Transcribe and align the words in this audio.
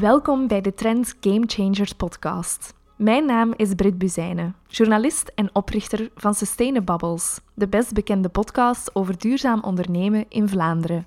Welkom 0.00 0.46
bij 0.46 0.60
de 0.60 0.74
Trends 0.74 1.14
Game 1.20 1.42
Changers 1.46 1.92
podcast. 1.92 2.74
Mijn 2.96 3.26
naam 3.26 3.54
is 3.56 3.74
Britt 3.74 3.98
Buzijnen, 3.98 4.56
journalist 4.66 5.32
en 5.34 5.50
oprichter 5.52 6.10
van 6.14 6.34
Sustainabubbles, 6.34 7.40
de 7.54 7.68
best 7.68 7.92
bekende 7.92 8.28
podcast 8.28 8.94
over 8.94 9.18
duurzaam 9.18 9.62
ondernemen 9.62 10.24
in 10.28 10.48
Vlaanderen. 10.48 11.06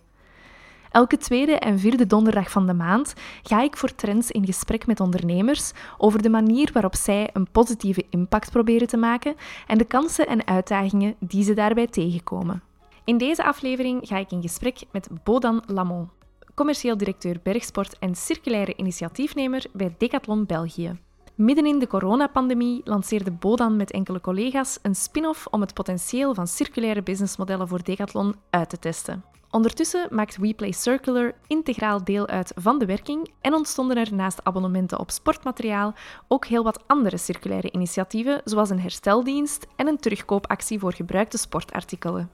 Elke 0.91 1.17
tweede 1.17 1.51
en 1.51 1.79
vierde 1.79 2.05
donderdag 2.05 2.51
van 2.51 2.67
de 2.67 2.73
maand 2.73 3.13
ga 3.43 3.61
ik 3.61 3.77
voor 3.77 3.95
Trends 3.95 4.31
in 4.31 4.45
gesprek 4.45 4.87
met 4.87 4.99
ondernemers 4.99 5.71
over 5.97 6.21
de 6.21 6.29
manier 6.29 6.69
waarop 6.73 6.95
zij 6.95 7.29
een 7.33 7.51
positieve 7.51 8.05
impact 8.09 8.51
proberen 8.51 8.87
te 8.87 8.97
maken 8.97 9.35
en 9.67 9.77
de 9.77 9.85
kansen 9.85 10.27
en 10.27 10.47
uitdagingen 10.47 11.15
die 11.19 11.43
ze 11.43 11.53
daarbij 11.53 11.87
tegenkomen. 11.87 12.61
In 13.03 13.17
deze 13.17 13.43
aflevering 13.43 14.07
ga 14.07 14.17
ik 14.17 14.31
in 14.31 14.41
gesprek 14.41 14.79
met 14.91 15.09
Bodan 15.23 15.63
Lamont, 15.65 16.09
commercieel 16.55 16.97
directeur 16.97 17.39
bergsport 17.43 17.99
en 17.99 18.15
circulaire 18.15 18.75
initiatiefnemer 18.75 19.65
bij 19.73 19.95
Decathlon 19.97 20.45
België. 20.45 20.99
Midden 21.35 21.65
in 21.65 21.79
de 21.79 21.87
coronapandemie 21.87 22.81
lanceerde 22.83 23.31
Bodan 23.31 23.75
met 23.75 23.91
enkele 23.91 24.21
collega's 24.21 24.79
een 24.81 24.95
spin-off 24.95 25.47
om 25.51 25.61
het 25.61 25.73
potentieel 25.73 26.33
van 26.33 26.47
circulaire 26.47 27.03
businessmodellen 27.03 27.67
voor 27.67 27.83
Decathlon 27.83 28.35
uit 28.49 28.69
te 28.69 28.79
testen. 28.79 29.23
Ondertussen 29.49 30.07
maakt 30.11 30.37
WePlay 30.37 30.71
Circular 30.71 31.33
integraal 31.47 32.03
deel 32.03 32.27
uit 32.27 32.51
van 32.55 32.79
de 32.79 32.85
werking 32.85 33.31
en 33.41 33.53
ontstonden 33.53 33.97
er 33.97 34.13
naast 34.13 34.43
abonnementen 34.43 34.99
op 34.99 35.11
sportmateriaal 35.11 35.93
ook 36.27 36.45
heel 36.45 36.63
wat 36.63 36.83
andere 36.87 37.17
circulaire 37.17 37.71
initiatieven, 37.71 38.41
zoals 38.43 38.69
een 38.69 38.79
hersteldienst 38.79 39.67
en 39.75 39.87
een 39.87 39.99
terugkoopactie 39.99 40.79
voor 40.79 40.93
gebruikte 40.93 41.37
sportartikelen. 41.37 42.29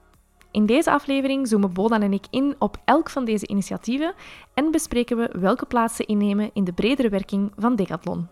In 0.51 0.65
deze 0.65 0.91
aflevering 0.91 1.47
zoomen 1.47 1.73
Bodan 1.73 2.01
en 2.01 2.13
ik 2.13 2.25
in 2.29 2.55
op 2.59 2.77
elk 2.85 3.09
van 3.09 3.25
deze 3.25 3.47
initiatieven 3.47 4.13
en 4.53 4.71
bespreken 4.71 5.17
we 5.17 5.29
welke 5.39 5.65
plaats 5.65 5.95
ze 5.95 6.05
innemen 6.05 6.49
in 6.53 6.63
de 6.63 6.73
bredere 6.73 7.09
werking 7.09 7.51
van 7.57 7.75
Decathlon. 7.75 8.27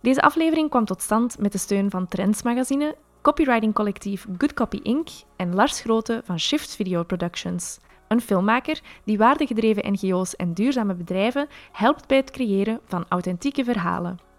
Deze 0.00 0.22
aflevering 0.22 0.70
kwam 0.70 0.84
tot 0.84 1.02
stand 1.02 1.38
met 1.38 1.52
de 1.52 1.58
steun 1.58 1.90
van 1.90 2.08
Trends 2.08 2.42
Magazine, 2.42 2.96
copywriting 3.22 3.74
collectief 3.74 4.26
Good 4.38 4.54
Copy 4.54 4.80
Inc. 4.82 5.08
en 5.36 5.54
Lars 5.54 5.80
Grote 5.80 6.20
van 6.24 6.38
Shift 6.38 6.76
Video 6.76 7.02
Productions, 7.02 7.78
een 8.08 8.20
filmmaker 8.20 8.80
die 9.04 9.18
waardegedreven 9.18 9.92
NGO's 9.92 10.36
en 10.36 10.54
duurzame 10.54 10.94
bedrijven 10.94 11.48
helpt 11.72 12.06
bij 12.06 12.16
het 12.16 12.30
creëren 12.30 12.80
van 12.84 13.04
authentieke 13.08 13.64
verhalen. 13.64 14.31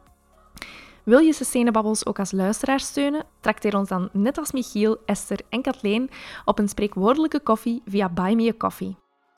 Wil 1.03 1.19
je 1.19 1.33
Sustainabubbles 1.33 2.05
ook 2.05 2.19
als 2.19 2.31
luisteraar 2.31 2.79
steunen? 2.79 3.25
Trakteer 3.39 3.77
ons 3.77 3.89
dan 3.89 4.09
net 4.11 4.37
als 4.37 4.51
Michiel, 4.51 4.97
Esther 5.05 5.39
en 5.49 5.61
Kathleen 5.61 6.09
op 6.45 6.59
een 6.59 6.69
spreekwoordelijke 6.69 7.39
koffie 7.39 7.81
via 7.85 8.09
Buy 8.09 8.33
Me 8.33 8.49
a 8.49 8.53
Coffee. 8.57 8.95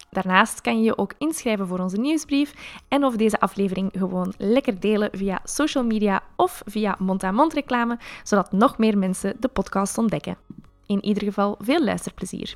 Daarnaast 0.09 0.61
kan 0.61 0.77
je 0.77 0.83
je 0.83 0.97
ook 0.97 1.13
inschrijven 1.17 1.67
voor 1.67 1.79
onze 1.79 1.97
nieuwsbrief 1.97 2.79
en 2.87 3.03
of 3.03 3.15
deze 3.15 3.39
aflevering 3.39 3.91
gewoon 3.97 4.33
lekker 4.37 4.79
delen 4.79 5.09
via 5.11 5.39
social 5.43 5.83
media 5.83 6.23
of 6.35 6.61
via 6.65 6.95
mond-aan-mond 6.99 7.53
reclame, 7.53 7.97
zodat 8.23 8.51
nog 8.51 8.77
meer 8.77 8.97
mensen 8.97 9.35
de 9.39 9.47
podcast 9.47 9.97
ontdekken. 9.97 10.37
In 10.85 11.05
ieder 11.05 11.23
geval 11.23 11.55
veel 11.59 11.83
luisterplezier. 11.83 12.55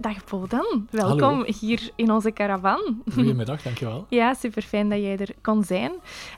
Dag 0.00 0.24
Bodan, 0.24 0.86
welkom 0.90 1.20
Hallo. 1.20 1.44
hier 1.60 1.90
in 1.96 2.10
onze 2.12 2.32
caravan. 2.32 3.02
Goedemiddag, 3.12 3.62
dankjewel. 3.62 4.06
Ja, 4.18 4.34
super 4.34 4.62
fijn 4.62 4.88
dat 4.88 4.98
jij 4.98 5.16
er 5.16 5.34
kon 5.42 5.64
zijn. 5.64 5.92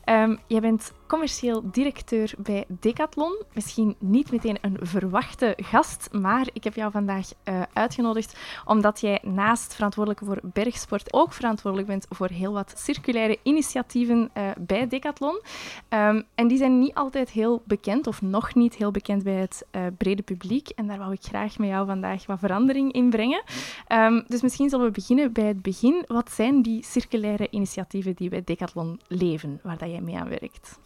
Ehm, 0.05 0.37
jij 0.47 0.61
bent 0.61 0.93
commercieel 1.11 1.71
directeur 1.71 2.33
bij 2.39 2.65
Decathlon. 2.69 3.43
Misschien 3.53 3.97
niet 3.99 4.31
meteen 4.31 4.59
een 4.61 4.77
verwachte 4.81 5.55
gast, 5.57 6.09
maar 6.13 6.49
ik 6.53 6.65
heb 6.65 6.75
jou 6.75 6.91
vandaag 6.91 7.29
eh, 7.43 7.63
uitgenodigd 7.73 8.39
omdat 8.65 9.01
jij 9.01 9.19
naast 9.23 9.75
verantwoordelijk 9.75 10.25
voor 10.25 10.39
bergsport 10.43 11.13
ook 11.13 11.33
verantwoordelijk 11.33 11.89
bent 11.89 12.07
voor 12.09 12.29
heel 12.29 12.53
wat 12.53 12.73
circulaire 12.77 13.39
initiatieven 13.43 14.31
eh, 14.33 14.45
bij 14.59 14.89
Decathlon. 14.89 15.41
Ehm, 15.89 16.23
en 16.35 16.49
die 16.49 16.59
zijn 16.59 16.79
niet 16.79 16.95
altijd 16.95 17.31
heel 17.31 17.63
bekend 17.65 18.07
of 18.07 18.23
nog 18.23 18.55
niet 18.55 18.75
heel 18.75 18.91
bekend 18.91 19.23
bij 19.23 19.35
het 19.35 19.67
eh, 19.71 19.83
brede 19.99 20.23
publiek. 20.23 20.69
En 20.69 20.87
daar 20.87 20.99
wou 20.99 21.13
ik 21.13 21.23
graag 21.23 21.59
met 21.59 21.69
jou 21.69 21.87
vandaag 21.87 22.27
wat 22.27 22.39
verandering 22.39 22.93
in 22.93 23.11
brengen. 23.11 23.43
Ehm, 23.87 24.23
dus 24.27 24.43
misschien 24.43 24.69
zullen 24.69 24.87
we 24.87 24.93
beginnen 24.93 25.33
bij 25.33 25.47
het 25.47 25.63
begin. 25.63 26.05
Wat 26.07 26.31
zijn 26.31 26.63
die 26.63 26.85
circulaire 26.85 27.47
initiatieven 27.51 28.15
die 28.15 28.29
bij 28.29 28.43
Decathlon 28.45 29.01
leven, 29.09 29.61
waar 29.63 29.79
dat 29.79 29.91
jij 29.91 30.01
mee 30.01 30.17
aan 30.17 30.29
werkt? 30.29 30.79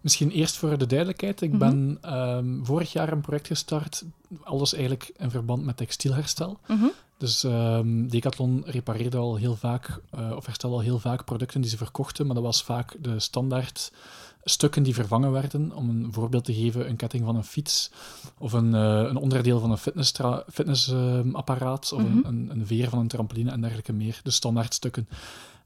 Misschien 0.00 0.30
eerst 0.30 0.56
voor 0.56 0.78
de 0.78 0.86
duidelijkheid. 0.86 1.40
Ik 1.40 1.50
Mhm. 1.50 1.58
ben 1.58 1.98
ehm, 2.00 2.64
vorig 2.64 2.92
jaar 2.92 3.12
een 3.12 3.20
project 3.20 3.46
gestart, 3.46 4.04
alles 4.42 4.72
eigenlijk 4.74 5.12
in 5.16 5.30
verband 5.30 5.64
met 5.64 5.76
textielherstel. 5.76 6.58
Mhm. 6.66 6.84
Dus 7.18 7.44
ehm, 7.44 8.06
Decathlon 8.06 8.62
repareerde 8.66 9.16
al 9.16 9.36
heel 9.36 9.56
vaak, 9.56 10.00
eh, 10.10 10.32
of 10.36 10.46
herstelde 10.46 10.76
al 10.76 10.82
heel 10.82 10.98
vaak 10.98 11.24
producten 11.24 11.60
die 11.60 11.70
ze 11.70 11.76
verkochten, 11.76 12.26
maar 12.26 12.34
dat 12.34 12.44
was 12.44 12.62
vaak 12.62 12.96
de 13.00 13.20
standaard 13.20 13.92
stukken 14.44 14.82
die 14.82 14.94
vervangen 14.94 15.32
werden. 15.32 15.72
Om 15.74 15.88
een 15.88 16.12
voorbeeld 16.12 16.44
te 16.44 16.54
geven, 16.54 16.88
een 16.88 16.96
ketting 16.96 17.24
van 17.24 17.36
een 17.36 17.44
fiets 17.44 17.90
of 18.38 18.52
een, 18.52 18.74
eh, 18.74 19.02
een 19.08 19.16
onderdeel 19.16 19.60
van 19.60 19.70
een 19.70 19.78
fitnessapparaat 19.78 20.52
fitness, 20.52 20.92
of 21.92 22.02
Mhm. 22.02 22.16
een, 22.16 22.26
een, 22.26 22.50
een 22.50 22.66
veer 22.66 22.88
van 22.88 22.98
een 22.98 23.08
trampoline 23.08 23.50
en 23.50 23.60
dergelijke 23.60 23.92
meer. 23.92 24.20
De 24.22 24.30
standaard 24.30 24.74
stukken. 24.74 25.08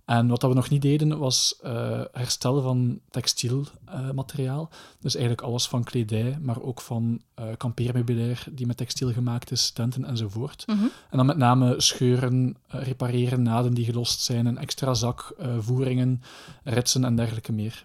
En 0.05 0.29
wat 0.29 0.41
dat 0.41 0.51
we 0.51 0.57
nog 0.57 0.71
niet 0.71 0.83
deden, 0.83 1.19
was 1.19 1.59
eh, 1.63 2.01
herstellen 2.13 2.63
van 2.63 3.01
textielmateriaal. 3.11 4.71
dus 5.01 5.15
eigenlijk 5.15 5.47
alles 5.47 5.69
van 5.69 5.85
kledij, 5.85 6.39
maar 6.43 6.63
ook 6.63 6.81
van 6.81 7.21
eh 7.35 7.45
kampeermeubilair 7.57 8.45
die 8.51 8.67
met 8.67 8.77
textiel 8.77 9.13
gemaakt 9.13 9.51
is, 9.51 9.71
tenten 9.71 10.05
enzovoort. 10.05 10.65
Mhm. 10.67 10.83
En 11.11 11.17
dan 11.17 11.27
met 11.27 11.37
name 11.37 11.75
scheuren, 11.81 12.57
eh, 12.69 12.83
repareren, 12.83 13.43
naden 13.43 13.75
die 13.75 13.85
gelost 13.85 14.21
zijn, 14.21 14.47
een 14.47 14.59
extra 14.59 14.95
zak, 14.95 15.35
voeringen, 15.59 16.23
ritsen 16.63 17.05
en 17.05 17.17
dergelijke 17.17 17.53
meer. 17.53 17.85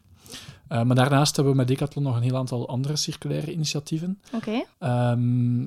Maar 0.67 0.95
daarnaast 0.95 1.35
hebben 1.35 1.53
we 1.53 1.59
met 1.59 1.67
Decathlon 1.67 2.03
nog 2.03 2.15
een 2.15 2.21
heel 2.21 2.37
aantal 2.37 2.67
andere 2.67 2.95
circulaire 2.95 3.51
initiatieven. 3.51 4.21
Oké. 4.33 4.63
Ehm, 4.79 5.63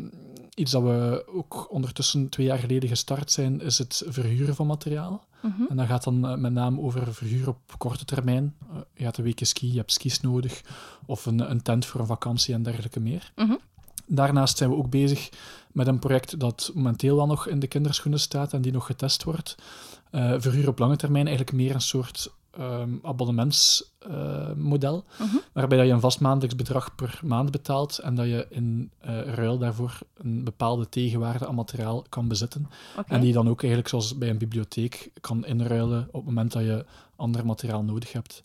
iets 0.54 0.70
dat 0.70 0.82
we 0.82 1.24
ook 1.34 1.66
ondertussen 1.70 2.28
twee 2.28 2.46
jaar 2.46 2.58
geleden 2.58 2.88
gestart 2.88 3.30
zijn, 3.30 3.60
is 3.60 3.78
het 3.78 4.02
verhuren 4.06 4.54
van 4.54 4.66
materiaal. 4.66 5.24
Mhm. 5.42 5.62
En 5.68 5.76
dat 5.76 5.86
gaat 5.86 6.04
dan 6.04 6.26
eh, 6.26 6.36
met 6.36 6.52
name 6.52 6.80
over 6.80 7.14
verhuur 7.14 7.48
op 7.48 7.58
korte 7.78 8.04
termijn. 8.04 8.54
Eh, 8.70 8.76
je 8.94 9.04
gaat 9.04 9.16
een 9.16 9.24
weekje 9.24 9.44
ski, 9.44 9.70
je 9.70 9.76
hebt 9.76 9.92
skis 9.92 10.20
nodig, 10.20 10.60
of 11.06 11.26
een, 11.26 11.50
een 11.50 11.62
tent 11.62 11.86
voor 11.86 12.00
een 12.00 12.06
vakantie 12.06 12.54
en 12.54 12.62
dergelijke 12.62 13.00
meer. 13.00 13.32
Mhm. 13.36 13.54
Daarnaast 14.06 14.58
zijn 14.58 14.70
we 14.70 14.76
ook 14.76 14.90
bezig 14.90 15.28
met 15.72 15.86
een 15.86 15.98
project 15.98 16.40
dat 16.40 16.70
momenteel 16.74 17.16
wel 17.16 17.26
nog 17.26 17.46
in 17.46 17.58
de 17.58 17.66
kinderschoenen 17.66 18.20
staat 18.20 18.52
en 18.52 18.62
die 18.62 18.72
nog 18.72 18.86
getest 18.86 19.24
wordt. 19.24 19.54
Eh, 20.10 20.34
verhuur 20.38 20.68
op 20.68 20.78
lange 20.78 20.96
termijn, 20.96 21.26
eigenlijk 21.26 21.56
meer 21.56 21.74
een 21.74 21.80
soort 21.80 22.32
ehm 22.58 22.90
abonnementsmodel, 23.02 25.04
Mhm. 25.18 25.36
waarbij 25.52 25.78
dat 25.78 25.86
je 25.86 25.92
een 25.92 26.00
vast 26.00 26.20
maandelijks 26.20 26.56
bedrag 26.56 26.94
per 26.94 27.20
maand 27.24 27.50
betaalt 27.50 27.98
en 27.98 28.14
dat 28.14 28.26
je 28.26 28.46
in 28.50 28.90
eh, 28.98 29.34
ruil 29.34 29.58
daarvoor 29.58 29.98
een 30.16 30.44
bepaalde 30.44 30.88
tegenwaarde 30.88 31.46
aan 31.46 31.54
materiaal 31.54 32.04
kan 32.08 32.28
bezitten. 32.28 32.68
En 33.06 33.18
die 33.18 33.28
je 33.28 33.34
dan 33.34 33.48
ook 33.48 33.58
eigenlijk, 33.60 33.88
zoals 33.88 34.18
bij 34.18 34.30
een 34.30 34.38
bibliotheek, 34.38 35.10
kan 35.20 35.46
inruilen 35.46 36.02
op 36.06 36.12
het 36.12 36.24
moment 36.24 36.52
dat 36.52 36.62
je 36.62 36.84
ander 37.16 37.46
materiaal 37.46 37.82
nodig 37.82 38.12
hebt. 38.12 38.42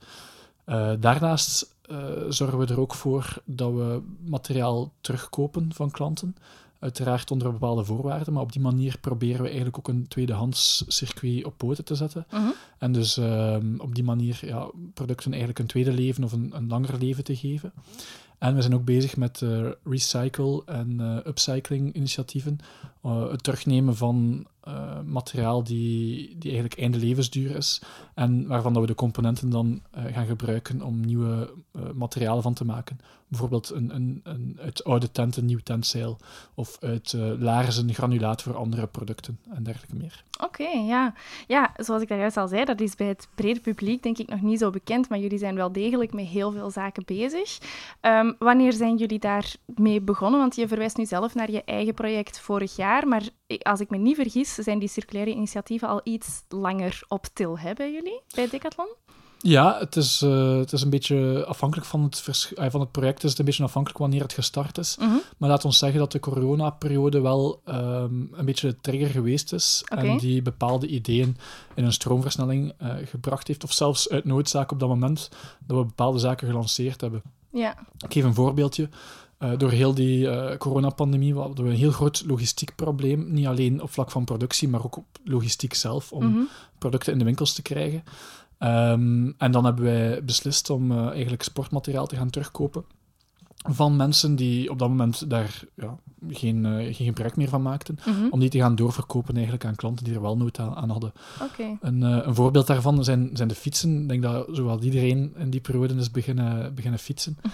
Eh, 0.66 0.91
daarnaast 1.00 1.75
eh, 1.81 1.97
zorgen 2.29 2.57
we 2.57 2.66
er 2.66 2.79
ook 2.79 2.94
voor 2.94 3.38
dat 3.46 3.72
we 3.72 4.01
materiaal 4.25 4.91
terugkopen 5.01 5.73
van 5.73 5.91
klanten. 5.91 6.35
Uiteraard 6.79 7.31
onder 7.31 7.51
bepaalde 7.51 7.83
voorwaarden, 7.83 8.33
maar 8.33 8.43
op 8.43 8.51
die 8.51 8.61
manier 8.61 8.97
proberen 9.01 9.41
we 9.41 9.47
eigenlijk 9.47 9.77
ook 9.77 9.88
een 9.88 10.07
tweedehands 10.07 10.83
circuit 10.88 11.45
op 11.45 11.57
poten 11.57 11.85
te 11.85 11.96
zetten. 11.96 12.25
Mhm. 12.31 12.43
En 12.78 12.91
dus 12.91 13.17
ehm, 13.17 13.79
op 13.79 13.96
die 13.96 14.03
manier 14.03 14.40
ja, 14.41 14.72
producten 14.93 15.31
eigenlijk 15.31 15.59
een 15.59 15.67
tweede 15.67 15.91
leven 15.91 16.23
of 16.23 16.31
een, 16.31 16.52
een 16.55 16.67
langer 16.67 16.97
leven 16.99 17.23
te 17.23 17.35
geven. 17.35 17.73
En 18.37 18.55
we 18.55 18.61
zijn 18.61 18.73
ook 18.73 18.85
bezig 18.85 19.17
met 19.17 19.41
eh, 19.41 19.69
recycle- 19.84 20.61
en 20.66 20.99
eh, 20.99 21.25
upcycling 21.25 21.93
Eh, 23.07 23.29
het 23.29 23.43
terugnemen 23.43 23.95
van 23.95 24.47
eh, 24.61 24.99
materiaal 25.05 25.63
die, 25.63 26.35
die 26.37 26.51
eigenlijk 26.51 26.79
einde 26.79 26.97
levensduur 26.97 27.55
is. 27.55 27.81
En 28.13 28.47
waarvan 28.47 28.73
dat 28.73 28.81
we 28.81 28.87
de 28.87 28.95
componenten 28.95 29.49
dan 29.49 29.81
eh, 29.91 30.03
gaan 30.13 30.25
gebruiken 30.25 30.81
om 30.81 31.05
nieuwe 31.05 31.53
materialen 31.93 32.43
van 32.43 32.53
te 32.53 32.65
maken. 32.65 32.99
Bijvoorbeeld 33.27 33.69
een, 33.69 33.95
een, 33.95 34.19
een, 34.23 34.57
uit 34.61 34.83
oude 34.83 35.11
tent 35.11 35.37
een 35.37 35.45
nieuw 35.45 35.59
tentzeil. 35.63 36.17
Of 36.53 36.77
uit 36.79 37.13
laarzen 37.39 37.93
granulaat 37.93 38.41
voor 38.41 38.55
andere 38.55 38.87
producten 38.87 39.39
en 39.49 39.63
dergelijke 39.63 39.95
meer. 39.95 40.23
Oké, 40.43 40.67
ja. 40.67 41.13
Ja, 41.47 41.73
zoals 41.77 42.01
ik 42.01 42.07
daarjuist 42.07 42.37
al 42.37 42.47
zei, 42.47 42.65
dat 42.65 42.81
is 42.81 42.95
bij 42.95 43.07
het 43.07 43.27
brede 43.35 43.59
publiek 43.59 44.03
denk 44.03 44.17
ik 44.17 44.29
nog 44.29 44.41
niet 44.41 44.59
zo 44.59 44.69
bekend, 44.69 45.09
maar 45.09 45.19
jullie 45.19 45.37
zijn 45.37 45.55
wel 45.55 45.71
degelijk 45.71 46.13
met 46.13 46.25
heel 46.25 46.51
veel 46.51 46.69
zaken 46.69 47.03
bezig. 47.05 47.57
Ehm, 48.01 48.33
wanneer 48.39 48.73
zijn 48.73 48.97
jullie 48.97 49.19
daarmee 49.19 50.01
begonnen? 50.01 50.39
Want 50.39 50.55
je 50.55 50.67
verwijst 50.67 50.97
nu 50.97 51.05
zelf 51.05 51.35
naar 51.35 51.51
je 51.51 51.63
eigen 51.63 51.93
project 51.93 52.39
vorig 52.39 52.75
jaar, 52.75 52.97
maar 53.05 53.23
als 53.61 53.79
ik 53.79 53.90
me 53.90 53.97
niet 53.97 54.16
vergis, 54.16 54.53
zijn 54.53 54.79
die 54.79 54.90
circulaire 54.90 55.32
initiatieven 55.32 55.88
al 55.88 56.02
iets 56.03 56.44
langer 56.49 57.02
op 57.08 57.26
til 57.34 57.59
hè, 57.59 57.73
bij 57.73 57.91
jullie, 57.91 58.22
bij 58.35 58.49
Decathlon? 58.49 58.88
Ja, 59.40 59.78
het 59.79 59.96
is, 59.96 60.22
uh, 60.22 60.58
het 60.58 60.73
is 60.73 60.82
een 60.82 60.90
beetje 60.90 61.46
afhankelijk 61.47 61.88
van 61.88 62.03
het, 62.03 62.20
vers- 62.20 62.53
uh, 62.58 62.66
van 62.70 62.79
het 62.79 62.91
project. 62.91 63.23
Is 63.23 63.29
het 63.29 63.40
een 63.40 63.46
beetje 63.46 63.64
afhankelijk 63.64 63.99
wanneer 63.99 64.22
het 64.22 64.34
gestart 64.34 64.78
is. 64.78 64.97
Mhm. 64.97 65.16
Maar 65.38 65.49
laat 65.49 65.66
ons 65.66 65.78
zeggen 65.78 65.99
dat 65.99 66.11
de 66.11 66.20
coronaperiode 66.20 67.22
wel 67.22 67.61
ehm, 67.66 68.14
een 68.34 68.46
beetje 68.46 68.67
de 68.67 68.78
trigger 68.82 69.09
geweest 69.09 69.53
is. 69.53 69.84
En 69.85 70.17
die 70.17 70.41
bepaalde 70.41 70.88
ideeën 70.88 71.38
in 71.76 71.84
een 71.84 71.93
stroomversnelling 71.93 72.73
eh, 72.78 72.96
gebracht 73.05 73.47
heeft. 73.47 73.64
Of 73.64 73.73
zelfs 73.73 74.09
uit 74.09 74.26
noodzaak 74.26 74.72
op 74.72 74.79
dat 74.79 74.90
moment 74.90 75.29
dat 75.66 75.78
we 75.78 75.85
bepaalde 75.85 76.20
zaken 76.20 76.47
gelanceerd 76.47 77.02
hebben. 77.02 77.22
Ja. 77.52 77.78
Ik 77.97 78.14
geef 78.14 78.23
een 78.23 78.34
voorbeeldje. 78.34 78.90
Eh, 79.37 79.51
door 79.57 79.72
heel 79.72 79.93
die 79.93 80.29
eh, 80.29 80.57
coronapandemie 80.57 81.35
hadden 81.35 81.66
we 81.66 81.72
een 81.72 81.78
heel 81.78 81.91
groot 81.91 82.23
logistiek 82.28 82.75
probleem. 82.75 83.31
Niet 83.31 83.45
alleen 83.45 83.81
op 83.81 83.89
vlak 83.91 84.11
van 84.11 84.23
productie, 84.25 84.67
maar 84.69 84.84
ook 84.85 84.97
op 84.97 85.05
logistiek 85.23 85.73
zelf. 85.73 86.11
Om 86.11 86.25
Mhm. 86.25 86.39
producten 86.78 87.13
in 87.13 87.19
de 87.19 87.25
winkels 87.25 87.53
te 87.53 87.61
krijgen. 87.61 88.03
Ehm, 88.57 89.31
en 89.37 89.51
dan 89.51 89.66
hebben 89.66 89.84
wij 89.84 90.23
beslist 90.23 90.69
om 90.69 90.91
eh, 90.91 91.07
eigenlijk 91.07 91.43
sportmateriaal 91.43 92.07
te 92.07 92.16
gaan 92.16 92.29
terugkopen 92.29 92.84
van 93.67 93.96
mensen 93.96 94.35
die 94.35 94.69
op 94.69 94.79
dat 94.79 94.90
moment 94.90 95.29
daar 95.29 95.64
ja, 95.75 95.97
geen, 96.29 96.66
eh, 96.66 96.96
geen 96.96 97.08
gebruik 97.08 97.35
meer 97.35 97.49
van 97.49 97.61
maakten, 97.61 97.97
Mhm. 98.05 98.28
om 98.29 98.40
die 98.40 98.49
te 98.49 98.58
gaan 98.58 98.75
doorverkopen 98.75 99.34
eigenlijk 99.34 99.66
aan 99.66 99.75
klanten 99.75 100.05
die 100.05 100.14
er 100.14 100.22
wel 100.22 100.37
nood 100.37 100.59
aan 100.59 100.75
aan 100.75 100.90
hadden. 100.90 101.11
Oké. 101.41 101.78
Een, 101.81 102.03
eh, 102.03 102.19
een 102.25 102.35
voorbeeld 102.35 102.67
daarvan 102.67 103.03
zijn, 103.03 103.29
zijn 103.34 103.47
de 103.47 103.55
fietsen. 103.55 104.02
Ik 104.02 104.08
denk 104.09 104.22
dat 104.23 104.47
zowel 104.52 104.81
iedereen 104.81 105.34
in 105.37 105.49
die 105.49 105.61
periode 105.61 105.96
is 105.96 106.11
beginnen, 106.11 106.73
beginnen 106.75 106.99
fietsen. 106.99 107.37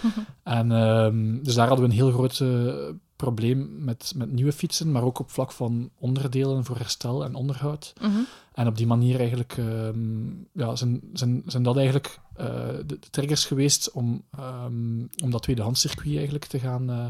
En, 0.43 0.71
ehm, 0.71 1.43
dus 1.43 1.55
daar 1.55 1.67
hadden 1.67 1.85
we 1.85 1.91
een 1.91 1.97
heel 1.97 2.11
groot 2.11 2.39
eh, 2.39 2.73
probleem 3.15 3.83
met, 3.83 4.13
met 4.15 4.31
nieuwe 4.31 4.51
fietsen, 4.53 4.91
maar 4.91 5.03
ook 5.03 5.19
op 5.19 5.31
vlak 5.31 5.51
van 5.51 5.89
onderdelen 5.99 6.65
voor 6.65 6.77
herstel 6.77 7.23
en 7.23 7.35
onderhoud. 7.35 7.93
Mhm. 8.01 8.11
En 8.53 8.67
op 8.67 8.77
die 8.77 8.87
manier 8.87 9.19
eigenlijk, 9.19 9.55
ehm, 9.57 10.25
ja, 10.53 10.75
zijn, 10.75 11.01
zijn, 11.13 11.43
zijn 11.45 11.63
dat 11.63 11.75
eigenlijk 11.75 12.19
eh, 12.35 12.45
de, 12.85 12.99
de 12.99 13.09
triggers 13.09 13.45
geweest 13.45 13.91
om, 13.91 14.23
ehm, 14.37 14.99
om 15.23 15.29
dat 15.31 15.41
tweedehandscircuit 15.43 16.15
eigenlijk 16.15 16.45
te 16.45 16.59
gaan 16.59 16.89
eh, 16.89 17.05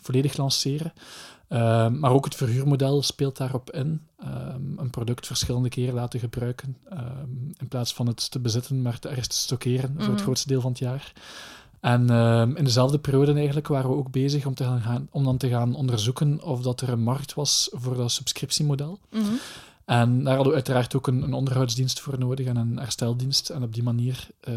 volledig 0.00 0.36
lanceren. 0.36 0.92
Ehm, 1.48 1.98
maar 1.98 2.10
ook 2.10 2.24
het 2.24 2.34
verhuurmodel 2.34 3.02
speelt 3.02 3.36
daarop 3.36 3.70
in. 3.70 4.00
Een 4.76 4.90
product 4.90 5.26
verschillende 5.26 5.68
keren 5.68 5.94
laten 5.94 6.20
gebruiken. 6.20 6.76
in 7.58 7.68
plaats 7.68 7.94
van 7.94 8.06
het 8.06 8.30
te 8.30 8.38
bezitten, 8.40 8.82
maar 8.82 8.98
te 8.98 9.08
ergens 9.08 9.26
te 9.28 9.36
stockeren 9.36 9.90
voor 9.94 10.02
Mhm. 10.02 10.10
het 10.12 10.20
grootste 10.22 10.48
deel 10.48 10.60
van 10.60 10.70
het 10.70 10.78
jaar. 10.80 11.12
En 11.80 12.10
in 12.56 12.64
dezelfde 12.64 12.98
periode 12.98 13.32
eigenlijk 13.34 13.68
waren 13.68 13.90
we 13.90 13.96
ook 13.96 14.10
bezig 14.10 14.46
om, 14.46 14.54
te 14.54 14.64
gaan, 14.64 14.80
gaan- 14.80 15.08
om 15.10 15.24
dan 15.24 15.36
te 15.36 15.48
gaan 15.48 15.74
onderzoeken 15.74 16.42
of 16.42 16.62
dat 16.62 16.80
er 16.80 16.88
een 16.88 17.02
markt 17.02 17.34
was 17.34 17.68
voor 17.72 17.96
dat 17.96 18.10
subscriptiemodel. 18.10 18.98
Mhm. 19.10 19.24
En 19.84 20.24
daar 20.24 20.34
hadden 20.34 20.48
we 20.48 20.58
uiteraard 20.58 20.96
ook 20.96 21.06
een, 21.06 21.22
een 21.22 21.32
onderhoudsdienst 21.32 22.00
voor 22.00 22.18
nodig 22.18 22.46
en 22.46 22.56
een 22.56 22.78
hersteldienst. 22.78 23.50
En 23.50 23.62
op 23.62 23.74
die 23.74 23.82
manier 23.82 24.28
eh, 24.40 24.54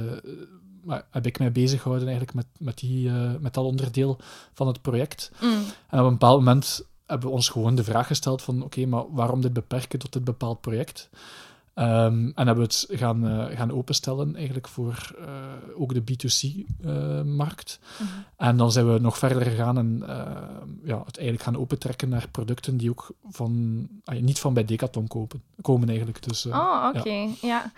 maar 0.87 1.07
heb 1.11 1.25
ik 1.25 1.39
mij 1.39 1.51
bezig 1.51 1.81
gehouden 1.81 2.07
eigenlijk 2.07 2.37
met, 2.37 2.47
met, 2.59 2.77
die, 2.77 3.09
eh, 3.09 3.31
met 3.39 3.53
dat 3.53 3.65
onderdeel 3.65 4.17
van 4.53 4.67
het 4.67 4.81
project. 4.81 5.31
Mhm. 5.41 5.53
En 5.89 5.99
op 5.99 6.05
een 6.05 6.11
bepaald 6.11 6.37
moment 6.37 6.85
hebben 7.05 7.27
we 7.27 7.33
ons 7.33 7.49
gewoon 7.49 7.75
de 7.75 7.83
vraag 7.83 8.07
gesteld 8.07 8.41
van 8.41 8.63
oké, 8.63 8.85
maar 8.85 9.03
waarom 9.11 9.41
dit 9.41 9.53
beperken 9.53 9.99
tot 9.99 10.13
dit 10.13 10.23
bepaald 10.23 10.61
project? 10.61 11.09
Ehm, 11.77 12.31
en 12.35 12.47
hebben 12.47 12.55
we 12.55 12.61
het 12.61 12.85
gaan, 12.89 13.27
eh, 13.27 13.57
gaan 13.57 13.71
openstellen 13.71 14.35
eigenlijk 14.35 14.67
voor 14.67 15.15
eh, 15.19 15.25
ook 15.81 15.93
de 15.93 16.01
B2C-markt. 16.01 17.79
Mhm. 17.99 18.09
En 18.37 18.57
dan 18.57 18.71
zijn 18.71 18.93
we 18.93 18.99
nog 18.99 19.17
verder 19.17 19.41
gegaan 19.41 19.77
en 19.77 20.03
eh, 20.07 20.31
ja, 20.83 20.97
het 21.05 21.17
eigenlijk 21.17 21.41
gaan 21.43 21.57
opentrekken 21.57 22.09
naar 22.09 22.27
producten 22.31 22.77
die 22.77 22.89
ook 22.89 23.11
van, 23.29 23.87
ah, 24.03 24.19
niet 24.21 24.39
van 24.39 24.53
bij 24.53 24.65
Decathlon 24.65 25.07
kopen, 25.07 25.41
komen 25.61 25.87
eigenlijk. 25.89 26.23
Dus, 26.23 26.45
eh, 26.45 26.55
Oh, 26.59 26.89
oké. 26.95 27.27
Ja. 27.41 27.71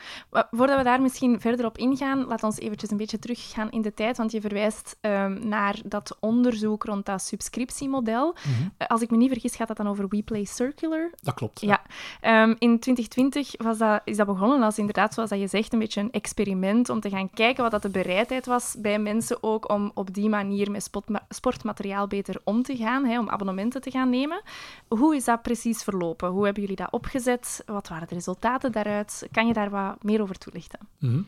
Voordat 0.51 0.77
we 0.77 0.83
daar 0.83 1.01
misschien 1.01 1.39
verder 1.41 1.65
op 1.65 1.77
ingaan, 1.77 2.25
laat 2.25 2.43
ons 2.43 2.57
eventjes 2.59 2.91
een 2.91 2.97
beetje 2.97 3.19
teruggaan 3.19 3.71
in 3.71 3.81
de 3.81 3.93
tijd, 3.93 4.17
want 4.17 4.31
je 4.31 4.41
verwijst 4.41 4.97
ehm, 5.01 5.47
naar 5.47 5.79
dat 5.85 6.17
onderzoek 6.19 6.83
rond 6.83 7.05
dat 7.05 7.21
subscriptiemodel. 7.21 8.35
mhm, 8.45 8.67
Eh, 8.77 8.87
Als 8.87 9.01
ik 9.01 9.09
me 9.11 9.17
niet 9.17 9.31
vergis, 9.31 9.55
gaat 9.55 9.67
dat 9.67 9.77
dan 9.77 9.87
over 9.87 10.07
WePlay 10.07 10.43
Circular. 10.45 11.11
dat 11.21 11.33
klopt. 11.33 11.61
Ja. 11.61 11.81
Ehm, 12.21 12.49
in 12.59 12.79
2020 12.79 13.53
was 13.57 13.77
dat, 13.77 13.87
is 14.03 14.17
dat 14.17 14.27
begonnen 14.27 14.61
als 14.61 14.77
inderdaad, 14.77 15.13
zoals 15.13 15.29
dat 15.29 15.39
je 15.39 15.47
zegt, 15.47 15.73
een 15.73 15.79
beetje 15.79 16.01
een 16.01 16.11
experiment 16.11 16.89
om 16.89 16.99
te 16.99 17.09
gaan 17.09 17.29
kijken 17.29 17.63
wat 17.63 17.71
dat 17.71 17.81
de 17.81 17.89
bereidheid 17.89 18.45
was 18.45 18.75
bij 18.77 18.99
mensen 18.99 19.43
ook 19.43 19.71
om 19.71 19.91
op 19.93 20.13
die 20.13 20.29
manier 20.29 20.71
met 20.71 20.89
sportmateriaal 21.29 22.07
beter 22.07 22.41
om 22.43 22.63
te 22.63 22.75
gaan, 22.75 23.05
hè, 23.05 23.19
om 23.19 23.29
abonnementen 23.29 23.81
te 23.81 23.91
gaan 23.91 24.09
nemen. 24.09 24.41
Hoe 24.87 25.15
is 25.15 25.23
dat 25.23 25.41
precies 25.41 25.83
verlopen? 25.83 26.29
Hoe 26.29 26.43
hebben 26.43 26.61
jullie 26.61 26.77
dat 26.77 26.91
opgezet? 26.91 27.63
Wat 27.65 27.87
waren 27.87 28.07
de 28.07 28.13
resultaten 28.13 28.71
daaruit? 28.71 29.27
Kan 29.31 29.47
je 29.47 29.53
daar 29.53 29.69
wat 29.69 30.03
meer 30.03 30.21
over 30.21 30.37
toelichten? 30.37 30.79
Mhm. 30.97 31.21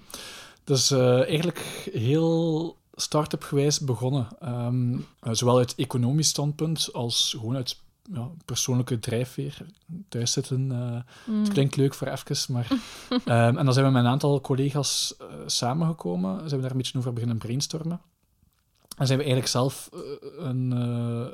Dus 0.63 0.91
eigenlijk 0.91 1.59
heel 1.93 2.75
start-up 2.93 3.43
gewijs 3.43 3.79
begonnen. 3.79 4.27
Ehm, 4.39 4.93
eh, 5.19 5.31
zowel 5.31 5.57
uit 5.57 5.75
economisch 5.75 6.27
standpunt 6.27 6.89
als 6.93 7.35
gewoon 7.39 7.55
uit 7.55 7.79
ja, 8.13 8.29
persoonlijke 8.45 8.99
drijfveer. 8.99 9.65
Thuis 10.09 10.31
zitten, 10.31 10.71
eh, 10.71 11.37
het 11.39 11.49
klinkt 11.49 11.75
leuk 11.75 11.93
voor 11.93 12.07
even, 12.07 12.53
maar... 12.53 12.67
Ehm, 13.25 13.57
en 13.57 13.65
dan 13.65 13.73
zijn 13.73 13.85
we 13.85 13.91
met 13.91 14.03
een 14.03 14.09
aantal 14.09 14.41
collega's 14.41 15.15
eh, 15.19 15.27
samengekomen. 15.45 16.37
Zijn 16.37 16.55
we 16.55 16.61
daar 16.61 16.71
een 16.71 16.77
beetje 16.77 16.97
over 16.97 17.13
beginnen 17.13 17.37
brainstormen. 17.37 18.01
En 18.97 19.07
zijn 19.07 19.19
we 19.19 19.23
eigenlijk 19.25 19.47
zelf 19.47 19.89
eh, 19.93 19.99
een, 20.45 20.71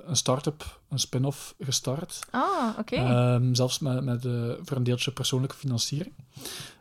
een 0.07 0.15
start-up, 0.15 0.79
een 0.89 0.99
spin-off 0.99 1.55
gestart. 1.59 2.19
Ah, 2.31 2.77
oké. 2.79 2.95
Ehm, 2.95 3.53
zelfs 3.53 3.79
met, 3.79 4.03
met 4.03 4.21
voor 4.61 4.77
een 4.77 4.83
deeltje 4.83 5.11
persoonlijke 5.11 5.55
financiering. 5.55 6.13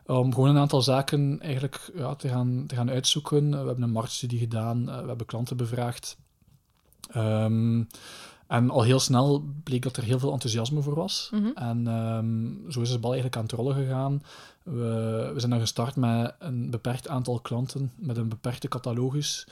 Om 0.05 0.33
gewoon 0.33 0.49
een 0.49 0.57
aantal 0.57 0.81
zaken 0.81 1.39
eigenlijk 1.41 1.91
ja, 1.95 2.15
te, 2.15 2.27
gaan, 2.27 2.63
te 2.67 2.75
gaan 2.75 2.89
uitzoeken. 2.89 3.49
We 3.49 3.55
hebben 3.55 3.81
een 3.81 3.91
marktstudie 3.91 4.39
gedaan, 4.39 4.85
we 4.85 5.07
hebben 5.07 5.25
klanten 5.25 5.57
bevraagd. 5.57 6.17
Ehm, 7.09 7.83
en 8.47 8.69
al 8.69 8.81
heel 8.83 8.99
snel 8.99 9.43
bleek 9.63 9.81
dat 9.81 9.97
er 9.97 10.03
heel 10.03 10.19
veel 10.19 10.31
enthousiasme 10.31 10.81
voor 10.81 10.95
was. 10.95 11.29
Mhm. 11.33 11.47
En 11.55 11.87
ehm, 11.87 12.71
zo 12.71 12.81
is 12.81 12.91
de 12.91 12.99
bal 12.99 13.11
eigenlijk 13.11 13.35
aan 13.41 13.43
het 13.47 13.51
rollen 13.51 13.75
gegaan. 13.75 14.23
We, 14.63 15.31
we 15.33 15.39
zijn 15.39 15.51
dan 15.51 15.59
gestart 15.59 15.95
met 15.95 16.35
een 16.39 16.69
beperkt 16.69 17.07
aantal 17.07 17.39
klanten, 17.39 17.91
met 17.95 18.17
een 18.17 18.29
beperkte 18.29 18.67
catalogus. 18.67 19.47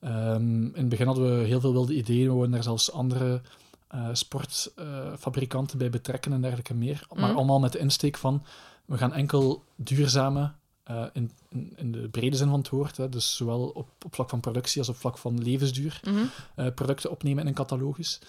Ehm, 0.00 0.64
in 0.64 0.72
het 0.74 0.88
begin 0.88 1.06
hadden 1.06 1.38
we 1.38 1.44
heel 1.46 1.60
veel 1.60 1.72
wilde 1.72 1.94
ideeën, 1.94 2.26
we 2.26 2.32
wilden 2.32 2.50
daar 2.50 2.62
zelfs 2.62 2.92
andere 2.92 3.40
eh, 3.88 4.08
sportfabrikanten 4.12 5.78
bij 5.78 5.90
betrekken 5.90 6.32
en 6.32 6.40
dergelijke 6.40 6.74
meer. 6.74 7.06
Maar 7.14 7.28
Mhm. 7.28 7.36
allemaal 7.36 7.60
met 7.60 7.72
de 7.72 7.78
insteek 7.78 8.16
van, 8.16 8.42
we 8.84 8.96
gaan 8.98 9.12
enkel 9.12 9.62
duurzame, 9.76 10.50
eh, 10.84 11.04
in, 11.12 11.30
in, 11.48 11.72
in 11.76 11.92
de 11.92 12.08
brede 12.08 12.36
zin 12.36 12.48
van 12.48 12.58
het 12.58 12.68
woord, 12.68 12.96
hè, 12.96 13.08
dus 13.08 13.36
zowel 13.36 13.60
op, 13.68 13.88
op 14.04 14.14
vlak 14.14 14.28
van 14.28 14.40
productie 14.40 14.78
als 14.78 14.88
op 14.88 14.96
vlak 14.96 15.18
van 15.18 15.42
levensduur, 15.42 16.00
Mhm. 16.04 16.16
eh, 16.54 16.66
producten 16.74 17.10
opnemen 17.10 17.42
in 17.42 17.48
een 17.48 17.54
catalogus. 17.54 18.20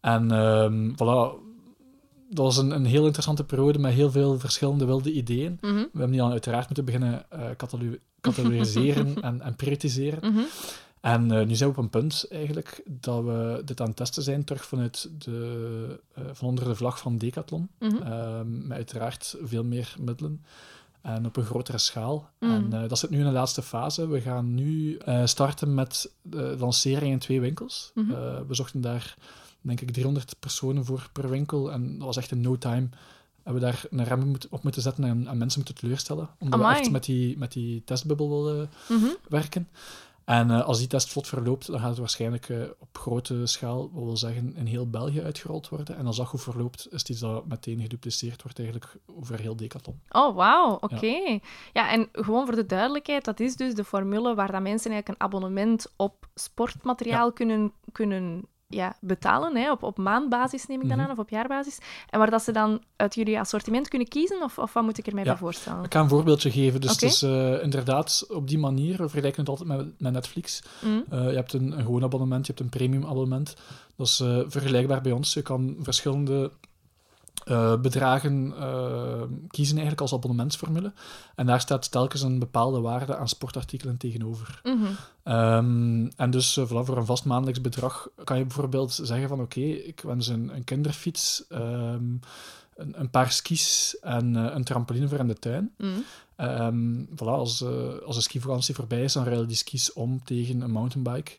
En 0.00 0.30
ehm, 0.30 0.90
voilà, 0.92 1.48
dat 2.28 2.44
was 2.44 2.56
een, 2.56 2.70
een 2.70 2.84
heel 2.84 3.04
interessante 3.04 3.44
periode 3.44 3.78
met 3.78 3.92
heel 3.92 4.10
veel 4.10 4.38
verschillende 4.38 4.84
wilde 4.84 5.12
ideeën. 5.12 5.58
Mhm. 5.60 5.74
We 5.74 5.88
hebben 5.92 6.10
die 6.10 6.20
dan 6.20 6.30
uiteraard 6.30 6.66
moeten 6.66 6.84
beginnen 6.84 7.30
eh 7.30 7.50
catalu- 7.56 8.00
catalogiseren 8.20 9.14
en, 9.22 9.40
en 9.40 9.56
prioritiseren. 9.56 10.32
Mhm. 10.32 10.42
En 11.00 11.30
eh, 11.30 11.46
nu 11.46 11.54
zijn 11.54 11.70
we 11.70 11.76
op 11.76 11.82
een 11.82 11.90
punt 11.90 12.26
eigenlijk 12.30 12.82
dat 12.86 13.24
we 13.24 13.62
dit 13.64 13.80
aan 13.80 13.86
het 13.86 13.96
testen 13.96 14.22
zijn, 14.22 14.44
terug 14.44 14.64
vanuit 14.64 15.10
de, 15.18 16.00
eh, 16.14 16.24
van 16.32 16.48
onder 16.48 16.64
de 16.64 16.74
vlag 16.74 16.98
van 16.98 17.18
Decathlon. 17.18 17.68
Ehm, 17.78 18.66
met 18.66 18.76
uiteraard 18.76 19.36
veel 19.42 19.64
meer 19.64 19.94
middelen 19.98 20.44
en 21.02 21.26
op 21.26 21.36
een 21.36 21.44
grotere 21.44 21.78
schaal. 21.78 22.30
Mm. 22.40 22.50
En 22.50 22.82
eh, 22.82 22.88
dat 22.88 22.98
zit 22.98 23.10
nu 23.10 23.18
in 23.18 23.24
de 23.24 23.30
laatste 23.30 23.62
fase. 23.62 24.08
We 24.08 24.20
gaan 24.20 24.54
nu 24.54 24.96
eh, 24.96 25.26
starten 25.26 25.74
met 25.74 26.10
de 26.22 26.56
lancering 26.58 27.12
in 27.12 27.18
twee 27.18 27.40
winkels. 27.40 27.90
Mhm. 27.94 28.10
Eh, 28.10 28.16
we 28.48 28.54
zochten 28.54 28.80
daar, 28.80 29.16
denk 29.60 29.80
ik, 29.80 29.90
300 29.90 30.36
personen 30.40 30.84
voor 30.84 31.08
per 31.12 31.30
winkel. 31.30 31.72
En 31.72 31.96
dat 31.98 32.06
was 32.06 32.16
echt 32.16 32.30
in 32.30 32.40
no 32.40 32.58
time. 32.58 32.88
Hebben 33.42 33.62
we 33.62 33.68
daar 33.70 33.84
een 33.90 34.04
rem 34.04 34.26
moet- 34.28 34.48
op 34.48 34.62
moeten 34.62 34.82
zetten 34.82 35.04
en, 35.04 35.26
en 35.26 35.38
mensen 35.38 35.58
moeten 35.64 35.74
teleurstellen. 35.82 36.28
Omdat 36.38 36.60
Amai. 36.60 36.74
we 36.74 36.80
echt 36.80 36.90
met 36.90 37.04
die, 37.04 37.38
met 37.38 37.52
die 37.52 37.82
testbubbel 37.84 38.44
willen 38.44 38.70
Mhm. 38.88 39.06
werken. 39.28 39.68
En 40.30 40.50
eh, 40.50 40.64
als 40.64 40.78
die 40.78 40.86
test 40.86 41.08
vlot 41.08 41.28
verloopt, 41.28 41.66
dan 41.66 41.80
gaat 41.80 41.88
het 41.88 41.98
waarschijnlijk 41.98 42.48
eh, 42.48 42.62
op 42.78 42.98
grote 42.98 43.46
schaal, 43.46 43.90
wat 43.92 44.04
wil 44.04 44.16
zeggen, 44.16 44.56
in 44.56 44.66
heel 44.66 44.90
België 44.90 45.22
uitgerold 45.22 45.68
worden. 45.68 45.96
En 45.96 46.06
als 46.06 46.16
dat 46.16 46.26
goed 46.26 46.42
verloopt, 46.42 46.86
is 46.90 46.98
het 46.98 47.08
iets 47.08 47.20
dat 47.20 47.46
meteen 47.46 47.80
gedupliceerd 47.80 48.42
wordt 48.42 48.58
eigenlijk 48.58 48.96
over 49.06 49.40
heel 49.40 49.56
Decathlon. 49.56 50.00
Oh, 50.08 50.36
wauw, 50.36 50.78
oké. 50.80 51.38
Ja. 51.72 51.92
en 51.92 52.08
gewoon 52.12 52.46
voor 52.46 52.54
de 52.54 52.66
duidelijkheid, 52.66 53.24
dat 53.24 53.40
is 53.40 53.56
dus 53.56 53.74
de 53.74 53.84
formule 53.84 54.34
waar 54.34 54.52
dat 54.52 54.62
mensen 54.62 54.90
eigenlijk 54.90 55.08
een 55.08 55.26
abonnement 55.26 55.92
op 55.96 56.28
sportmateriaal 56.34 57.32
kunnen, 57.32 57.72
kunnen 57.92 58.44
ja, 58.70 58.96
betalen, 59.00 59.56
hè, 59.56 59.70
op, 59.70 59.82
op 59.82 59.98
maandbasis 59.98 60.66
neem 60.66 60.80
ik 60.80 60.88
dan 60.88 60.96
Mhm. 60.96 61.06
aan, 61.06 61.12
of 61.12 61.18
op 61.18 61.28
jaarbasis. 61.28 61.78
En 62.10 62.18
waar 62.18 62.30
dat 62.30 62.42
ze 62.42 62.52
dan 62.52 62.82
uit 62.96 63.14
jullie 63.14 63.38
assortiment 63.40 63.88
kunnen 63.88 64.08
kiezen, 64.08 64.42
of, 64.42 64.58
of 64.58 64.72
wat 64.72 64.82
moet 64.82 64.98
ik 64.98 65.06
er 65.06 65.14
mij 65.14 65.24
Ja. 65.24 65.30
bij 65.30 65.38
voorstellen? 65.38 65.84
Ik 65.84 65.92
ga 65.92 66.00
een 66.00 66.08
voorbeeldje 66.08 66.50
geven. 66.50 66.80
Dus 66.80 66.90
het 66.90 67.02
is 67.02 67.22
eh, 67.22 67.62
inderdaad 67.62 68.24
op 68.28 68.48
die 68.48 68.58
manier, 68.58 68.90
we 68.96 69.08
vergelijken 69.08 69.40
het 69.40 69.48
altijd 69.48 69.68
met, 69.68 70.00
met 70.00 70.12
Netflix. 70.12 70.62
Mm. 70.84 71.04
Eh, 71.10 71.28
je 71.30 71.34
hebt 71.36 71.52
een, 71.52 71.72
een 71.78 71.84
gewoon 71.84 72.02
abonnement, 72.04 72.46
je 72.46 72.52
hebt 72.52 72.64
een 72.64 72.70
premium 72.78 73.04
abonnement. 73.06 73.54
Dat 73.96 74.06
is 74.06 74.20
eh, 74.20 74.38
vergelijkbaar 74.46 75.00
bij 75.00 75.12
ons. 75.12 75.34
Je 75.34 75.42
kan 75.42 75.76
verschillende 75.80 76.50
eh, 77.44 77.80
bedragen 77.80 78.54
uh, 78.58 79.22
kiezen 79.48 79.76
eigenlijk 79.76 80.00
als 80.00 80.12
abonnementsformule. 80.12 80.92
En 81.34 81.46
daar 81.46 81.60
staat 81.60 81.90
telkens 81.90 82.22
een 82.22 82.38
bepaalde 82.38 82.80
waarde 82.80 83.16
aan 83.16 83.28
sportartikelen 83.28 83.96
tegenover. 83.96 84.60
Mhm. 84.62 84.84
Ehm, 85.22 86.06
en 86.16 86.30
dus 86.30 86.56
uh, 86.56 86.64
voor 86.66 86.96
een 86.96 87.06
vast 87.06 87.24
maandelijks 87.24 87.60
bedrag 87.60 88.08
kan 88.24 88.38
je 88.38 88.44
bijvoorbeeld 88.44 88.92
zeggen 89.02 89.28
van 89.28 89.40
oké, 89.40 89.60
ik 89.60 90.00
wens 90.00 90.28
een, 90.28 90.54
een 90.54 90.64
kinderfiets, 90.64 91.44
ehm, 91.48 92.04
een, 92.76 93.00
een, 93.00 93.10
paar 93.10 93.32
skis 93.32 93.96
en 94.00 94.34
een 94.34 94.64
trampoline 94.64 95.08
voor 95.08 95.18
in 95.18 95.28
de 95.28 95.38
tuin. 95.38 95.72
Mm. 95.78 96.04
Um, 96.42 97.08
voilà, 97.16 97.38
als, 97.38 97.64
als 98.04 98.16
de 98.16 98.22
skivakantie 98.22 98.74
voorbij 98.74 99.02
is, 99.02 99.12
dan 99.12 99.24
ruilen 99.24 99.48
die 99.48 99.56
skis 99.56 99.92
om 99.92 100.24
tegen 100.24 100.60
een 100.60 100.70
mountainbike. 100.70 101.32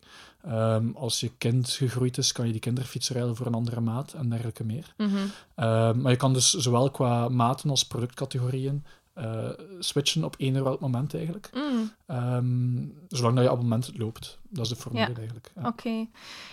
Um, 0.47 0.95
als 0.95 1.19
je 1.19 1.31
kind 1.37 1.69
gegroeid 1.69 2.17
is, 2.17 2.31
kan 2.31 2.45
je 2.45 2.51
die 2.51 2.61
kinderfiets 2.61 3.09
ruilen 3.09 3.35
voor 3.35 3.45
een 3.45 3.53
andere 3.53 3.79
maat 3.79 4.13
en 4.13 4.29
dergelijke 4.29 4.63
meer. 4.63 4.93
Mm 4.97 5.07
-hmm. 5.07 5.21
um, 5.65 6.01
maar 6.01 6.11
je 6.11 6.17
kan 6.17 6.33
dus 6.33 6.49
zowel 6.49 6.91
qua 6.91 7.29
maten 7.29 7.69
als 7.69 7.85
productcategorieën 7.85 8.83
uh, 9.15 9.49
switchen 9.79 10.23
op 10.23 10.35
één 10.37 10.63
welk 10.63 10.79
moment 10.79 11.15
eigenlijk. 11.15 11.49
Mm. 11.53 11.91
Um, 12.07 12.93
zolang 13.07 13.35
dat 13.35 13.43
je 13.43 13.49
abonnement 13.49 13.97
loopt. 13.97 14.39
Dat 14.49 14.63
is 14.65 14.69
de 14.69 14.75
formule 14.75 15.09
Ja. 15.09 15.15
eigenlijk. 15.15 15.51
Ja. 15.55 15.61
Oké. 15.61 15.69
Okay. 15.69 16.09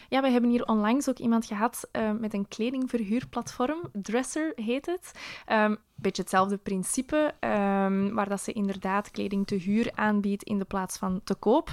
Ja, 0.08 0.20
we 0.20 0.28
hebben 0.28 0.50
hier 0.50 0.66
onlangs 0.66 1.08
ook 1.08 1.18
iemand 1.18 1.46
gehad 1.46 1.88
uh, 1.92 2.12
met 2.12 2.34
een 2.34 2.48
kledingverhuurplatform. 2.48 3.80
Dresser 3.92 4.52
heet 4.54 4.86
het. 4.86 5.10
Um, 5.52 5.76
beetje 5.94 6.22
hetzelfde 6.22 6.56
principe, 6.56 7.34
um, 7.40 8.14
waar 8.14 8.28
dat 8.28 8.40
ze 8.40 8.52
inderdaad 8.52 9.10
kleding 9.10 9.46
te 9.46 9.54
huur 9.54 9.90
aanbiedt 9.94 10.42
in 10.42 10.58
de 10.58 10.64
plaats 10.64 10.98
van 10.98 11.20
te 11.24 11.34
koop. 11.34 11.72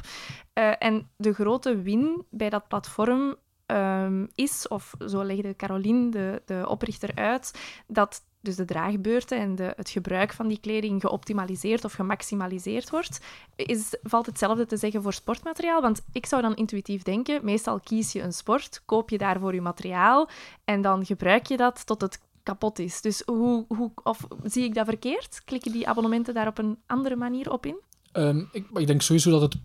Uh, 0.54 0.72
en 0.80 1.10
de 1.18 1.34
grote 1.34 1.82
win 1.82 2.26
bij 2.30 2.50
dat 2.50 2.68
platform 2.68 3.36
um, 3.66 4.30
is, 4.36 4.68
of 4.68 4.94
zo 5.08 5.24
legde 5.24 5.56
Caroline, 5.56 6.10
de, 6.10 6.42
de 6.46 6.66
oprichter, 6.68 7.16
uit, 7.16 7.60
dat 7.88 8.24
dus 8.46 8.56
de 8.56 8.66
draagbeurten 8.66 9.40
en 9.40 9.56
de, 9.56 9.74
het 9.76 9.90
gebruik 9.90 10.34
van 10.34 10.48
die 10.48 10.60
kleding 10.60 11.02
geoptimaliseerd 11.02 11.86
of 11.86 11.94
gemaximaliseerd 11.94 12.90
wordt, 12.90 13.20
is, 13.56 13.96
valt 14.04 14.26
hetzelfde 14.26 14.66
te 14.66 14.78
zeggen 14.78 15.02
voor 15.02 15.14
sportmateriaal. 15.14 15.82
Want 15.82 16.02
ik 16.12 16.26
zou 16.26 16.42
dan 16.42 16.56
intuïtief 16.56 17.04
denken, 17.04 17.46
meestal 17.46 17.80
kies 17.80 18.12
je 18.12 18.22
een 18.22 18.34
sport, 18.34 18.82
koop 18.86 19.10
je 19.10 19.18
daarvoor 19.18 19.54
je 19.54 19.62
materiaal 19.62 20.30
en 20.64 20.82
dan 20.82 21.06
gebruik 21.06 21.46
je 21.46 21.58
dat 21.58 21.86
tot 21.86 22.02
het 22.02 22.20
kapot 22.44 22.80
is. 22.80 23.02
Dus 23.02 23.22
hoe, 23.26 23.66
hoe, 23.68 23.92
of 24.04 24.28
zie 24.44 24.64
ik 24.64 24.74
dat 24.74 24.86
verkeerd? 24.86 25.42
Klikken 25.46 25.72
die 25.72 25.88
abonnementen 25.88 26.34
daar 26.34 26.48
op 26.48 26.58
een 26.58 26.78
andere 26.86 27.16
manier 27.16 27.52
op 27.52 27.66
in? 27.66 27.76
Um, 28.14 28.50
ik, 28.52 28.66
ik 28.74 28.88
denk 28.88 29.02
sowieso 29.02 29.32
dat 29.32 29.42
het 29.42 29.56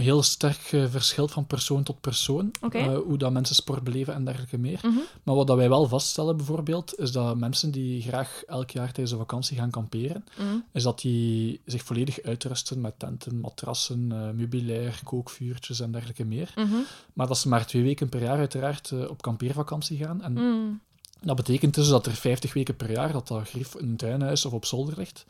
heel 0.00 0.22
sterk 0.22 0.72
uh, 0.72 0.84
verschilt 0.88 1.30
van 1.30 1.46
persoon 1.46 1.82
tot 1.82 2.00
persoon. 2.00 2.50
Okay. 2.60 2.88
Uh, 2.88 2.98
hoe 2.98 3.18
dat 3.18 3.32
mensen 3.32 3.54
sport 3.54 3.82
beleven 3.82 4.14
en 4.14 4.24
dergelijke 4.24 4.58
meer. 4.58 4.80
Mm 4.82 4.90
-hmm. 4.90 5.02
Maar 5.22 5.34
wat 5.34 5.46
dat 5.46 5.56
wij 5.56 5.68
wel 5.68 5.88
vaststellen 5.88 6.36
bijvoorbeeld, 6.36 6.98
is 6.98 7.12
dat 7.12 7.36
mensen 7.36 7.70
die 7.70 8.02
graag 8.02 8.42
elk 8.46 8.70
jaar 8.70 8.86
tijdens 8.86 9.10
de 9.10 9.16
vakantie 9.16 9.56
gaan 9.56 9.70
kamperen, 9.70 10.24
mm 10.38 10.48
-hmm. 10.48 10.64
is 10.72 10.82
dat 10.82 11.00
die 11.00 11.60
zich 11.64 11.82
volledig 11.82 12.22
uitrusten 12.22 12.80
met 12.80 12.98
tenten, 12.98 13.40
matrassen, 13.40 14.10
uh, 14.12 14.30
meubilair, 14.30 15.00
kookvuurtjes 15.04 15.80
en 15.80 15.92
dergelijke 15.92 16.24
meer. 16.24 16.52
Mm 16.56 16.64
-hmm. 16.64 16.84
Maar 17.12 17.26
dat 17.26 17.38
ze 17.38 17.48
maar 17.48 17.66
twee 17.66 17.82
weken 17.82 18.08
per 18.08 18.22
jaar 18.22 18.38
uiteraard 18.38 19.08
op 19.08 19.22
kampeervakantie 19.22 19.98
gaan. 19.98 20.22
En 20.22 20.80
dat 21.20 21.36
betekent 21.36 21.74
dus 21.74 21.88
dat 21.88 22.06
er 22.06 22.12
50 22.12 22.52
weken 22.52 22.76
per 22.76 22.90
jaar 22.90 23.12
dat 23.12 23.28
dat 23.28 23.48
grief 23.48 23.74
in 23.74 23.88
een 23.88 23.96
tuinhuis 23.96 24.44
of 24.44 24.52
op 24.52 24.64
zolder 24.64 24.94
ligt. 24.96 25.26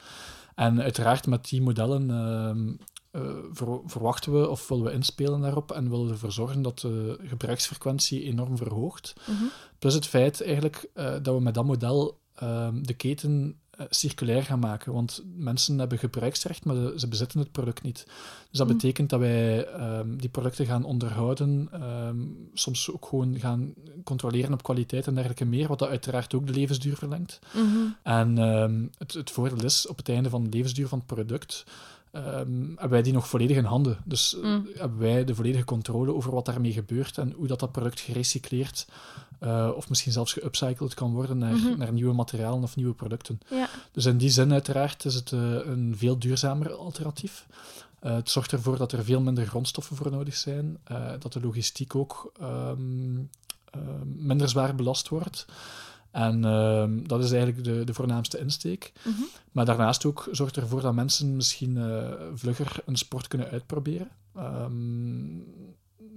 En 0.54 0.82
uiteraard 0.82 1.26
met 1.26 1.48
die 1.48 1.62
modellen 1.62 2.08
uh, 2.10 2.74
ver, 3.52 3.80
verwachten 3.86 4.40
we 4.40 4.48
of 4.48 4.68
willen 4.68 4.84
we 4.84 4.92
inspelen 4.92 5.40
daarop 5.40 5.72
en 5.72 5.90
willen 5.90 6.06
we 6.06 6.12
ervoor 6.12 6.32
zorgen 6.32 6.62
dat 6.62 6.78
de 6.78 7.18
gebruiksfrequentie 7.22 8.22
enorm 8.22 8.56
verhoogt. 8.56 9.14
-hmm. 9.24 9.50
Plus 9.78 9.94
het 9.94 10.06
feit 10.06 10.42
eigenlijk 10.42 10.88
uh, 10.94 11.14
dat 11.22 11.34
we 11.34 11.40
met 11.40 11.54
dat 11.54 11.64
model 11.64 12.18
uh, 12.42 12.68
de 12.82 12.94
keten 12.94 13.56
uh, 13.80 13.86
circulair 13.90 14.42
gaan 14.42 14.58
maken. 14.58 14.92
Want 14.92 15.22
mensen 15.36 15.78
hebben 15.78 15.98
gebruiksrecht, 15.98 16.64
maar 16.64 16.74
de, 16.74 16.92
ze 16.96 17.08
bezitten 17.08 17.40
het 17.40 17.52
product 17.52 17.82
niet. 17.82 18.04
Dus 18.50 18.58
dat 18.58 18.66
Mm. 18.66 18.72
betekent 18.72 19.10
dat 19.10 19.20
wij 19.20 19.68
um, 19.98 20.20
die 20.20 20.28
producten 20.28 20.66
gaan 20.66 20.84
onderhouden, 20.84 21.70
um, 21.82 22.50
soms 22.54 22.92
ook 22.92 23.06
gewoon 23.06 23.38
gaan 23.38 23.74
controleren 24.04 24.52
op 24.52 24.62
kwaliteit 24.62 25.06
en 25.06 25.14
dergelijke 25.14 25.44
meer, 25.44 25.68
wat 25.68 25.78
dat 25.78 25.88
uiteraard 25.88 26.34
ook 26.34 26.46
de 26.46 26.52
levensduur 26.52 26.96
verlengt. 26.96 27.38
-hmm. 27.52 27.96
En 28.02 28.38
um, 28.38 28.90
het, 28.98 29.12
het 29.12 29.30
voordeel 29.30 29.64
is, 29.64 29.86
op 29.86 29.96
het 29.96 30.08
einde 30.08 30.30
van 30.30 30.44
de 30.44 30.50
levensduur 30.50 30.88
van 30.88 30.98
het 30.98 31.06
product, 31.06 31.64
um, 32.12 32.68
hebben 32.68 32.90
wij 32.90 33.02
die 33.02 33.12
nog 33.12 33.28
volledig 33.28 33.56
in 33.56 33.64
handen. 33.64 33.98
Dus 34.04 34.36
Mm. 34.42 34.68
hebben 34.74 34.98
wij 34.98 35.24
de 35.24 35.34
volledige 35.34 35.64
controle 35.64 36.14
over 36.14 36.32
wat 36.32 36.44
daarmee 36.44 36.72
gebeurt 36.72 37.18
en 37.18 37.32
hoe 37.32 37.46
dat, 37.46 37.60
dat 37.60 37.72
product 37.72 38.00
gerecycleerd 38.00 38.86
uh, 39.40 39.70
of 39.74 39.88
misschien 39.88 40.12
zelfs 40.12 40.32
geupcycled 40.32 40.94
kan 40.94 41.12
worden 41.12 41.38
naar, 41.38 41.54
Mm 41.54 41.60
-hmm. 41.62 41.78
naar 41.78 41.92
nieuwe 41.92 42.14
materialen 42.14 42.62
of 42.62 42.76
nieuwe 42.76 42.94
producten. 42.94 43.40
Ja. 43.50 43.68
Dus 43.92 44.04
in 44.04 44.18
die 44.18 44.30
zin 44.30 44.52
uiteraard 44.52 45.04
is 45.04 45.14
het 45.14 45.30
uh, 45.30 45.40
een 45.40 45.94
veel 45.96 46.18
duurzamer 46.18 46.72
alternatief. 46.72 47.46
Uh, 48.02 48.14
het 48.14 48.30
zorgt 48.30 48.52
ervoor 48.52 48.76
dat 48.76 48.92
er 48.92 49.04
veel 49.04 49.20
minder 49.20 49.46
grondstoffen 49.46 49.96
voor 49.96 50.10
nodig 50.10 50.36
zijn, 50.36 50.78
dat 51.18 51.32
de 51.32 51.40
logistiek 51.40 51.94
ook 51.94 52.32
um, 52.42 53.30
uh, 53.76 53.82
minder 54.16 54.48
zwaar 54.48 54.74
belast 54.74 55.08
wordt. 55.08 55.46
En 56.10 56.44
uh, 56.44 56.84
dat 57.06 57.24
is 57.24 57.32
eigenlijk 57.32 57.64
de, 57.64 57.84
de 57.84 57.94
voornaamste 57.94 58.38
insteek. 58.38 58.92
Mm 59.04 59.12
-hmm. 59.12 59.26
Maar 59.52 59.64
daarnaast 59.64 60.04
ook 60.04 60.28
zorgt 60.30 60.56
ervoor 60.56 60.80
dat 60.80 60.94
mensen 60.94 61.36
misschien 61.36 61.76
uh, 61.76 62.12
vlugger 62.34 62.76
een 62.86 62.96
sport 62.96 63.28
kunnen 63.28 63.50
uitproberen. 63.50 64.08
Um, 64.36 65.46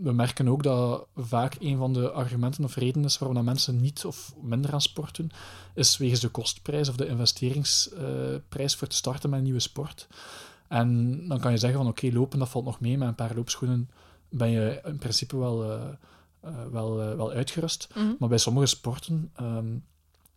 we 0.01 0.12
merken 0.12 0.48
ook 0.48 0.63
dat 0.63 1.07
vaak 1.15 1.55
een 1.60 1.77
van 1.77 1.93
de 1.93 2.12
argumenten 2.12 2.63
of 2.63 2.75
redenen 2.75 3.07
is 3.07 3.17
waarom 3.17 3.38
dat 3.38 3.45
mensen 3.45 3.81
niet 3.81 4.05
of 4.05 4.33
minder 4.41 4.74
aan 4.74 4.81
sport 4.81 5.15
doen, 5.15 5.31
is 5.75 5.98
wegens 5.98 6.19
de 6.19 6.29
kostprijs 6.29 6.89
of 6.89 6.95
de 6.95 7.07
investeringsprijs 7.07 8.75
voor 8.75 8.88
te 8.88 8.95
starten 8.95 9.29
met 9.29 9.39
een 9.39 9.45
nieuwe 9.45 9.60
sport. 9.60 10.07
En 10.67 11.17
dan 11.27 11.39
kan 11.39 11.51
je 11.51 11.57
zeggen 11.57 11.79
van 11.79 11.88
oké, 11.88 12.05
okay, 12.05 12.19
lopen 12.19 12.39
dat 12.39 12.50
valt 12.50 12.65
nog 12.65 12.79
mee, 12.79 12.98
met 12.98 13.07
een 13.07 13.15
paar 13.15 13.36
loopschoenen 13.36 13.89
ben 14.29 14.50
je 14.50 14.81
in 14.86 14.98
principe 14.98 15.38
wel, 15.38 15.71
uh, 15.71 15.83
wel, 16.71 17.10
uh, 17.10 17.15
wel 17.15 17.31
uitgerust. 17.31 17.88
Mm 17.95 18.01
-hmm. 18.01 18.15
Maar 18.19 18.29
bij 18.29 18.38
sommige 18.38 18.65
sporten 18.65 19.31
um, 19.41 19.83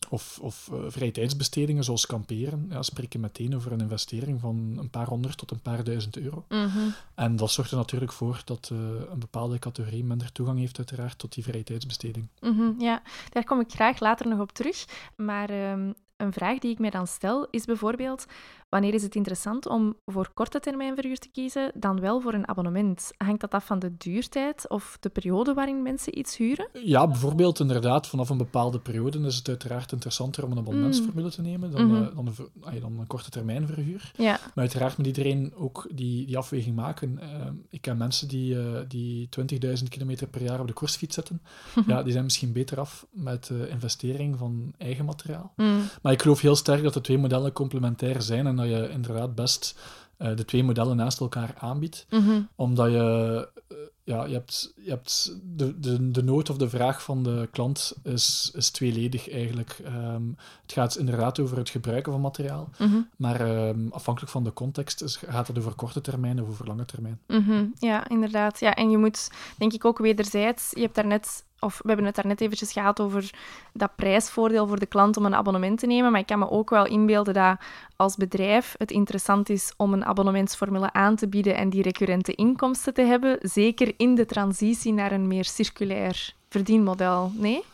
of, 0.09 0.39
of 0.43 0.71
vrije 0.87 1.11
tijdsbestedingen 1.11 1.85
zoals 1.85 2.07
kamperen, 2.07 2.67
ja, 2.71 2.83
spreek 2.83 3.13
je 3.13 3.19
meteen 3.19 3.57
over 3.57 3.73
een 3.73 3.81
investering 3.81 4.41
van 4.41 4.75
een 4.79 4.91
paar 4.91 5.07
honderd 5.07 5.39
tot 5.39 5.51
een 5.51 5.61
paar 5.61 5.85
duizend 5.85 6.17
euro. 6.17 6.45
Mm 6.49 6.67
-hmm. 6.67 6.95
En 7.15 7.37
dat 7.37 7.51
zorgt 7.51 7.71
er 7.71 7.77
natuurlijk 7.77 8.13
voor 8.13 8.43
dat 8.45 8.69
een 9.11 9.19
bepaalde 9.19 9.59
categorie 9.59 10.05
minder 10.05 10.33
toegang 10.33 10.59
heeft 10.59 10.79
uiteraard 10.79 11.19
tot 11.19 11.35
die 11.35 11.45
vrije 11.45 11.65
tijdsbesteding. 11.65 12.29
Mm 12.41 12.57
-hmm, 12.57 12.75
ja, 12.79 13.03
daar 13.31 13.45
kom 13.45 13.61
ik 13.61 13.73
graag 13.73 14.01
later 14.01 14.29
nog 14.29 14.41
op 14.41 14.53
terug. 14.53 14.85
Maar 15.17 15.73
um, 15.73 15.95
een 16.17 16.33
vraag 16.33 16.59
die 16.59 16.71
ik 16.71 16.79
mij 16.79 16.91
dan 16.91 17.07
stel 17.07 17.47
is 17.51 17.65
bijvoorbeeld: 17.65 18.25
wanneer 18.69 18.95
is 18.95 19.03
het 19.03 19.15
interessant 19.15 19.67
om 19.67 19.97
voor 20.07 20.31
korte 20.35 20.61
termijn 20.61 20.95
verhuur 20.95 21.19
te 21.19 21.29
kiezen 21.29 21.73
dan 21.75 22.01
wel 22.01 22.21
voor 22.21 22.35
een 22.35 22.49
abonnement? 22.49 23.11
Hangt 23.17 23.41
dat 23.41 23.53
af 23.53 23.67
van 23.67 23.79
de 23.79 23.97
duurtijd 23.97 24.69
of 24.69 24.97
de 25.01 25.09
periode 25.09 25.55
waarin 25.55 25.83
mensen 25.83 26.19
iets 26.19 26.37
huren? 26.37 26.69
Ja, 26.73 27.07
bijvoorbeeld 27.07 27.61
inderdaad, 27.61 28.07
vanaf 28.07 28.29
een 28.29 28.39
bepaalde 28.39 28.79
periode 28.81 29.19
is 29.19 29.37
het 29.37 29.49
uiteraard 29.49 29.93
interessanter 29.93 30.45
om 30.45 30.53
een 30.53 30.59
abonnementsformule 30.59 31.31
te 31.31 31.43
nemen 31.43 31.71
dan, 31.71 31.87
Mhm. 31.87 32.03
uh, 32.03 32.15
dan, 32.15 32.27
een, 32.27 32.81
dan, 32.81 32.99
een, 32.99 33.07
korte 33.07 33.31
termijn 33.31 33.67
verhuur. 33.67 34.13
Ja. 34.17 34.31
Maar 34.31 34.53
uiteraard 34.55 34.97
moet 34.97 35.07
iedereen 35.07 35.53
ook 35.55 35.87
die, 35.93 36.27
die 36.27 36.39
afweging 36.39 36.77
maken. 36.77 37.19
Uh, 37.23 37.47
ik 37.69 37.81
ken 37.81 37.97
mensen 37.97 38.29
die, 38.29 38.55
uh, 38.55 38.79
die 38.89 39.29
20.000 39.29 39.89
kilometer 39.89 40.27
per 40.27 40.43
jaar 40.43 40.61
op 40.61 40.67
de 40.67 40.73
koersfiets 40.73 41.15
zetten. 41.15 41.43
ja, 41.87 42.03
die 42.03 42.13
zijn 42.13 42.25
misschien 42.25 42.53
beter 42.53 42.81
af 42.81 43.07
met 43.11 43.49
uh, 43.53 43.71
investering 43.71 44.39
van 44.39 44.75
eigen 44.79 45.05
materiaal. 45.05 45.53
Mm. 45.57 45.81
Maar 46.05 46.13
ik 46.13 46.23
geloof 46.23 46.41
heel 46.41 46.57
sterk 46.57 46.83
dat 46.83 46.95
de 46.95 47.01
twee 47.01 47.19
modellen 47.19 47.53
complementair 47.53 48.23
zijn 48.23 48.47
en 48.47 48.57
dat 48.57 48.67
je 48.67 48.89
inderdaad 48.91 49.35
best 49.35 49.79
uh, 50.19 50.37
de 50.37 50.45
twee 50.45 50.65
modellen 50.65 50.97
naast 50.97 51.21
elkaar 51.21 51.55
aanbiedt. 51.59 52.07
Mm 52.11 52.25
-hmm. 52.25 52.49
Omdat 52.55 52.91
je, 52.91 53.49
uh, 53.69 53.77
ja, 54.03 54.25
je 54.25 54.33
hebt, 54.33 54.73
je 54.77 54.91
hebt 54.91 55.39
de, 55.43 55.81
de, 55.81 56.11
de 56.11 56.23
nood 56.23 56.51
of 56.51 56.57
de 56.57 56.69
vraag 56.69 57.03
van 57.03 57.23
de 57.23 57.49
klant 57.51 57.95
is, 58.03 58.51
is 58.55 58.71
tweeledig 58.71 59.31
eigenlijk. 59.31 59.81
Um, 59.87 60.37
het 60.63 60.73
gaat 60.73 60.97
inderdaad 60.97 61.41
over 61.41 61.57
het 61.57 61.71
gebruiken 61.71 62.13
van 62.13 62.21
materiaal, 62.21 62.69
mm 62.79 62.89
-hmm. 62.89 63.09
maar 63.17 63.69
um, 63.69 63.89
afhankelijk 63.93 64.33
van 64.33 64.45
de 64.45 64.53
context 64.53 65.03
is, 65.03 65.17
gaat 65.17 65.47
het 65.47 65.59
over 65.59 65.75
korte 65.75 66.01
termijn 66.01 66.43
of 66.43 66.49
over 66.49 66.67
lange 66.67 66.85
termijn. 66.85 67.21
Mm 67.27 67.45
-hmm. 67.45 67.73
Ja, 67.79 68.09
inderdaad. 68.09 68.61
Ja, 68.61 68.75
en 68.75 68.91
je 68.91 68.99
moet 68.99 69.31
denk 69.59 69.73
ik 69.73 69.85
ook 69.85 69.99
wederzijds, 69.99 70.71
je 70.71 70.81
hebt 70.81 70.95
daarnet 70.95 71.45
of 71.65 71.81
we 71.83 71.89
hebben 71.89 72.07
het 72.07 72.15
daar 72.15 72.27
net 72.27 72.41
eventjes 72.41 72.73
gehad 72.73 73.01
over 73.01 73.31
dat 73.73 73.97
prijsvoordeel 73.97 74.67
voor 74.67 74.79
de 74.79 74.87
klant 74.87 75.17
om 75.17 75.25
een 75.25 75.35
abonnement 75.35 75.79
te 75.79 75.87
nemen. 75.87 76.11
Maar 76.11 76.21
ik 76.21 76.27
kan 76.27 76.39
me 76.39 76.51
ook 76.51 76.71
wel 76.71 76.87
inbeelden 76.87 77.35
dat 77.35 77.57
als 77.97 78.17
bedrijf 78.17 78.75
het 78.79 78.91
interessant 78.91 79.49
is 79.49 79.73
om 79.77 79.93
een 79.93 80.05
abonnementsformule 80.05 80.93
aan 80.93 81.17
te 81.17 81.29
bieden 81.29 81.57
en 81.57 81.71
die 81.71 81.83
recurrente 81.83 82.35
inkomsten 82.35 82.95
te 82.95 83.03
hebben. 83.03 83.39
Zeker 83.41 83.95
in 83.97 84.15
de 84.15 84.27
transitie 84.27 84.93
naar 84.93 85.13
een 85.13 85.29
meer 85.29 85.45
circulair 85.45 86.35
verdienmodel. 86.49 87.33
Nee? 87.35 87.65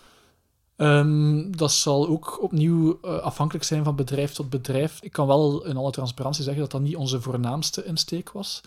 Ehm, 0.80 1.50
dat 1.50 1.72
zal 1.72 2.08
ook 2.08 2.42
opnieuw 2.42 2.98
uh, 3.04 3.18
afhankelijk 3.18 3.64
zijn 3.64 3.84
van 3.84 3.96
bedrijf 3.96 4.32
tot 4.32 4.50
bedrijf. 4.50 4.98
Ik 5.02 5.12
kan 5.12 5.26
wel 5.26 5.64
in 5.66 5.76
alle 5.76 5.90
transparantie 5.90 6.42
zeggen 6.44 6.62
dat 6.62 6.70
dat 6.70 6.80
niet 6.80 6.96
onze 6.96 7.20
voornaamste 7.20 7.84
insteek 7.84 8.30
was. 8.32 8.60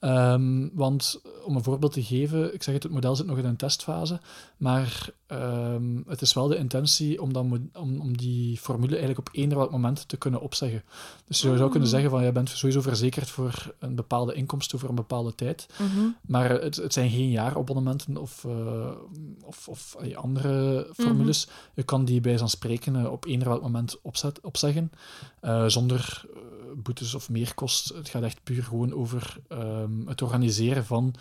Um, 0.00 0.70
want 0.74 1.20
om 1.44 1.56
een 1.56 1.62
voorbeeld 1.62 1.92
te 1.92 2.02
geven, 2.02 2.54
ik 2.54 2.62
zeg 2.62 2.74
het, 2.74 2.82
het 2.82 2.92
model 2.92 3.16
zit 3.16 3.26
nog 3.26 3.38
in 3.38 3.44
een 3.44 3.56
testfase, 3.56 4.20
maar 4.56 5.08
um, 5.28 6.04
het 6.08 6.22
is 6.22 6.32
wel 6.32 6.48
de 6.48 6.56
intentie 6.56 7.22
om, 7.22 7.32
dat, 7.32 7.44
om, 7.72 8.00
om 8.00 8.16
die 8.16 8.58
formule 8.58 8.96
eigenlijk 8.96 9.18
op 9.18 9.28
eender 9.32 9.58
welk 9.58 9.70
moment 9.70 10.08
te 10.08 10.16
kunnen 10.16 10.40
opzeggen. 10.40 10.82
Dus 11.26 11.40
je 11.40 11.56
zou 11.56 11.70
kunnen 11.70 11.80
Mm. 11.88 11.94
zeggen 11.94 12.10
van, 12.10 12.24
je 12.24 12.32
bent 12.32 12.48
sowieso 12.48 12.80
verzekerd 12.80 13.30
voor 13.30 13.74
een 13.78 13.94
bepaalde 13.94 14.34
inkomsten 14.34 14.78
voor 14.78 14.88
een 14.88 14.94
bepaalde 14.94 15.34
tijd, 15.34 15.66
Mhm. 15.78 16.06
maar 16.26 16.50
het, 16.50 16.76
het 16.76 16.92
zijn 16.92 17.10
geen 17.10 17.30
jaarabonnementen 17.30 18.16
of, 18.16 18.44
uh, 18.46 18.90
of, 19.44 19.68
of 19.68 19.96
andere 20.14 20.86
formules. 20.94 21.46
Mhm. 21.46 21.54
Je 21.74 21.82
kan 21.82 22.04
die 22.04 22.20
bij 22.20 22.38
zo'n 22.38 22.48
spreken 22.48 22.94
uh, 22.94 23.12
op 23.12 23.24
eender 23.24 23.48
welk 23.48 23.62
moment 23.62 24.00
opzet, 24.02 24.40
opzeggen, 24.40 24.92
uh, 25.42 25.64
zonder 25.66 26.24
boetes 26.76 27.14
of 27.14 27.30
meerkost. 27.30 27.88
Het 27.88 28.08
gaat 28.08 28.22
echt 28.22 28.42
puur 28.44 28.62
gewoon 28.62 28.94
over 28.94 29.36
um, 29.48 30.08
het 30.08 30.22
organiseren 30.22 30.84
van 30.84 31.14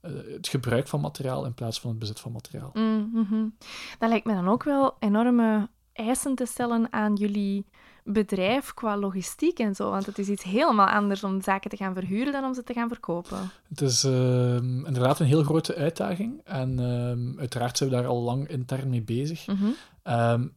het 0.00 0.48
gebruik 0.48 0.88
van 0.88 1.00
materiaal 1.00 1.44
in 1.44 1.54
plaats 1.54 1.80
van 1.80 1.90
het 1.90 1.98
bezit 1.98 2.20
van 2.20 2.32
materiaal. 2.32 2.70
Mm 2.72 3.26
-hmm. 3.28 3.56
Dat 3.98 4.08
lijkt 4.08 4.26
me 4.26 4.34
dan 4.34 4.48
ook 4.48 4.62
wel 4.62 4.96
enorme 4.98 5.68
eisen 5.92 6.34
te 6.34 6.46
stellen 6.46 6.92
aan 6.92 7.14
jullie 7.14 7.66
bedrijf 8.04 8.74
qua 8.74 8.96
logistiek 8.98 9.58
en 9.58 9.74
zo. 9.74 9.90
Want 9.90 10.06
het 10.06 10.18
is 10.18 10.28
iets 10.28 10.42
helemaal 10.42 10.86
anders 10.86 11.24
om 11.24 11.42
zaken 11.42 11.70
te 11.70 11.76
gaan 11.76 11.94
verhuren 11.94 12.32
dan 12.32 12.44
om 12.44 12.54
ze 12.54 12.62
te 12.62 12.72
gaan 12.72 12.88
verkopen. 12.88 13.50
Het 13.68 13.80
is 13.80 14.04
uh, 14.04 14.54
inderdaad 14.56 15.20
een 15.20 15.26
heel 15.26 15.42
grote 15.42 15.74
uitdaging. 15.74 16.40
En 16.44 16.80
uh, 16.80 17.38
uiteraard 17.40 17.78
zijn 17.78 17.90
we 17.90 17.96
daar 17.96 18.06
al 18.06 18.22
lang 18.22 18.48
intern 18.48 18.90
mee 18.90 19.02
bezig. 19.02 19.46
Mm 19.46 19.56
-hmm. 19.56 19.74
um, 20.14 20.52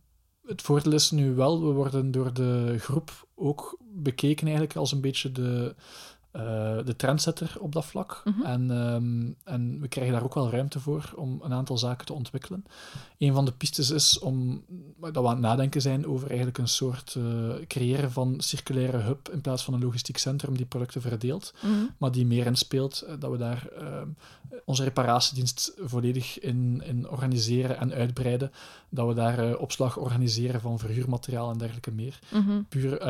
het 0.46 0.62
voordeel 0.62 0.94
is 0.94 1.12
nu 1.12 1.36
wel, 1.36 1.66
we 1.66 1.72
worden 1.72 2.12
door 2.12 2.34
de 2.34 2.76
groep 2.80 3.28
ook 3.36 3.78
bekeken 3.80 4.46
eigenlijk 4.48 4.76
als 4.76 4.92
een 4.92 5.02
beetje 5.02 5.32
de, 5.32 5.76
uh, 6.38 6.44
de 6.86 6.96
trendsetter 6.96 7.56
op 7.60 7.72
dat 7.74 7.86
vlak. 7.86 8.22
Mhm. 8.24 8.42
En, 8.42 8.70
um, 8.70 9.36
en 9.44 9.80
we 9.82 9.88
krijgen 9.88 10.14
daar 10.14 10.24
ook 10.24 10.34
wel 10.34 10.50
ruimte 10.50 10.80
voor 10.80 11.14
om 11.16 11.40
een 11.44 11.54
aantal 11.54 11.78
zaken 11.78 12.06
te 12.06 12.14
ontwikkelen. 12.14 12.66
Een 13.18 13.34
van 13.34 13.46
de 13.46 13.52
pistes 13.52 13.90
is 13.90 14.20
om, 14.20 14.64
dat 15.00 15.14
we 15.14 15.20
aan 15.20 15.30
het 15.30 15.40
nadenken 15.40 15.82
zijn 15.82 16.08
over 16.08 16.28
eigenlijk 16.28 16.58
een 16.58 16.68
soort 16.68 17.16
uh, 17.18 17.54
creëren 17.68 18.12
van 18.12 18.36
circulaire 18.38 18.98
hub 18.98 19.30
in 19.30 19.42
plaats 19.42 19.64
van 19.64 19.74
een 19.74 19.84
logistiek 19.84 20.18
centrum 20.18 20.58
die 20.58 20.66
producten 20.66 21.02
verdeelt, 21.02 21.54
Mhm. 21.62 21.72
maar 21.98 22.12
die 22.12 22.26
meer 22.26 22.46
inspeelt, 22.46 23.04
uh, 23.08 23.14
dat 23.20 23.32
we 23.32 23.38
daar 23.38 23.68
uh, 23.82 24.02
onze 24.66 24.84
reparatiedienst 24.84 25.74
volledig 25.80 26.40
in, 26.40 26.82
in 26.86 27.10
organiseren 27.10 27.78
en 27.78 27.94
uitbreiden, 27.94 28.52
dat 28.90 29.08
we 29.08 29.14
daar 29.14 29.58
opslag 29.58 29.98
organiseren 29.98 30.62
van 30.62 30.80
verhuurmateriaal 30.80 31.52
en 31.52 31.58
dergelijke 31.58 31.92
meer. 31.92 32.20
Mhm. 32.32 32.62
Puur, 32.70 33.02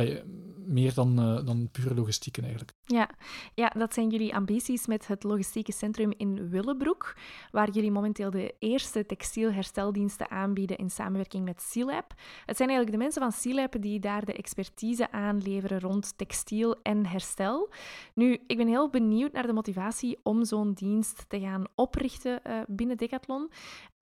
meer 0.68 0.94
dan, 0.94 1.20
uh, 1.20 1.46
dan 1.46 1.70
pure 1.72 1.96
logistieken 1.96 2.44
eigenlijk. 2.44 2.74
Ja. 2.82 3.10
ja, 3.54 3.68
dat 3.68 3.94
zijn 3.94 4.10
jullie 4.10 4.36
ambities 4.36 4.88
met 4.88 5.08
het 5.08 5.24
logistieke 5.24 5.72
centrum 5.72 6.14
in 6.18 6.50
Willebroek, 6.50 7.16
waar 7.52 7.70
jullie 7.70 7.92
momenteel 7.92 8.30
de 8.30 8.56
eerste 8.60 9.06
textielhersteldiensten 9.06 10.30
aanbieden 10.30 10.78
in 10.78 10.90
samenwerking 10.90 11.46
met 11.46 11.62
Sealab. 11.62 12.14
Het 12.46 12.58
zijn 12.58 12.70
eigenlijk 12.70 12.98
de 12.98 13.04
mensen 13.04 13.22
van 13.22 13.32
Sealab 13.32 13.82
die 13.82 14.00
daar 14.00 14.26
de 14.26 14.34
expertise 14.34 15.12
aanleveren 15.12 15.80
rond 15.80 16.18
textiel 16.18 16.76
en 16.82 17.06
herstel. 17.06 17.70
Nu, 18.14 18.40
ik 18.48 18.58
ben 18.58 18.68
heel 18.68 18.90
benieuwd 18.90 19.32
naar 19.32 19.48
de 19.48 19.54
motivatie 19.54 20.20
om 20.24 20.46
zo'n 20.46 20.74
dienst 20.74 21.26
te 21.28 21.40
gaan 21.40 21.64
oprichten 21.76 22.40
uh, 22.48 22.60
binnen 22.68 22.98
Decathlon. 22.98 23.52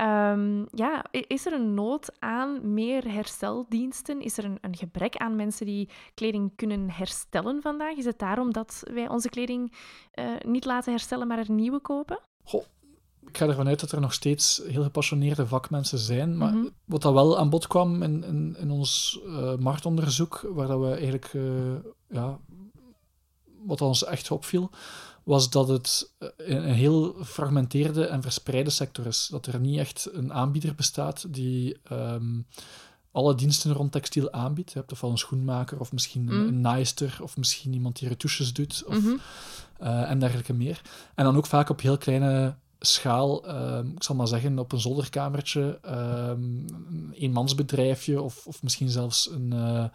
Um, 0.01 0.65
ja, 0.72 1.05
is 1.12 1.45
er 1.45 1.53
een 1.53 1.74
nood 1.74 2.12
aan 2.19 2.74
meer 2.74 3.12
hersteldiensten? 3.12 4.22
Is 4.22 4.38
er 4.38 4.45
een, 4.45 4.57
een 4.62 4.75
gebrek 4.75 5.15
aan 5.15 5.36
mensen 5.36 5.65
die 5.65 5.89
kleding 6.13 6.55
kunnen 6.56 6.90
herstellen 6.90 7.62
vandaag? 7.62 7.98
Is 7.98 8.06
het 8.06 8.20
daarom 8.20 8.54
dat 8.54 8.84
wij 8.94 9.10
onze 9.10 9.30
kleding 9.30 9.74
uh, 10.14 10.26
niet 10.46 10.66
laten 10.66 10.92
herstellen, 10.92 11.28
maar 11.28 11.38
er 11.38 11.52
nieuwe 11.52 11.80
kopen? 11.80 12.20
Goh, 12.44 12.64
ik 13.28 13.38
ga 13.38 13.48
ervan 13.48 13.68
uit 13.68 13.80
dat 13.80 13.92
er 13.92 14.02
nog 14.02 14.14
steeds 14.14 14.62
heel 14.68 14.84
gepassioneerde 14.84 15.48
vakmensen 15.48 16.00
zijn. 16.00 16.38
Maar 16.38 16.54
Mm 16.54 16.62
-hmm. 16.62 16.74
wat 16.86 17.02
dat 17.02 17.14
wel 17.14 17.38
aan 17.38 17.50
bod 17.50 17.68
kwam 17.68 18.04
in, 18.04 18.24
in, 18.24 18.56
in 18.60 18.72
ons 18.72 19.20
uh, 19.26 19.56
marktonderzoek, 19.56 20.48
waar 20.54 20.68
dat 20.68 20.80
we 20.80 20.90
eigenlijk, 20.90 21.34
uh, 21.34 21.76
ja, 22.10 22.40
wat 23.66 23.82
ons 23.82 24.04
echt 24.04 24.32
opviel, 24.32 24.70
was 25.24 25.50
dat 25.50 25.68
het 25.68 26.13
een 26.38 26.63
heel 26.63 27.15
fragmenteerde 27.24 28.06
en 28.06 28.22
verspreide 28.22 28.70
sector 28.70 29.06
is. 29.06 29.28
Dat 29.32 29.46
er 29.46 29.60
niet 29.60 29.80
echt 29.80 30.10
een 30.12 30.34
aanbieder 30.34 30.76
bestaat 30.76 31.34
die 31.34 31.78
um, 31.91 32.46
alle 33.15 33.36
diensten 33.36 33.73
rond 33.73 33.91
textiel 33.91 34.32
aanbiedt. 34.32 34.71
Je 34.71 34.80
hebt 34.80 34.91
ofwel 34.91 35.12
een 35.12 35.17
schoenmaker, 35.17 35.80
of 35.80 35.91
misschien 35.91 36.21
Mm. 36.21 36.30
een, 36.30 36.47
een 36.47 36.62
naaister, 36.62 37.17
of 37.21 37.38
misschien 37.38 37.73
iemand 37.73 37.99
die 37.99 38.08
retouches 38.08 38.54
doet, 38.54 38.84
of, 38.88 38.95
Mm 38.95 39.04
-hmm. 39.04 39.19
uh, 39.82 40.10
en 40.10 40.19
dergelijke 40.19 40.54
meer. 40.54 40.82
En 41.15 41.23
dan 41.23 41.38
ook 41.38 41.45
vaak 41.45 41.69
op 41.69 41.82
heel 41.82 41.97
kleine 41.97 42.56
schaal, 42.80 43.49
um, 43.49 43.91
ik 43.95 44.04
zal 44.04 44.15
maar 44.15 44.28
zeggen, 44.28 44.60
op 44.60 44.71
een 44.71 44.80
zolderkamertje, 44.80 45.80
um, 45.86 46.65
een 46.89 47.13
eenmansbedrijfje, 47.13 48.21
of, 48.21 48.45
of 48.47 48.63
misschien 48.63 48.89
zelfs 48.89 49.30
een, 49.32 49.54
uh, 49.54 49.86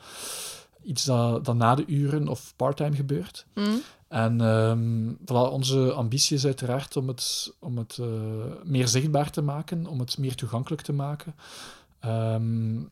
iets 0.83 1.05
dat, 1.05 1.45
dat 1.45 1.57
na 1.57 1.75
de 1.75 1.85
uren 1.87 2.29
of 2.29 2.53
parttime 2.57 2.97
gebeurt. 2.97 3.47
Mm. 3.55 3.83
En 4.09 4.41
um, 4.41 5.19
voilà, 5.21 5.53
onze 5.53 5.93
ambitie 5.93 6.37
is 6.37 6.45
uiteraard 6.45 6.97
om 6.97 7.09
het, 7.09 7.53
om 7.59 7.79
het 7.79 7.99
uh, 8.01 8.07
meer 8.65 8.89
zichtbaar 8.89 9.31
te 9.31 9.43
maken, 9.43 9.87
om 9.87 10.01
het 10.01 10.19
meer 10.19 10.35
toegankelijk 10.35 10.83
te 10.83 10.93
maken. 10.93 11.35
Um, 12.05 12.91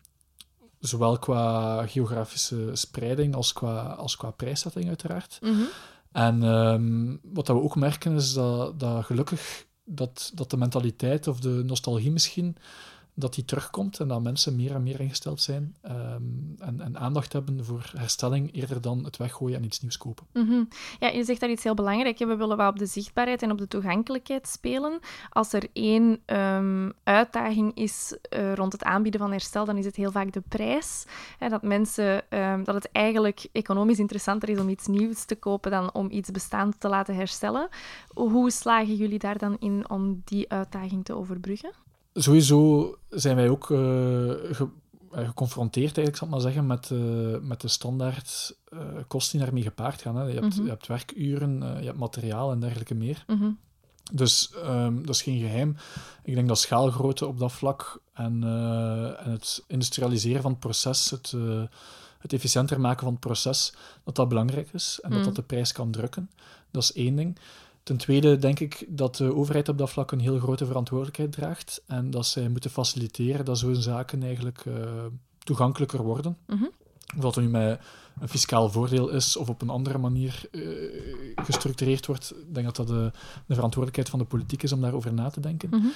zowel 0.81 1.19
qua 1.19 1.87
geografische 1.87 2.71
spreiding 2.73 3.35
als 3.35 3.53
qua, 3.53 3.83
als 3.83 4.17
qua 4.17 4.31
prijszetting, 4.31 4.89
uiteraard. 4.89 5.39
Mm 5.41 5.55
-hmm. 5.55 5.69
En 6.13 6.43
um, 6.43 7.21
wat 7.23 7.47
dat 7.47 7.57
we 7.57 7.63
ook 7.63 7.77
merken 7.77 8.17
is 8.17 8.33
dat, 8.33 8.81
dat 8.81 9.05
gelukkig 9.05 9.67
dat, 9.85 10.31
dat 10.35 10.51
de 10.51 10.57
mentaliteit 10.57 11.27
of 11.27 11.41
de 11.41 11.63
nostalgie 11.67 12.11
misschien 12.11 12.57
dat 13.19 13.35
die 13.35 13.45
terugkomt 13.45 14.01
en 14.01 14.09
dat 14.09 14.23
mensen 14.23 14.57
meer 14.57 14.75
en 14.75 14.83
meer 14.83 15.01
ingesteld 15.01 15.41
zijn 15.41 15.75
um, 15.87 16.55
en, 16.59 16.81
en, 16.81 16.99
aandacht 16.99 17.33
hebben 17.33 17.65
voor 17.65 17.91
herstelling 17.97 18.55
eerder 18.55 18.81
dan 18.81 19.05
het 19.05 19.17
weggooien 19.17 19.57
en 19.57 19.65
iets 19.65 19.81
nieuws 19.81 19.97
kopen. 19.97 20.27
-hmm. 20.33 20.69
Ja, 20.99 21.09
je 21.09 21.25
zegt 21.25 21.41
daar 21.41 21.51
iets 21.51 21.65
heel 21.65 21.75
belangrijks. 21.75 22.19
We 22.19 22.37
willen 22.37 22.57
wel 22.57 22.69
op 22.69 22.79
de 22.79 22.87
zichtbaarheid 22.87 23.43
en 23.43 23.51
op 23.51 23.59
de 23.59 23.69
toegankelijkheid 23.69 24.49
spelen. 24.49 24.99
Als 25.31 25.53
er 25.53 25.69
één 25.73 26.21
um, 26.27 26.93
uitdaging 27.03 27.75
is 27.75 28.17
uh, 28.37 28.55
rond 28.55 28.73
het 28.73 28.85
aanbieden 28.85 29.21
van 29.21 29.31
herstel, 29.31 29.65
dan 29.65 29.77
is 29.77 29.85
het 29.85 29.97
heel 29.97 30.11
vaak 30.11 30.33
de 30.33 30.43
prijs. 30.49 31.07
Hè, 31.39 31.49
dat 31.49 31.63
mensen, 31.63 32.23
um, 32.29 32.65
dat 32.65 32.75
het 32.75 32.93
eigenlijk 32.93 33.47
economisch 33.53 33.99
interessanter 33.99 34.49
is 34.49 34.59
om 34.59 34.69
iets 34.69 34.87
nieuws 34.87 35.25
te 35.25 35.37
kopen 35.37 35.71
dan 35.71 35.95
om 35.95 36.11
iets 36.11 36.31
bestaand 36.31 36.81
te 36.81 36.89
laten 36.89 37.15
herstellen. 37.15 37.69
Hoe 38.15 38.51
slagen 38.51 38.95
jullie 38.95 39.19
daar 39.19 39.39
dan 39.39 39.57
in 39.59 39.91
om 39.91 40.23
die 40.25 40.51
uitdaging 40.51 41.05
te 41.05 41.15
overbruggen? 41.15 41.87
Sowieso 42.23 42.95
zijn 43.11 43.37
wij 43.37 43.49
ook 43.49 43.69
uh, 43.71 43.79
ge 43.79 44.69
geconfronteerd, 45.13 45.97
eigenlijk, 45.97 46.17
zal 46.17 46.27
ik 46.27 46.33
maar 46.33 46.43
zeggen, 46.43 46.67
met, 46.67 46.91
uh, 46.91 47.39
met 47.49 47.61
de 47.61 47.69
standaard 47.69 48.57
kosten 49.07 49.37
die 49.37 49.47
daarmee 49.47 49.63
gepaard 49.63 50.03
gaan. 50.03 50.17
Hè. 50.17 50.23
Je, 50.23 50.33
hebt, 50.33 50.41
Mhm. 50.41 50.47
mm 50.49 50.57
-hmm. 50.57 50.65
je 50.65 50.71
hebt 50.71 50.87
werkuren, 50.87 51.59
je 51.81 51.87
hebt 51.87 51.99
materiaal 51.99 52.53
en 52.53 52.61
dergelijke 52.61 52.95
meer. 52.95 53.25
Mm 53.27 53.39
-hmm. 53.39 53.59
Dus 54.13 54.53
um, 54.65 55.07
dat 55.07 55.15
is 55.15 55.23
geen 55.23 55.39
geheim. 55.41 55.77
Ik 56.23 56.35
denk 56.35 56.49
dat 56.49 56.59
schaalgrootte 56.59 57.27
op 57.27 57.39
dat 57.39 57.53
vlak 57.53 58.01
en, 58.13 58.43
en 59.25 59.31
het 59.31 59.65
industrialiseren 59.67 60.43
van 60.43 60.51
het 60.51 60.61
proces, 60.61 61.11
het, 61.11 61.35
het 62.19 62.33
efficiënter 62.33 62.81
maken 62.81 63.03
van 63.03 63.11
het 63.13 63.21
proces, 63.21 63.75
dat 64.05 64.15
dat 64.17 64.29
belangrijk 64.29 64.69
is 64.73 64.99
en 65.03 65.11
Mm. 65.11 65.17
dat 65.17 65.25
dat 65.25 65.35
de 65.37 65.43
prijs 65.43 65.73
kan 65.73 65.91
drukken. 65.91 66.31
Dat 66.71 66.83
is 66.83 66.93
één 66.93 67.17
ding. 67.17 67.39
Ten 67.89 67.97
tweede 67.97 68.39
denk 68.39 68.61
ik 68.61 68.85
dat 68.89 69.17
de 69.17 69.35
overheid 69.35 69.69
op 69.69 69.79
dat 69.79 69.91
vlak 69.91 70.13
een 70.13 70.21
heel 70.21 70.39
grote 70.39 70.67
verantwoordelijkheid 70.67 71.33
draagt 71.33 71.83
en 71.87 72.11
dat 72.11 72.27
zij 72.27 72.49
moeten 72.49 72.71
faciliteren 72.71 73.45
dat 73.45 73.59
zo'n 73.59 73.75
zaken 73.75 74.23
eigenlijk 74.23 74.65
uh, 74.65 74.75
toegankelijker 75.39 76.03
worden. 76.03 76.37
Mm 76.47 76.59
-hmm. 76.59 76.71
Dat 77.21 77.37
er 77.37 77.43
nu 77.43 77.49
met 77.49 77.81
een 78.21 78.29
fiscaal 78.29 78.71
voordeel 78.71 79.09
is 79.09 79.37
of 79.37 79.49
op 79.49 79.63
een 79.63 79.69
andere 79.69 79.99
manier 79.99 80.43
uh, 80.51 80.65
gestructureerd 81.35 82.07
wordt. 82.07 82.35
Ik 82.37 82.55
denk 82.55 82.67
dat 82.67 82.77
dat 82.77 82.87
de, 82.87 83.11
de, 83.47 83.55
verantwoordelijkheid 83.55 84.09
van 84.09 84.19
de 84.19 84.25
politiek 84.25 84.63
is 84.63 84.73
om 84.73 84.81
daarover 84.81 85.13
na 85.13 85.31
te 85.31 85.41
denken. 85.41 85.69
Mm 85.69 85.81
-hmm. 85.81 85.93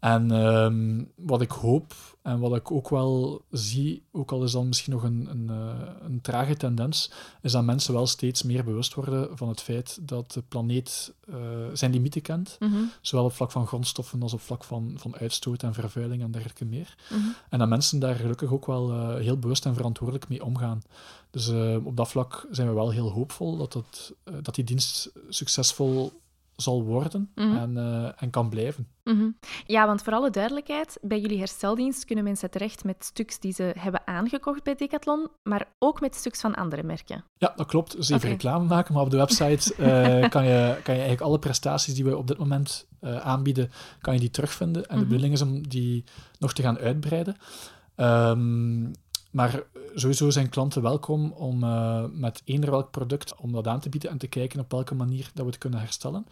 En 0.00 0.30
um, 0.30 1.10
wat 1.14 1.40
ik 1.40 1.50
hoop 1.50 1.94
en 2.22 2.38
wat 2.38 2.56
ik 2.56 2.70
ook 2.70 2.88
wel 2.88 3.42
zie, 3.50 4.02
ook 4.12 4.32
al 4.32 4.44
is 4.44 4.52
dat 4.52 4.64
misschien 4.64 4.92
nog 4.92 5.02
een, 5.02 5.26
een, 5.30 5.48
uh, 5.50 5.74
een 6.00 6.20
trage 6.20 6.56
tendens, 6.56 7.10
is 7.42 7.52
dat 7.52 7.64
mensen 7.64 7.94
wel 7.94 8.06
steeds 8.06 8.42
meer 8.42 8.64
bewust 8.64 8.94
worden 8.94 9.36
van 9.36 9.48
het 9.48 9.60
feit 9.60 9.98
dat 10.02 10.32
de 10.32 10.42
planeet 10.48 11.14
uh, 11.28 11.36
zijn 11.72 11.92
limieten 11.92 12.22
kent. 12.22 12.56
Mm 12.60 12.72
-hmm. 12.72 12.90
Zowel 13.00 13.24
op 13.24 13.32
vlak 13.32 13.50
van 13.50 13.66
grondstoffen 13.66 14.22
als 14.22 14.32
op 14.32 14.40
vlak 14.40 14.64
van, 14.64 14.94
van 14.96 15.16
uitstoot 15.16 15.62
en 15.62 15.74
vervuiling 15.74 16.22
en 16.22 16.30
dergelijke 16.30 16.64
meer. 16.64 16.94
Mm 17.10 17.18
-hmm. 17.18 17.34
En 17.48 17.58
dat 17.58 17.68
mensen 17.68 17.98
daar 17.98 18.14
gelukkig 18.14 18.52
ook 18.52 18.66
wel 18.66 18.92
uh, 18.92 19.14
heel 19.14 19.38
bewust 19.38 19.66
en 19.66 19.74
verantwoordelijk 19.74 20.28
mee 20.28 20.44
omgaan. 20.44 20.82
Dus 21.36 21.48
uh, 21.48 21.86
op 21.86 21.96
dat 21.96 22.08
vlak 22.08 22.46
zijn 22.50 22.68
we 22.68 22.74
wel 22.74 22.90
heel 22.90 23.10
hoopvol 23.12 23.56
dat, 23.56 23.72
dat, 23.72 24.12
uh, 24.24 24.34
dat 24.42 24.54
die 24.54 24.64
dienst 24.64 25.12
succesvol 25.28 26.12
zal 26.56 26.82
worden 26.84 27.30
Mhm. 27.34 27.56
en, 27.56 27.76
eh, 27.76 28.22
en 28.22 28.30
kan 28.30 28.48
blijven. 28.48 28.88
Mhm. 29.04 29.28
Ja, 29.66 29.86
want 29.86 30.02
voor 30.02 30.12
alle 30.12 30.30
duidelijkheid, 30.30 30.98
bij 31.02 31.20
jullie 31.20 31.38
hersteldienst 31.38 32.04
kunnen 32.04 32.24
mensen 32.24 32.50
terecht 32.50 32.84
met 32.84 33.04
stuks 33.04 33.38
die 33.40 33.52
ze 33.52 33.72
hebben 33.78 34.06
aangekocht 34.06 34.62
bij 34.62 34.74
Decathlon, 34.74 35.28
maar 35.42 35.68
ook 35.78 36.00
met 36.00 36.14
stuks 36.14 36.40
van 36.40 36.54
andere 36.54 36.82
merken. 36.82 37.24
Ja, 37.38 37.52
dat 37.56 37.66
klopt. 37.66 37.96
Dus 37.96 38.08
even 38.08 38.16
Oké. 38.22 38.28
reclame 38.28 38.64
maken, 38.66 38.94
maar 38.94 39.02
op 39.02 39.10
de 39.10 39.16
website 39.16 39.74
eh, 39.74 40.28
kan, 40.34 40.44
je, 40.44 40.76
kan 40.82 40.94
je 40.94 41.00
eigenlijk 41.00 41.20
alle 41.20 41.38
prestaties 41.38 41.94
die 41.94 42.04
we 42.04 42.16
op 42.16 42.26
dit 42.26 42.38
moment 42.38 42.86
eh, 43.00 43.16
aanbieden, 43.16 43.70
kan 44.00 44.14
je 44.14 44.20
die 44.20 44.30
terugvinden. 44.30 44.82
En 44.88 44.94
Mhm. 44.94 44.98
de 44.98 45.04
bedoeling 45.06 45.32
is 45.34 45.42
om 45.42 45.68
die 45.68 46.04
nog 46.38 46.52
te 46.52 46.62
gaan 46.62 46.78
uitbreiden. 46.78 47.36
Ehm, 47.94 48.84
maar 49.36 49.62
sowieso 49.94 50.30
zijn 50.30 50.48
klanten 50.48 50.82
welkom 50.82 51.32
om 51.32 51.62
eh, 51.62 52.04
met 52.12 52.42
eender 52.44 52.70
welk 52.70 52.90
product 52.90 53.34
om 53.36 53.52
dat 53.52 53.66
aan 53.66 53.80
te 53.80 53.88
bieden 53.88 54.10
en 54.10 54.18
te 54.18 54.26
kijken 54.26 54.60
op 54.60 54.70
welke 54.70 54.94
manier 54.94 55.30
dat 55.34 55.44
we 55.44 55.50
het 55.50 55.58
kunnen 55.60 55.80
herstellen. 55.80 56.26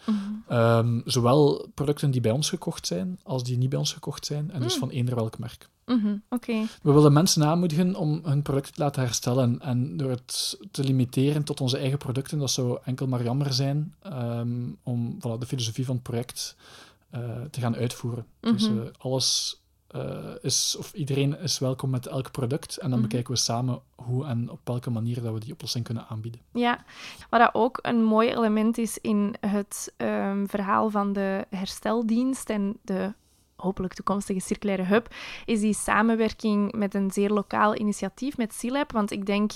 Ehm, 0.49 1.01
zowel 1.05 1.69
producten 1.75 2.11
die 2.11 2.21
bij 2.21 2.31
ons 2.31 2.49
gekocht 2.49 2.87
zijn, 2.87 3.19
als 3.23 3.45
die 3.45 3.59
niet 3.59 3.69
bij 3.69 3.79
ons 3.79 3.93
gekocht 3.93 4.27
zijn, 4.27 4.51
en 4.51 4.61
dus 4.61 4.75
Mm. 4.75 4.81
van 4.81 4.91
eender 4.91 5.15
welk 5.15 5.39
merk. 5.39 5.69
Mhm. 5.87 6.17
We 6.83 6.93
willen 6.93 7.13
mensen 7.13 7.45
aanmoedigen 7.45 7.95
om 7.95 8.21
hun 8.25 8.43
product 8.43 8.75
te 8.75 8.81
laten 8.83 9.03
herstellen. 9.03 9.61
En 9.61 9.97
door 9.97 10.11
het 10.11 10.59
te 10.71 10.85
limiteren 10.85 11.45
tot 11.45 11.61
onze 11.61 11.79
eigen 11.79 11.99
producten, 11.99 12.39
dat 12.39 12.51
zou 12.51 12.79
enkel 12.85 13.07
maar 13.07 13.23
jammer 13.23 13.53
zijn 13.53 13.95
ehm, 14.03 14.71
om 14.83 15.17
voilà, 15.19 15.39
de 15.39 15.47
filosofie 15.47 15.85
van 15.85 15.95
het 15.95 16.05
project 16.05 16.57
eh, 17.11 17.21
te 17.51 17.61
gaan 17.61 17.77
uitvoeren. 17.77 18.27
Dus 18.41 18.69
Mhm. 18.69 18.79
eh, 18.79 18.85
alles 18.99 19.61
eh, 19.95 20.35
is, 20.43 20.77
of 20.79 20.93
iedereen 20.93 21.39
is 21.39 21.59
welkom 21.59 21.91
met 21.91 22.07
elk 22.07 22.31
product. 22.31 22.77
En 22.77 22.91
dan 22.91 22.99
Mhm. 22.99 23.09
bekijken 23.09 23.33
we 23.35 23.39
samen 23.39 23.81
hoe 23.95 24.27
en 24.27 24.51
op 24.51 24.61
welke 24.65 24.91
manier 24.91 25.23
dat 25.23 25.33
we 25.33 25.41
die 25.41 25.53
oplossing 25.53 25.85
kunnen 25.85 26.07
aanbieden. 26.09 26.41
Ja, 26.53 26.85
wat 27.31 27.41
dat 27.41 27.51
ook 27.53 27.79
een 27.83 28.03
mooi 28.05 28.29
element 28.31 28.79
is 28.79 28.99
in 28.99 29.35
het 29.41 29.93
ehm, 29.97 30.47
verhaal 30.47 30.91
van 30.91 31.13
de 31.13 31.47
hersteldienst 31.51 32.51
en 32.51 32.77
de 32.83 33.13
hopelijk 33.57 33.95
toekomstige 33.95 34.41
circulaire 34.41 34.83
hub, 34.85 35.15
is 35.45 35.61
die 35.61 35.75
samenwerking 35.75 36.73
met 36.73 36.95
een 36.95 37.11
zeer 37.11 37.31
lokaal 37.31 37.77
initiatief, 37.77 38.37
met 38.37 38.55
SILAB. 38.55 38.93
Want 38.93 39.11
ik 39.11 39.27
denk, 39.27 39.53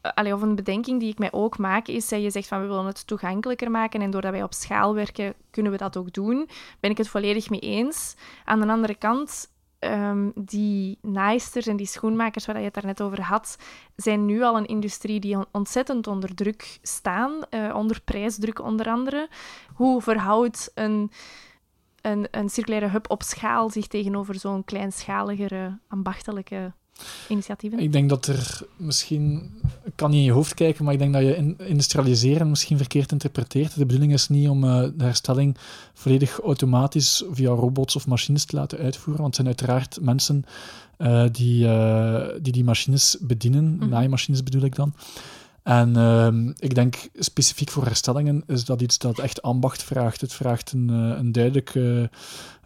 eh, 0.00 0.12
allee, 0.14 0.34
of 0.34 0.42
een 0.42 0.54
bedenking 0.54 1.00
die 1.00 1.10
ik 1.10 1.18
mij 1.18 1.32
ook 1.32 1.58
maak, 1.58 1.86
is 1.88 2.08
dat 2.08 2.22
je 2.22 2.30
zegt 2.30 2.48
van 2.48 2.60
we 2.60 2.66
willen 2.66 2.86
het 2.86 3.06
toegankelijker 3.06 3.70
maken 3.70 4.00
en 4.00 4.10
doordat 4.10 4.30
wij 4.32 4.42
op 4.42 4.54
schaal 4.54 4.94
werken, 4.94 5.34
kunnen 5.50 5.72
we 5.72 5.78
dat 5.78 5.96
ook 5.96 6.12
doen. 6.12 6.48
Ben 6.80 6.90
ik 6.90 6.98
het 6.98 7.08
volledig 7.08 7.50
mee 7.50 7.60
eens. 7.60 8.16
Aan 8.44 8.60
de 8.60 8.66
andere 8.66 8.94
kant, 8.94 9.52
ehm, 9.84 10.30
die 10.34 10.98
naaisters 11.02 11.66
en 11.66 11.76
die 11.76 11.86
schoenmakers 11.86 12.46
waar 12.46 12.58
je 12.58 12.64
het 12.64 12.74
daarnet 12.74 13.02
over 13.02 13.22
had, 13.22 13.56
zijn 13.96 14.24
nu 14.24 14.42
al 14.42 14.56
een 14.56 14.66
industrie 14.66 15.20
die 15.20 15.36
on- 15.36 15.46
ontzettend 15.52 16.06
onder 16.06 16.34
druk 16.34 16.78
staan, 16.82 17.42
eh, 17.50 17.74
onder 17.74 18.00
prijsdruk 18.04 18.60
onder 18.60 18.86
andere. 18.86 19.28
Hoe 19.74 20.02
verhoudt 20.02 20.70
een, 20.74 21.10
een, 22.00 22.28
een 22.30 22.48
circulaire 22.48 22.88
hub 22.88 23.10
op 23.10 23.22
schaal 23.22 23.70
zich 23.70 23.86
tegenover 23.86 24.34
zo'n 24.34 24.64
kleinschaligere, 24.64 25.78
ambachtelijke 25.88 26.72
initiatieven? 27.28 27.78
Ik 27.78 27.92
denk 27.92 28.08
dat 28.08 28.26
er 28.26 28.60
misschien, 28.76 29.50
ik 29.84 29.92
kan 29.94 30.10
niet 30.10 30.18
in 30.18 30.24
je 30.24 30.32
hoofd 30.32 30.54
kijken, 30.54 30.84
maar 30.84 30.92
ik 30.92 30.98
denk 30.98 31.12
dat 31.12 31.22
je 31.22 31.36
in- 31.36 31.58
industrialiseren 31.66 32.48
misschien 32.50 32.76
verkeerd 32.76 33.12
interpreteert. 33.12 33.74
De 33.74 33.86
bedoeling 33.86 34.12
is 34.12 34.28
niet 34.28 34.48
om 34.48 34.64
eh, 34.64 34.82
de 34.96 35.04
herstelling 35.04 35.56
volledig 35.94 36.40
automatisch 36.40 37.24
via 37.30 37.50
robots 37.50 37.96
of 37.96 38.06
machines 38.06 38.44
te 38.44 38.56
laten 38.56 38.78
uitvoeren, 38.78 39.22
want 39.22 39.36
het 39.36 39.46
zijn 39.46 39.56
uiteraard 39.58 39.98
mensen 40.00 40.44
eh, 40.96 41.24
die, 41.32 41.68
eh, 41.68 42.28
die 42.42 42.52
die 42.52 42.64
machines 42.64 43.16
bedienen, 43.20 43.76
Mhm. 43.76 43.88
naaimachines 43.88 44.42
bedoel 44.42 44.62
ik 44.62 44.74
dan. 44.76 44.94
En 45.62 45.96
ehm, 45.96 46.48
ik 46.58 46.74
denk 46.74 47.08
specifiek 47.14 47.70
voor 47.70 47.84
herstellingen 47.84 48.42
is 48.46 48.64
dat 48.64 48.82
iets 48.82 48.98
dat 48.98 49.18
echt 49.18 49.42
ambacht 49.42 49.82
vraagt. 49.82 50.20
Het 50.20 50.32
vraagt 50.32 50.72
een, 50.72 50.88
een 50.88 51.32
duidelijke 51.32 52.10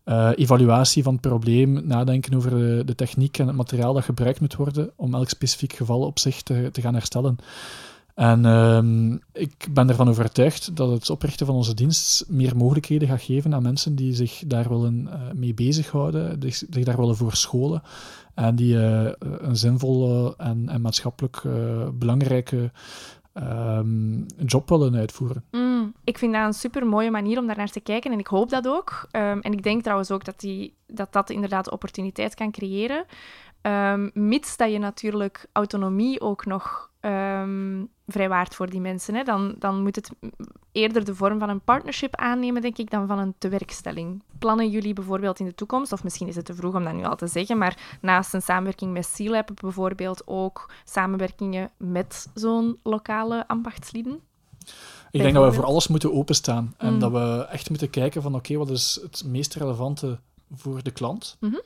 eh, 0.08 0.30
evaluatie 0.34 1.02
van 1.02 1.12
het 1.12 1.20
probleem, 1.20 1.86
nadenken 1.86 2.34
over 2.34 2.50
de, 2.50 2.82
de 2.84 2.94
techniek 2.94 3.38
en 3.38 3.46
het 3.46 3.56
materiaal 3.56 3.92
dat 3.92 4.04
gebruikt 4.04 4.40
moet 4.40 4.54
worden 4.54 4.90
om 4.96 5.14
elk 5.14 5.28
specifiek 5.28 5.72
geval 5.72 6.00
op 6.00 6.18
zich 6.18 6.42
te, 6.42 6.70
gaan 6.72 6.94
herstellen. 6.94 7.36
En 8.14 8.44
ehm, 8.44 9.12
ik 9.32 9.68
ben 9.70 9.88
ervan 9.88 10.08
overtuigd 10.08 10.76
dat 10.76 10.90
het 10.90 11.10
oprichten 11.10 11.46
van 11.46 11.54
onze 11.54 11.74
dienst 11.74 12.24
meer 12.28 12.56
mogelijkheden 12.56 13.08
gaat 13.08 13.22
geven 13.22 13.54
aan 13.54 13.62
mensen 13.62 13.94
die 13.94 14.14
zich 14.14 14.42
daar 14.46 14.68
willen 14.68 15.08
eh, 15.10 15.20
mee 15.34 15.54
bezighouden, 15.54 16.40
die 16.40 16.52
zich 16.52 16.84
daar 16.84 16.96
willen 16.96 17.16
voor 17.16 17.34
scholen 17.34 17.82
en 18.34 18.56
die 18.56 18.80
eh, 18.80 19.12
een 19.18 19.56
zinvolle 19.56 20.34
en, 20.36 20.68
en 20.68 20.80
maatschappelijk 20.80 21.42
belangrijke 21.94 22.70
ehm, 23.40 24.46
job 24.46 24.68
willen 24.68 24.94
uitvoeren. 24.94 25.44
Mm, 25.50 25.94
ik 26.04 26.18
vind 26.18 26.32
dat 26.32 26.46
een 26.46 26.52
super 26.52 26.86
mooie 26.86 27.10
manier 27.10 27.38
om 27.38 27.46
daar 27.46 27.56
naar 27.56 27.70
te 27.70 27.80
kijken 27.80 28.12
en 28.12 28.18
ik 28.18 28.26
hoop 28.26 28.50
dat 28.50 28.68
ook. 28.68 29.08
Ehm, 29.10 29.38
en 29.38 29.52
ik 29.52 29.62
denk 29.62 29.82
trouwens 29.82 30.10
ook 30.10 30.24
dat, 30.24 30.40
die, 30.40 30.74
dat 30.86 31.12
dat 31.12 31.30
inderdaad 31.30 31.70
opportuniteit 31.70 32.34
kan 32.34 32.50
creëren. 32.50 33.04
Ehm, 33.60 34.08
mits 34.14 34.56
dat 34.56 34.72
je 34.72 34.78
natuurlijk 34.78 35.46
autonomie 35.52 36.20
ook 36.20 36.46
nog 36.46 36.90
ehm, 37.00 37.84
vrijwaart 38.06 38.54
voor 38.54 38.70
die 38.70 38.80
mensen. 38.80 39.14
Hè. 39.14 39.22
Dan, 39.22 39.54
dan 39.58 39.82
moet 39.82 39.96
het 39.96 40.10
eerder 40.72 41.04
de 41.04 41.14
vorm 41.14 41.38
van 41.38 41.48
een 41.48 41.60
partnership 41.60 42.16
aannemen, 42.16 42.62
denk 42.62 42.78
ik, 42.78 42.90
dan 42.90 43.06
van 43.06 43.18
een 43.18 43.34
tewerkstelling. 43.38 44.22
Plannen 44.38 44.68
jullie 44.70 44.92
bijvoorbeeld 44.92 45.38
in 45.40 45.46
de 45.46 45.54
toekomst, 45.54 45.92
of 45.92 46.04
misschien 46.04 46.28
is 46.28 46.36
het 46.36 46.44
te 46.44 46.54
vroeg 46.54 46.74
om 46.74 46.84
dat 46.84 46.92
nu 46.94 47.04
al 47.04 47.16
te 47.16 47.26
zeggen, 47.26 47.58
maar 47.58 47.98
naast 48.00 48.34
een 48.34 48.42
samenwerking 48.42 48.92
met 48.92 49.06
SeaLab 49.06 49.50
bijvoorbeeld 49.60 50.22
ook 50.26 50.70
samenwerkingen 50.84 51.70
met 51.76 52.28
zo'n 52.34 52.78
lokale 52.82 53.48
ambachtslieden? 53.48 54.20
Ik 55.10 55.20
denk 55.20 55.34
dat 55.34 55.44
we 55.44 55.52
voor 55.52 55.64
alles 55.64 55.88
moeten 55.88 56.12
openstaan. 56.14 56.74
En 56.78 56.92
Mm. 56.92 56.98
dat 56.98 57.12
we 57.12 57.46
echt 57.50 57.68
moeten 57.70 57.90
kijken 57.90 58.22
van 58.22 58.34
oké, 58.34 58.56
wat 58.56 58.70
is 58.70 58.98
het 59.02 59.24
meest 59.26 59.54
relevante 59.54 60.18
voor 60.54 60.82
de 60.82 60.90
klant 60.90 61.36
Mhm. 61.40 61.56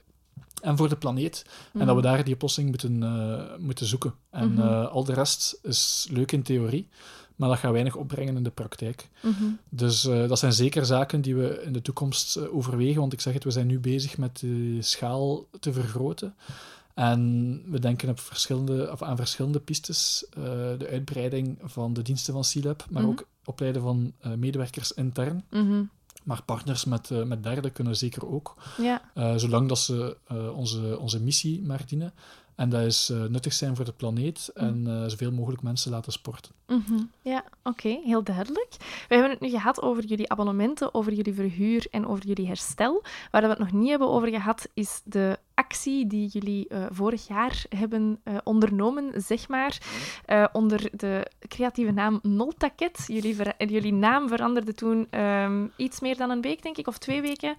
En 0.62 0.76
voor 0.76 0.88
de 0.88 0.96
planeet. 0.96 1.44
En 1.72 1.86
dat 1.86 1.96
we 1.96 2.02
daar 2.02 2.24
die 2.24 2.34
oplossing 2.34 2.68
moeten, 2.68 3.02
eh, 3.02 3.58
moeten 3.58 3.86
zoeken. 3.86 4.14
En 4.30 4.52
Mhm. 4.52 4.60
eh, 4.60 4.88
al 4.90 5.04
de 5.04 5.12
rest 5.14 5.58
is 5.62 6.06
leuk 6.10 6.32
in 6.32 6.42
theorie, 6.42 6.88
maar 7.36 7.48
dat 7.48 7.58
gaat 7.58 7.72
weinig 7.72 7.96
opbrengen 7.96 8.36
in 8.36 8.42
de 8.42 8.50
praktijk. 8.50 9.08
Mhm. 9.22 9.44
Dus 9.68 10.04
eh, 10.06 10.28
dat 10.28 10.38
zijn 10.38 10.52
zeker 10.52 10.86
zaken 10.86 11.20
die 11.20 11.34
we 11.36 11.62
in 11.64 11.72
de 11.72 11.82
toekomst 11.82 12.48
overwegen. 12.50 13.00
Want 13.00 13.12
ik 13.12 13.20
zeg 13.20 13.32
het, 13.34 13.44
we 13.44 13.50
zijn 13.50 13.66
nu 13.66 13.78
bezig 13.78 14.18
met 14.18 14.38
de 14.38 14.76
schaal 14.80 15.46
te 15.60 15.72
vergroten. 15.72 16.34
En 16.94 17.62
we 17.70 17.78
denken 17.78 18.08
op 18.08 18.20
verschillende, 18.20 18.90
of 18.92 19.02
aan 19.02 19.16
verschillende 19.16 19.60
pistes. 19.60 20.24
de 20.78 20.88
uitbreiding 20.90 21.58
van 21.62 21.92
de 21.92 22.02
diensten 22.02 22.32
van 22.32 22.42
C-Lab, 22.52 22.86
maar 22.90 23.02
Mhm. 23.02 23.10
ook 23.10 23.26
opleiden 23.44 23.82
van 23.82 24.12
medewerkers 24.36 24.92
intern. 24.92 25.44
Maar 26.22 26.42
partners 26.42 26.84
met, 26.84 27.10
eh, 27.10 27.22
met 27.22 27.42
derden 27.42 27.72
kunnen 27.72 27.96
zeker 27.96 28.28
ook. 28.28 28.54
Ja. 28.78 29.02
Eh, 29.14 29.36
zolang 29.36 29.68
dat 29.68 29.78
ze 29.78 30.16
eh, 30.26 30.56
onze, 30.56 30.98
onze 30.98 31.20
missie 31.20 31.62
maar 31.62 31.82
dienen. 31.86 32.12
En 32.54 32.68
dat 32.68 32.82
is 32.82 33.12
nuttig 33.28 33.52
zijn 33.52 33.76
voor 33.76 33.84
de 33.84 33.92
planeet 33.92 34.50
en 34.54 34.86
eh, 34.86 35.08
zoveel 35.08 35.32
mogelijk 35.32 35.62
mensen 35.62 35.90
laten 35.90 36.12
sporten. 36.12 36.52
Mhm. 36.66 37.02
Ja, 37.22 37.44
oké, 37.62 38.00
heel 38.04 38.22
duidelijk. 38.22 38.76
We 38.78 39.14
hebben 39.14 39.30
het 39.30 39.40
nu 39.40 39.50
gehad 39.50 39.82
over 39.82 40.04
jullie 40.04 40.30
abonnementen, 40.30 40.94
over 40.94 41.12
jullie 41.12 41.34
verhuur 41.34 41.86
en 41.90 42.06
over 42.06 42.26
jullie 42.26 42.46
herstel. 42.46 43.02
Waar 43.30 43.42
we 43.42 43.48
het 43.48 43.58
nog 43.58 43.72
niet 43.72 43.88
hebben 43.88 44.08
over 44.08 44.28
gehad, 44.28 44.68
is 44.74 45.00
de 45.04 45.38
actie 45.72 46.06
die 46.06 46.28
jullie 46.28 46.68
eh, 46.68 46.84
vorig 46.90 47.26
jaar 47.26 47.64
hebben 47.68 48.20
eh, 48.24 48.36
ondernomen, 48.44 49.22
zeg 49.22 49.48
maar, 49.48 49.78
eh, 50.24 50.44
onder 50.52 50.90
de 50.92 51.30
creatieve 51.48 51.92
naam 51.92 52.18
Noltaket. 52.22 53.04
Jullie, 53.06 53.36
jullie 53.58 53.92
naam 53.92 54.28
veranderde 54.28 54.74
toen 54.74 55.06
ehm, 55.10 55.66
iets 55.76 56.00
meer 56.00 56.16
dan 56.16 56.30
een 56.30 56.40
week, 56.40 56.62
denk 56.62 56.76
ik, 56.76 56.86
of 56.86 56.98
twee 56.98 57.20
weken, 57.20 57.54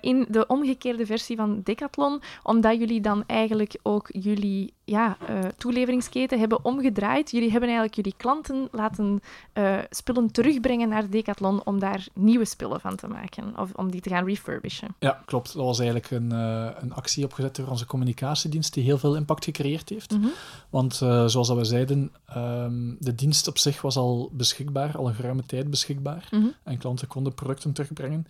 in 0.00 0.26
de 0.28 0.46
omgekeerde 0.46 1.06
versie 1.06 1.36
van 1.36 1.60
Decathlon, 1.64 2.22
omdat 2.42 2.78
jullie 2.78 3.00
dan 3.00 3.24
eigenlijk 3.26 3.78
ook 3.82 4.08
jullie 4.12 4.74
ja, 4.84 5.16
eh, 5.26 5.38
toeleveringsketen 5.56 6.38
hebben 6.38 6.64
omgedraaid. 6.64 7.30
Jullie 7.30 7.50
hebben 7.50 7.68
eigenlijk 7.68 7.96
jullie 7.96 8.14
klanten 8.16 8.68
laten 8.70 9.20
eh, 9.52 9.78
spullen 9.90 10.30
terugbrengen 10.30 10.88
naar 10.88 11.10
Decathlon 11.10 11.64
om 11.64 11.78
daar 11.78 12.06
nieuwe 12.14 12.44
spullen 12.44 12.80
van 12.80 12.96
te 12.96 13.06
maken, 13.06 13.58
of 13.58 13.72
om 13.74 13.90
die 13.90 14.00
te 14.00 14.08
gaan 14.08 14.26
refurbishen. 14.26 14.94
Ja, 14.98 15.22
klopt. 15.24 15.54
Dat 15.54 15.64
was 15.64 15.78
eigenlijk 15.78 16.10
een, 16.10 16.32
eh, 16.32 16.70
een 16.80 16.94
actie 16.94 17.24
opgezet 17.24 17.56
door 17.56 17.68
onze 17.68 17.86
communicatiedienst 17.86 18.74
die 18.74 18.84
heel 18.84 18.98
veel 18.98 19.16
impact 19.16 19.44
gecreëerd 19.44 19.88
heeft. 19.88 20.10
Mhm. 20.10 20.26
Want 20.70 20.94
zoals 20.94 21.48
dat 21.48 21.56
we 21.56 21.64
zeiden, 21.64 22.12
ehm, 22.26 22.94
de 22.98 23.14
dienst 23.14 23.48
op 23.48 23.58
zich 23.58 23.82
was 23.82 23.96
al 23.96 24.30
beschikbaar, 24.32 24.96
al 24.96 25.08
een 25.08 25.14
geruime 25.14 25.46
tijd 25.46 25.70
beschikbaar. 25.70 26.28
Mhm. 26.30 26.46
En 26.62 26.78
klanten 26.78 27.08
konden 27.08 27.34
producten 27.34 27.72
terugbrengen. 27.72 28.26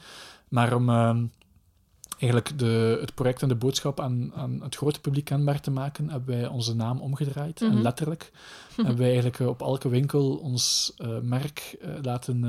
Maar 0.48 0.74
om 0.74 0.88
ehm, 0.88 1.24
eigenlijk 2.22 2.58
de, 2.58 2.98
het 3.00 3.14
project 3.14 3.42
en 3.42 3.48
de 3.48 3.54
boodschap 3.54 4.00
aan, 4.00 4.32
aan 4.34 4.60
het 4.62 4.76
grote 4.76 5.00
publiek 5.00 5.24
kenbaar 5.24 5.60
te 5.60 5.70
maken, 5.70 6.10
hebben 6.10 6.36
wij 6.36 6.46
onze 6.46 6.74
naam 6.74 7.00
omgedraaid. 7.00 7.60
Mhm. 7.60 7.70
En 7.70 7.82
letterlijk 7.82 8.32
hebben 8.76 8.96
wij 8.96 9.06
eigenlijk 9.06 9.38
eh, 9.40 9.46
op 9.46 9.60
elke 9.60 9.88
winkel 9.88 10.36
ons 10.36 10.92
eh, 10.96 11.08
merk 11.22 11.76
eh, 11.80 11.90
laten 12.02 12.40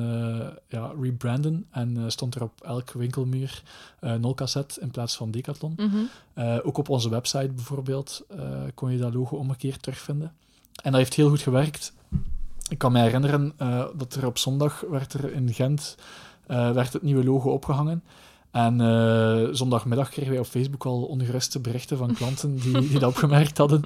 ja, 0.67 0.91
rebranden. 1.01 1.65
En 1.71 2.11
stond 2.11 2.35
er 2.35 2.43
op 2.43 2.61
elke 2.61 2.97
winkelmuur 2.97 3.63
Nolcassette 4.19 4.81
in 4.81 4.91
plaats 4.91 5.15
van 5.15 5.31
Decathlon. 5.31 5.75
Mhm. 5.77 6.59
Ook 6.63 6.77
op 6.77 6.89
onze 6.89 7.09
website 7.09 7.51
bijvoorbeeld 7.51 8.25
kon 8.73 8.91
je 8.91 8.97
dat 8.97 9.13
logo 9.13 9.35
omgekeerd 9.35 9.81
terugvinden. 9.81 10.33
En 10.83 10.91
dat 10.91 10.99
heeft 10.99 11.13
heel 11.13 11.29
goed 11.29 11.41
gewerkt. 11.41 11.93
Ik 12.69 12.77
kan 12.77 12.91
me 12.91 12.99
herinneren 12.99 13.53
dat 13.95 14.15
er 14.15 14.25
op 14.25 14.37
zondag 14.37 14.83
werd 14.89 15.13
er 15.13 15.33
in 15.33 15.53
Gent 15.53 15.97
werd 16.47 16.93
het 16.93 17.01
nieuwe 17.01 17.23
logo 17.23 17.49
opgehangen. 17.49 18.03
En 18.53 18.81
eh, 18.81 19.47
zondagmiddag 19.51 20.09
kregen 20.09 20.31
wij 20.31 20.39
op 20.39 20.45
Facebook 20.45 20.85
al 20.85 21.01
ongeruste 21.03 21.59
berichten 21.59 21.97
van 21.97 22.13
klanten 22.13 22.55
die, 22.55 22.79
die 22.79 22.99
dat 22.99 23.09
opgemerkt 23.09 23.57
hadden 23.57 23.81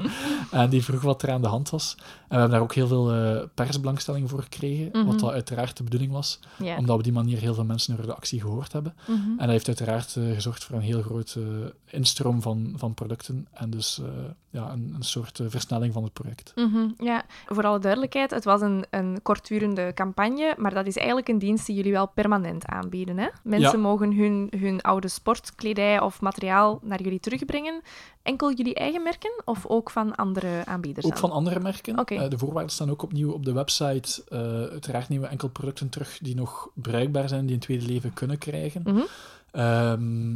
en 0.52 0.70
die 0.70 0.84
vroegen 0.84 1.08
wat 1.08 1.22
er 1.22 1.32
aan 1.32 1.42
de 1.42 1.48
hand 1.48 1.70
was. 1.70 1.96
En 1.98 2.04
we 2.28 2.34
hebben 2.36 2.50
daar 2.50 2.62
ook 2.62 2.74
heel 2.74 2.88
veel 2.88 3.16
uh, 3.16 3.42
persbelangstelling 3.54 4.30
voor 4.30 4.42
gekregen, 4.42 4.90
Mhm. 4.94 5.06
wat 5.06 5.20
dat 5.20 5.32
uiteraard 5.32 5.78
de 5.78 5.84
bedoeling 5.84 6.12
was, 6.12 6.40
omdat 6.60 6.86
we 6.86 6.92
op 6.94 7.04
die 7.04 7.14
manier 7.14 7.38
heel 7.38 7.54
veel 7.54 7.64
mensen 7.64 7.94
over 7.94 8.06
de 8.06 8.16
actie 8.16 8.42
gehoord 8.42 8.74
hebben. 8.74 8.96
Mhm. 9.08 9.18
En 9.30 9.38
dat 9.38 9.50
heeft 9.50 9.68
uiteraard 9.68 10.16
eh, 10.16 10.24
gezorgd 10.34 10.64
voor 10.64 10.76
een 10.76 10.82
heel 10.82 11.02
grote 11.02 11.74
instroom 11.86 12.42
van, 12.42 12.74
van 12.76 12.94
producten 12.94 13.48
en 13.54 13.70
dus 13.70 14.02
ja, 14.50 14.72
een, 14.72 14.92
een 14.96 15.04
soort 15.04 15.40
versnelling 15.48 15.94
van 15.94 16.04
het 16.04 16.14
project. 16.14 16.52
Mhm, 16.56 16.88
ja, 16.98 17.26
voor 17.46 17.64
alle 17.66 17.80
duidelijkheid, 17.80 18.32
het 18.32 18.44
was 18.44 18.62
een, 18.62 18.86
een 18.90 19.20
kortdurende 19.24 19.92
campagne, 19.94 20.56
maar 20.58 20.74
dat 20.74 20.88
is 20.88 20.98
eigenlijk 20.98 21.28
een 21.28 21.40
dienst 21.40 21.66
die 21.66 21.76
jullie 21.76 21.92
wel 21.92 22.08
permanent 22.08 22.66
aanbieden. 22.66 23.18
Hè? 23.18 23.28
Mensen 23.44 23.72
Ja. 23.72 23.84
mogen 23.84 24.14
hun, 24.16 24.50
hun 24.60 24.82
oude 24.82 25.08
sportkledij 25.08 26.02
of 26.02 26.22
materiaal 26.22 26.80
naar 26.84 27.02
jullie 27.02 27.20
terugbrengen. 27.20 27.82
Enkel 28.24 28.54
jullie 28.54 28.76
eigen 28.76 29.04
merken 29.04 29.42
of 29.46 29.66
ook 29.66 29.90
van 29.90 30.16
andere 30.16 30.66
aanbieders? 30.66 31.06
Ook 31.06 31.18
van 31.18 31.32
andere 31.32 31.60
merken. 31.60 32.00
Oké. 32.00 32.16
Eh, 32.16 32.30
de 32.30 32.38
voorwaarden 32.38 32.72
staan 32.72 32.90
ook 32.90 33.02
opnieuw 33.02 33.32
op 33.32 33.46
de 33.46 33.54
website. 33.54 34.24
Eh, 34.30 34.40
uiteraard 34.72 35.10
nemen 35.10 35.26
we 35.26 35.32
enkel 35.32 35.50
producten 35.50 35.90
terug 35.90 36.18
die 36.22 36.36
nog 36.36 36.70
bruikbaar 36.74 37.30
zijn, 37.30 37.46
die 37.46 37.56
een 37.56 37.62
tweede 37.62 37.86
leven 37.86 38.14
kunnen 38.14 38.38
krijgen. 38.38 39.08
Ehm, 39.52 40.36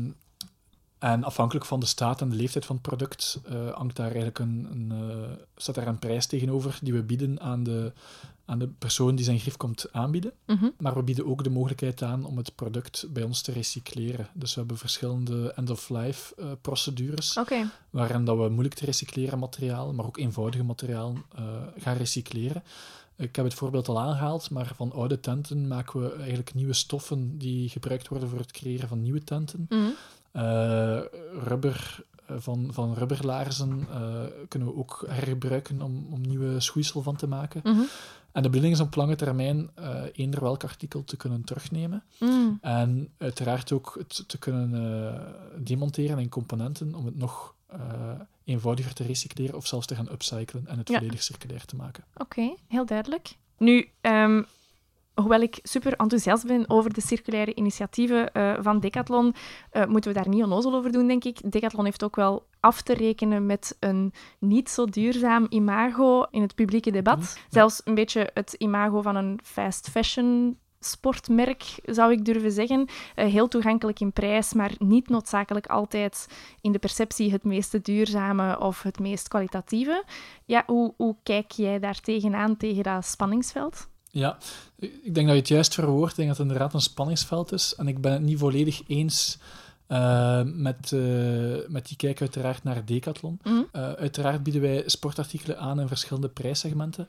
en 1.02 1.24
afhankelijk 1.24 1.66
van 1.66 1.80
de 1.80 1.86
staat 1.86 2.22
en 2.22 2.30
de 2.30 2.36
leeftijd 2.36 2.66
van 2.66 2.76
het 2.76 2.86
product 2.86 3.40
eh, 3.46 3.70
hangt 3.74 3.96
daar 3.96 4.06
eigenlijk 4.06 4.40
een, 4.40 4.68
een, 4.72 4.92
eh, 4.92 5.30
staat 5.56 5.76
daar 5.76 5.88
een 5.88 6.00
prijs 6.00 6.26
tegenover 6.26 6.80
die 6.82 6.94
we 6.94 7.04
bieden 7.04 7.40
aan 7.40 7.64
de, 7.64 7.92
aan 8.46 8.60
de 8.60 8.68
persoon 8.68 9.16
die 9.16 9.26
zijn 9.26 9.40
grief 9.40 9.58
komt 9.58 9.86
aanbieden. 9.92 10.32
Mhm. 10.46 10.70
Maar 10.78 10.96
we 10.96 11.04
bieden 11.04 11.26
ook 11.26 11.44
de 11.44 11.50
mogelijkheid 11.50 12.02
aan 12.02 12.26
om 12.26 12.38
het 12.38 12.56
product 12.56 13.06
bij 13.10 13.24
ons 13.24 13.42
te 13.42 13.52
recycleren. 13.52 14.28
Dus 14.34 14.54
we 14.54 14.60
hebben 14.60 14.78
verschillende 14.78 15.54
end-of-life 15.54 16.36
eh, 16.36 16.46
procedures 16.62 17.38
Oké. 17.38 17.70
waarin 17.90 18.26
dat 18.26 18.38
we 18.38 18.50
moeilijk 18.50 18.76
te 18.76 18.86
recycleren 18.86 19.40
materiaal, 19.40 19.94
maar 19.94 20.06
ook 20.06 20.18
eenvoudige 20.18 20.64
materiaal 20.64 21.16
gaan 21.78 21.98
recycleren. 21.98 22.64
Ik 23.16 23.36
heb 23.36 23.46
het 23.46 23.54
voorbeeld 23.54 23.88
al 23.88 24.00
aangehaald, 24.00 24.50
maar 24.50 24.72
van 24.76 24.92
oude 24.92 25.20
tenten 25.20 25.68
maken 25.68 26.02
we 26.02 26.14
eigenlijk 26.16 26.54
nieuwe 26.54 26.74
stoffen 26.74 27.38
die 27.38 27.70
gebruikt 27.70 28.08
worden 28.08 28.30
voor 28.30 28.40
het 28.40 28.52
creëren 28.52 28.88
van 28.88 29.02
nieuwe 29.02 29.24
tenten. 29.24 29.66
Mhm. 29.70 29.90
Rubber 31.44 32.04
eh, 32.26 32.36
van, 32.40 32.68
van 32.72 32.94
rubberlaarzen 32.94 33.88
eh, 33.92 34.24
kunnen 34.48 34.68
we 34.68 34.76
ook 34.76 35.06
hergebruiken 35.08 35.82
om, 35.82 36.08
om 36.12 36.22
nieuwe 36.22 36.60
schoeisel 36.60 37.02
van 37.02 37.16
te 37.16 37.28
maken. 37.28 37.62
Mhm. 37.64 37.82
En 38.32 38.42
de 38.42 38.48
bedoeling 38.50 38.74
is 38.74 38.80
om 38.80 38.86
op 38.88 38.96
lange 38.96 39.16
termijn 39.16 39.70
eh 39.76 40.04
eender 40.14 40.42
welk 40.42 40.64
artikel 40.64 41.04
te 41.04 41.18
kunnen 41.18 41.44
terugnemen. 41.44 42.04
Mm. 42.20 42.58
En 42.62 43.10
uiteraard 43.18 43.72
ook 43.72 43.96
het 43.98 44.24
te 44.28 44.38
kunnen 44.38 44.74
eh, 44.74 45.22
demonteren 45.64 46.20
in 46.20 46.30
componenten 46.30 46.96
om 46.96 47.06
het 47.06 47.18
nog 47.18 47.56
eh, 47.68 47.80
eenvoudiger 48.44 48.94
te 48.94 49.04
recycleren 49.04 49.56
of 49.56 49.68
zelfs 49.68 49.88
te 49.88 49.96
gaan 49.96 50.12
upcyclen 50.12 50.68
en 50.68 50.78
het 50.78 50.90
Ja. 50.90 50.98
volledig 50.98 51.24
circulair 51.24 51.66
te 51.66 51.76
maken. 51.76 52.04
Oké, 52.18 52.54
heel 52.68 52.86
duidelijk. 52.86 53.36
Nu, 53.58 53.90
ehm, 54.02 54.44
hoewel 55.14 55.42
ik 55.42 55.60
super 55.64 55.94
enthousiast 55.94 56.48
ben 56.48 56.70
over 56.70 56.94
de 56.94 57.02
circulaire 57.02 57.56
initiatieven 57.56 58.34
eh, 58.34 58.54
van 58.60 58.80
Decathlon, 58.80 59.34
eh, 59.70 59.86
moeten 59.86 60.14
we 60.14 60.18
daar 60.18 60.30
niet 60.30 60.44
onnozel 60.44 60.74
over 60.74 60.92
doen, 60.92 61.08
denk 61.08 61.24
ik. 61.24 61.52
Decathlon 61.52 61.86
heeft 61.86 62.04
ook 62.04 62.16
wel 62.16 62.46
af 62.60 62.82
te 62.82 62.94
rekenen 62.94 63.46
met 63.46 63.78
een 63.80 64.14
niet 64.40 64.70
zo 64.70 64.86
duurzaam 64.86 65.46
imago 65.50 66.24
in 66.32 66.42
het 66.42 66.56
publieke 66.56 66.92
debat. 66.92 67.18
Mhm. 67.18 67.28
Zelfs 67.50 67.82
een 67.84 67.96
beetje 67.96 68.30
het 68.34 68.54
imago 68.54 69.02
van 69.02 69.16
een 69.16 69.40
fast 69.44 69.90
fashion 69.90 70.58
sportmerk, 70.84 71.64
zou 71.84 72.12
ik 72.12 72.26
durven 72.26 72.52
zeggen. 72.52 72.88
Eh, 73.16 73.32
heel 73.32 73.48
toegankelijk 73.48 74.00
in 74.00 74.12
prijs, 74.12 74.54
maar 74.54 74.72
niet 74.78 75.10
noodzakelijk 75.10 75.68
altijd 75.68 76.28
in 76.62 76.72
de 76.72 76.80
perceptie 76.80 77.32
het 77.32 77.44
meest 77.44 77.86
duurzame 77.86 78.60
of 78.60 78.82
het 78.82 79.00
meest 79.00 79.28
kwalitatieve. 79.28 80.04
Ja, 80.46 80.64
hoe, 80.66 80.94
hoe 80.98 81.16
kijk 81.24 81.52
jij 81.52 81.80
daar 81.80 82.00
tegenaan, 82.00 82.58
tegen 82.58 82.84
dat 82.84 83.06
spanningsveld? 83.06 83.90
Ja, 84.12 84.38
ik 84.80 85.14
denk 85.14 85.28
dat 85.28 85.36
je 85.36 85.42
het 85.42 85.48
juist 85.48 85.74
verwoordt. 85.74 86.12
Ik 86.12 86.16
denk 86.16 86.28
dat 86.28 86.38
het 86.38 86.48
inderdaad 86.48 86.74
een 86.74 86.82
spanningsveld 86.82 87.52
is. 87.52 87.76
En 87.78 87.88
ik 87.88 88.02
ben 88.02 88.12
het 88.12 88.22
niet 88.22 88.38
volledig 88.38 88.82
eens 88.88 89.38
eh, 89.92 90.42
met, 90.44 90.92
eh, 90.92 91.68
met 91.68 91.88
die 91.88 91.98
kijk 91.98 92.22
uiteraard 92.22 92.64
naar 92.64 92.86
Decathlon. 92.86 93.40
Eh, 93.44 93.92
uiteraard 93.92 94.44
bieden 94.44 94.62
wij 94.62 94.84
sportartikelen 94.86 95.60
aan 95.60 95.80
in 95.80 95.88
verschillende 95.88 96.30
prijssegmenten, 96.30 97.08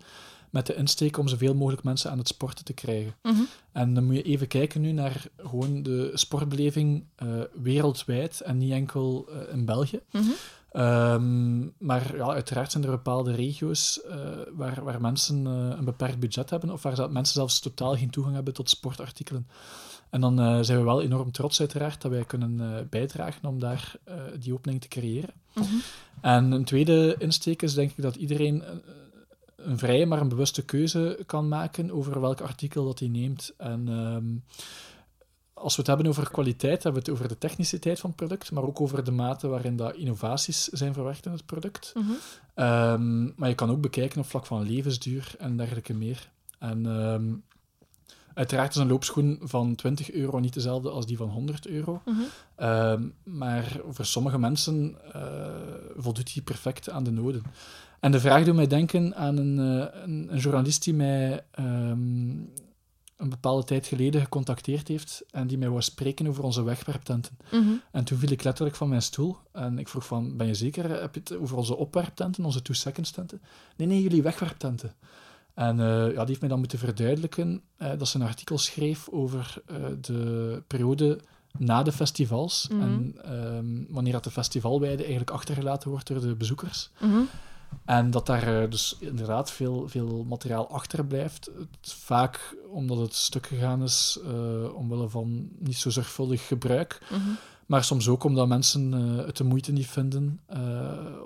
met 0.50 0.66
de 0.66 0.74
insteek 0.74 1.18
om 1.18 1.28
zoveel 1.28 1.54
mogelijk 1.54 1.82
mensen 1.82 2.10
aan 2.10 2.18
het 2.18 2.28
sporten 2.28 2.64
te 2.64 2.72
krijgen. 2.72 3.14
Mhm. 3.22 3.42
En 3.72 3.94
dan 3.94 4.04
moet 4.04 4.16
je 4.16 4.22
even 4.22 4.46
kijken 4.46 4.80
nu 4.80 4.92
naar 4.92 5.26
gewoon 5.36 5.82
de 5.82 6.10
sportbeleving 6.14 7.04
wereldwijd 7.52 8.40
en 8.40 8.58
niet 8.58 8.72
enkel 8.72 9.28
in 9.52 9.64
België. 9.64 10.00
Mhm. 10.10 10.30
Ehm, 10.72 11.60
maar 11.78 12.16
ja, 12.16 12.26
uiteraard 12.26 12.72
zijn 12.72 12.84
er 12.84 12.90
bepaalde 12.90 13.34
regio's 13.34 14.02
eh, 14.02 14.16
waar, 14.52 14.84
waar 14.84 15.00
mensen 15.00 15.46
eh, 15.46 15.76
een 15.78 15.84
beperkt 15.84 16.18
budget 16.18 16.50
hebben 16.50 16.70
of 16.70 16.82
waar 16.82 17.10
mensen 17.10 17.34
zelfs 17.34 17.60
totaal 17.60 17.96
geen 17.96 18.10
toegang 18.10 18.34
hebben 18.34 18.54
tot 18.54 18.70
sportartikelen. 18.70 19.46
En 20.10 20.20
dan 20.20 20.40
eh, 20.40 20.58
zijn 20.60 20.78
we 20.78 20.84
wel 20.84 21.02
enorm 21.02 21.32
trots 21.32 21.60
uiteraard 21.60 22.02
dat 22.02 22.10
wij 22.10 22.24
kunnen 22.24 22.86
bijdragen 22.90 23.48
om 23.48 23.58
daar 23.58 23.94
die 24.38 24.52
opening 24.52 24.80
te 24.80 24.88
creëren. 24.88 25.34
Mhm. 25.54 25.66
En 26.20 26.52
een 26.52 26.64
tweede 26.64 27.14
insteek 27.18 27.62
is 27.62 27.74
denk 27.74 27.90
ik 27.90 28.02
dat 28.02 28.16
iedereen 28.16 28.70
een, 28.70 28.82
een 29.56 29.78
vrije, 29.78 30.06
maar 30.06 30.20
een 30.20 30.28
bewuste 30.28 30.64
keuze 30.64 31.18
kan 31.26 31.48
maken 31.48 31.90
over 31.90 32.20
welk 32.20 32.40
artikel 32.40 32.84
dat 32.84 32.98
hij 32.98 33.08
neemt. 33.08 33.52
En 33.56 33.88
ehm, 33.88 34.34
als 35.62 35.76
we 35.76 35.80
het 35.80 35.86
hebben 35.86 36.06
over 36.06 36.30
kwaliteit, 36.30 36.82
hebben 36.82 37.02
we 37.02 37.10
het 37.10 37.18
over 37.18 37.28
de 37.28 37.38
techniciteit 37.38 38.00
van 38.00 38.10
het 38.10 38.18
product, 38.18 38.50
maar 38.50 38.62
ook 38.62 38.80
over 38.80 39.04
de 39.04 39.10
mate 39.10 39.48
waarin 39.48 39.76
dat 39.76 39.94
innovaties 39.94 40.64
zijn 40.64 40.94
verwerkt 40.94 41.26
in 41.26 41.32
het 41.32 41.46
product. 41.46 41.92
Mhm. 41.94 42.10
Ehm, 42.54 43.24
maar 43.36 43.48
je 43.48 43.54
kan 43.54 43.70
ook 43.70 43.80
bekijken 43.80 44.20
op 44.20 44.26
vlak 44.26 44.46
van 44.46 44.62
levensduur 44.62 45.34
en 45.38 45.56
dergelijke 45.56 45.94
meer. 45.94 46.30
En 46.58 46.86
ehm, 46.86 47.34
uiteraard 48.34 48.74
is 48.74 48.80
een 48.80 48.88
loopschoen 48.88 49.38
van 49.42 49.74
20 49.74 50.12
euro 50.12 50.38
niet 50.38 50.54
dezelfde 50.54 50.90
als 50.90 51.06
die 51.06 51.16
van 51.16 51.28
100 51.28 51.66
euro. 51.66 52.02
Mhm. 52.04 52.20
Ehm, 52.56 53.08
maar 53.22 53.80
voor 53.88 54.04
sommige 54.04 54.38
mensen 54.38 54.96
eh, 55.12 55.22
voldoet 55.96 56.32
die 56.32 56.42
perfect 56.42 56.90
aan 56.90 57.04
de 57.04 57.10
noden. 57.10 57.42
En 58.00 58.12
de 58.12 58.20
vraag 58.20 58.44
doet 58.44 58.54
mij 58.54 58.66
denken 58.66 59.16
aan 59.16 59.36
een, 59.36 59.58
eh, 59.58 60.02
een, 60.02 60.28
een 60.30 60.38
journalist 60.38 60.84
die 60.84 60.94
mij 60.94 61.44
een 63.22 63.28
bepaalde 63.28 63.64
tijd 63.64 63.86
geleden 63.86 64.20
gecontacteerd 64.20 64.88
heeft 64.88 65.22
en 65.30 65.46
die 65.46 65.58
mij 65.58 65.68
wou 65.68 65.82
spreken 65.82 66.26
over 66.26 66.44
onze 66.44 66.62
wegwerptenten. 66.62 67.38
Mhm. 67.50 67.70
En 67.92 68.04
toen 68.04 68.18
viel 68.18 68.30
ik 68.30 68.42
letterlijk 68.42 68.76
van 68.76 68.88
mijn 68.88 69.02
stoel 69.02 69.36
en 69.52 69.78
ik 69.78 69.88
vroeg 69.88 70.06
van, 70.06 70.36
ben 70.36 70.46
je 70.46 70.54
zeker, 70.54 71.00
heb 71.00 71.14
je 71.14 71.20
het 71.20 71.36
over 71.36 71.56
onze 71.56 71.76
opwerptenten, 71.76 72.44
onze 72.44 72.62
two-seconds 72.62 73.10
tenten? 73.10 73.42
Nee, 73.76 73.86
nee, 73.86 74.02
jullie 74.02 74.22
wegwerptenten. 74.22 74.94
En 75.54 75.80
eh, 75.80 75.86
ja, 75.86 76.18
die 76.18 76.26
heeft 76.26 76.40
mij 76.40 76.48
dan 76.48 76.58
moeten 76.58 76.78
verduidelijken 76.78 77.62
eh, 77.76 77.90
dat 77.98 78.08
ze 78.08 78.18
een 78.18 78.26
artikel 78.26 78.58
schreef 78.58 79.08
over 79.08 79.62
eh, 79.66 79.76
de 80.00 80.62
periode 80.66 81.20
na 81.58 81.82
de 81.82 81.92
festivals 81.92 82.68
Mhm. 82.70 82.82
en 82.82 83.14
ehm, 83.24 83.92
wanneer 83.94 84.12
dat 84.12 84.24
de 84.24 84.30
festivalweide 84.30 85.02
eigenlijk 85.02 85.30
achtergelaten 85.30 85.90
wordt 85.90 86.06
door 86.06 86.20
de 86.20 86.34
bezoekers. 86.34 86.90
Mhm. 87.00 87.20
En 87.84 88.10
dat 88.10 88.26
daar 88.26 88.62
eh, 88.62 88.70
dus 88.70 88.96
inderdaad 89.00 89.50
veel, 89.50 89.88
veel 89.88 90.24
materiaal 90.28 90.68
achterblijft. 90.68 91.50
Het, 91.58 91.92
vaak 91.92 92.56
omdat 92.68 92.98
het 92.98 93.14
stuk 93.14 93.46
gegaan 93.46 93.82
is 93.82 94.18
eh, 94.24 94.74
omwille 94.74 95.08
van 95.08 95.48
niet 95.58 95.76
zo 95.76 95.90
zorgvuldig 95.90 96.46
gebruik. 96.46 97.02
Mhm. 97.10 97.20
Maar 97.66 97.84
soms 97.84 98.08
ook 98.08 98.24
omdat 98.24 98.48
mensen 98.48 98.94
eh, 98.94 99.26
het 99.26 99.36
de 99.36 99.44
moeite 99.44 99.72
niet 99.72 99.86
vinden 99.86 100.40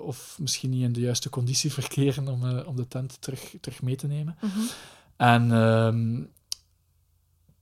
of 0.01 0.37
misschien 0.39 0.69
niet 0.69 0.83
in 0.83 0.93
de 0.93 0.99
juiste 0.99 1.29
conditie 1.29 1.73
verkeren 1.81 2.27
om, 2.27 2.59
om 2.59 2.75
de 2.75 2.87
tent 2.87 3.21
terug, 3.21 3.55
terug 3.61 3.81
mee 3.81 3.95
te 3.95 4.07
nemen. 4.07 4.37
Mhm. 4.41 4.59
En 5.17 5.51
ehm, 5.51 6.23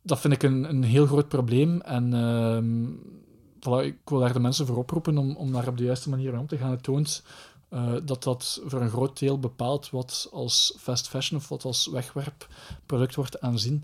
dat 0.01 0.19
vind 0.19 0.33
ik 0.33 0.43
een, 0.43 0.69
een 0.69 0.83
heel 0.83 1.05
groot 1.05 1.27
probleem. 1.27 1.81
En 1.81 2.13
ehm, 2.13 2.85
voilà, 3.59 3.85
ik 3.85 3.97
wil 4.05 4.19
daar 4.19 4.33
de 4.33 4.39
mensen 4.39 4.65
voor 4.65 4.77
oproepen 4.77 5.17
om, 5.17 5.35
om 5.35 5.51
daar 5.51 5.67
op 5.67 5.77
de 5.77 5.83
juiste 5.83 6.09
manier 6.09 6.31
mee 6.31 6.39
om 6.39 6.47
te 6.47 6.57
gaan. 6.57 6.71
Het 6.71 6.83
toont 6.83 7.23
eh, 7.75 7.93
dat 8.03 8.23
dat 8.23 8.61
voor 8.65 8.81
een 8.81 8.89
groot 8.89 9.19
deel 9.19 9.39
bepaalt 9.39 9.89
wat 9.89 10.29
als 10.31 10.75
fast 10.77 11.07
fashion 11.07 11.39
of 11.39 11.49
wat 11.49 11.65
als 11.65 11.87
wegwerpproduct 11.87 13.15
wordt 13.15 13.41
aanzien. 13.41 13.83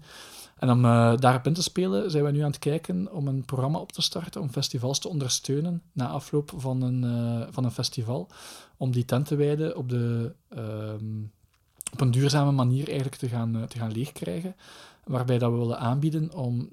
En 0.57 0.69
om 0.69 0.85
eh, 0.85 1.17
daarop 1.17 1.45
in 1.45 1.53
te 1.53 1.63
spelen 1.63 2.11
zijn 2.11 2.23
we 2.23 2.31
nu 2.31 2.39
aan 2.39 2.51
het 2.51 2.59
kijken 2.59 3.13
om 3.13 3.27
een 3.27 3.45
programma 3.45 3.79
op 3.79 3.91
te 3.91 4.01
starten 4.01 4.41
om 4.41 4.49
festivals 4.49 4.99
te 4.99 5.07
ondersteunen 5.07 5.81
na 5.91 6.07
afloop 6.07 6.53
van 6.55 6.81
een, 6.81 7.03
eh, 7.03 7.47
van 7.49 7.63
een 7.63 7.71
festival. 7.71 8.27
Om 8.77 8.91
die 8.91 9.05
tentenweiden 9.05 9.77
op, 9.77 9.89
de, 9.89 10.33
ehm, 10.49 11.21
op 11.91 12.01
een 12.01 12.11
duurzame 12.11 12.51
manier 12.51 12.87
eigenlijk 12.87 13.17
te 13.17 13.27
gaan, 13.27 13.65
te 13.67 13.77
gaan 13.77 13.91
leegkrijgen. 13.91 14.55
Waarbij 15.03 15.37
dat 15.37 15.51
we 15.51 15.57
willen 15.57 15.79
aanbieden 15.79 16.33
om 16.33 16.69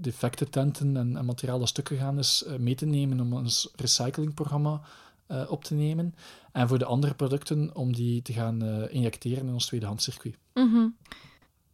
defecte 0.00 0.48
tenten 0.48 0.96
en, 0.96 1.16
en 1.16 1.24
materiaal 1.24 1.58
dat 1.58 1.68
stuk 1.68 1.88
gegaan 1.88 2.18
is 2.18 2.44
eh, 2.46 2.56
mee 2.56 2.74
te 2.74 2.86
nemen 2.86 3.20
om 3.20 3.32
ons 3.32 3.68
recyclingprogramma 3.76 4.80
eh, 5.26 5.50
op 5.50 5.64
te 5.64 5.74
nemen. 5.74 6.14
En 6.52 6.68
voor 6.68 6.78
de 6.78 6.84
andere 6.84 7.14
producten 7.14 7.70
om 7.74 7.92
die 7.92 8.22
te 8.22 8.32
gaan 8.32 8.62
eh, 8.62 8.94
injecteren 8.94 9.46
in 9.46 9.52
ons 9.52 9.66
tweedehandscircuit. 9.66 10.38
Mhm. 10.54 10.88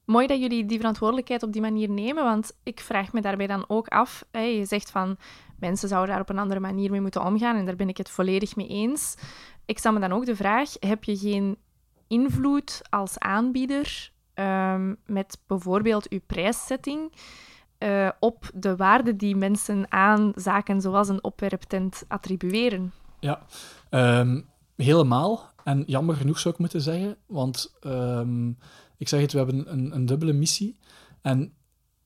mooi 0.05 0.27
dat 0.27 0.41
jullie 0.41 0.67
die 0.67 0.79
verantwoordelijkheid 0.79 1.43
op 1.43 1.53
die 1.53 1.61
manier 1.61 1.91
nemen, 1.91 2.25
want 2.25 2.57
ik 2.63 2.81
vraag 2.81 3.13
me 3.13 3.21
daarbij 3.21 3.47
dan 3.47 3.65
ook 3.69 3.89
af. 3.89 4.25
Hè, 4.31 4.41
je 4.41 4.65
zegt 4.65 4.91
van 4.91 5.17
mensen 5.59 5.89
zouden 5.89 6.11
daar 6.11 6.21
op 6.21 6.29
een 6.29 6.39
andere 6.39 6.61
manier 6.61 6.91
mee 6.91 7.01
moeten 7.01 7.25
omgaan 7.25 7.57
en 7.57 7.67
daar 7.67 7.77
ben 7.77 7.89
ik 7.89 7.97
het 7.97 8.11
volledig 8.11 8.57
mee 8.57 8.69
eens. 8.69 9.15
Ik 9.65 9.79
stel 9.79 9.93
me 9.93 10.01
dan 10.01 10.13
ook 10.13 10.27
de 10.27 10.37
vraag: 10.37 10.73
heb 10.81 11.05
je 11.05 11.17
geen 11.17 11.57
invloed 12.07 12.81
als 12.91 13.19
aanbieder 13.19 14.13
ehm, 14.35 14.95
met 15.07 15.39
bijvoorbeeld 15.47 16.09
uw 16.09 16.21
prijszetting 16.27 17.13
uh, 17.79 18.09
op 18.19 18.51
de 18.55 18.77
waarde 18.77 19.17
die 19.17 19.37
mensen 19.37 19.87
aan 19.89 20.33
zaken 20.35 20.81
zoals 20.81 21.09
een 21.09 21.25
opwerptent 21.25 22.05
attribueren? 22.09 22.93
Ja, 23.23 23.47
ehm, 23.91 24.41
helemaal. 24.77 25.51
En 25.65 25.83
jammer 25.87 26.17
genoeg 26.17 26.39
zou 26.39 26.55
ik 26.55 26.61
moeten 26.61 26.81
zeggen, 26.81 27.17
want 27.27 27.75
um, 27.87 28.59
ik 28.97 29.09
zeg 29.09 29.21
het, 29.21 29.33
we 29.33 29.39
hebben 29.39 29.73
een, 29.73 29.95
een 29.95 30.07
dubbele 30.07 30.33
missie. 30.33 30.79
En 31.21 31.53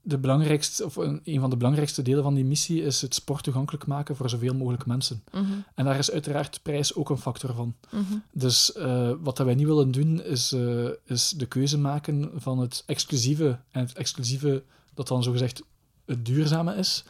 de 0.03 0.19
belangrijkste, 0.19 0.85
of 0.85 0.97
een, 0.97 1.21
een, 1.25 1.41
van 1.41 1.51
de 1.51 1.57
belangrijkste 1.57 2.03
delen 2.03 2.23
van 2.23 2.35
die 2.35 2.45
missie 2.45 2.83
is 2.83 3.03
het 3.03 3.15
sport 3.15 3.43
toegankelijk 3.43 3.87
maken 3.87 4.17
voor 4.17 4.31
zoveel 4.31 4.55
mogelijk 4.55 4.87
mensen. 4.87 5.23
Mhm. 5.33 5.45
En 5.75 5.85
daar 5.85 5.99
is 5.99 6.11
uiteraard 6.11 6.63
prijs 6.63 6.95
ook 6.95 7.11
een 7.11 7.19
factor 7.19 7.55
van. 7.55 7.77
Mhm. 7.91 8.03
Dus 8.33 8.77
uh, 8.77 9.13
wat 9.21 9.37
dat 9.37 9.47
wij 9.47 9.55
niet 9.55 9.67
willen 9.67 9.91
doen, 9.91 10.23
is, 10.23 10.53
uh, 10.53 10.89
is 11.05 11.31
de 11.31 11.47
keuze 11.47 11.79
maken 11.79 12.31
van 12.35 12.59
het 12.59 12.83
exclusieve, 12.87 13.59
en 13.71 13.81
het 13.81 13.93
exclusieve 13.93 14.65
dat 14.95 15.09
dan 15.09 15.23
zogezegd 15.23 15.63
het 16.05 16.27
duurzame 16.27 16.75
is, 16.75 17.05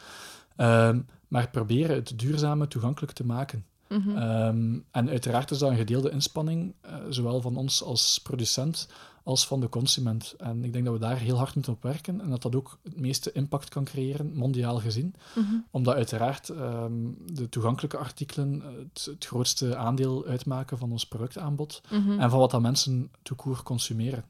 um, 0.57 1.05
maar 1.27 1.49
proberen 1.49 1.95
het 1.95 2.19
duurzame 2.19 2.67
toegankelijk 2.67 3.11
te 3.11 3.25
maken. 3.25 3.65
Mhm. 3.89 4.09
Um, 4.09 4.85
en 4.91 5.09
uiteraard 5.09 5.51
is 5.51 5.57
dat 5.57 5.69
een 5.69 5.77
gedeelde 5.77 6.09
inspanning, 6.09 6.73
uh, 6.85 6.95
zowel 7.09 7.41
van 7.41 7.57
ons 7.57 7.83
als 7.83 8.19
producent 8.23 8.87
als 9.27 9.47
van 9.47 9.59
de 9.59 9.69
consument. 9.69 10.35
En 10.37 10.63
ik 10.63 10.73
denk 10.73 10.85
dat 10.85 10.93
we 10.93 10.99
daar 10.99 11.17
heel 11.17 11.37
hard 11.37 11.55
moeten 11.55 11.73
op 11.73 11.83
werken 11.83 12.21
en 12.21 12.29
dat 12.29 12.41
dat 12.41 12.55
ook 12.55 12.77
het 12.83 12.99
meeste 12.99 13.31
impact 13.31 13.69
kan 13.69 13.83
creëren, 13.83 14.35
mondiaal 14.35 14.79
gezien. 14.79 15.15
Mhm. 15.35 15.55
Omdat 15.71 15.95
uiteraard 15.95 16.49
um, 16.49 17.17
de 17.25 17.49
toegankelijke 17.49 17.97
artikelen 17.97 18.61
het, 18.61 19.05
het, 19.05 19.25
grootste 19.25 19.75
aandeel 19.75 20.25
uitmaken 20.25 20.77
van 20.77 20.91
ons 20.91 21.07
productaanbod 21.07 21.81
Mhm. 21.89 22.19
en 22.19 22.29
van 22.29 22.39
wat 22.39 22.51
dat 22.51 22.61
mensen 22.61 23.11
toekoer 23.21 23.63
consumeren. 23.63 24.23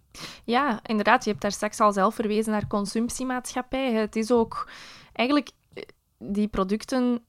Ja, 0.43 0.79
inderdaad. 0.83 1.23
Je 1.23 1.29
hebt 1.29 1.41
daar 1.41 1.51
straks 1.51 1.79
al 1.79 1.93
zelf 1.93 2.15
verwezen 2.15 2.51
naar 2.51 2.67
consumptiemaatschappij. 2.67 3.93
Het 3.93 4.15
is 4.15 4.31
ook 4.31 4.69
eigenlijk 5.13 5.51
eh, 5.73 5.83
die 6.17 6.47
producten 6.47 7.21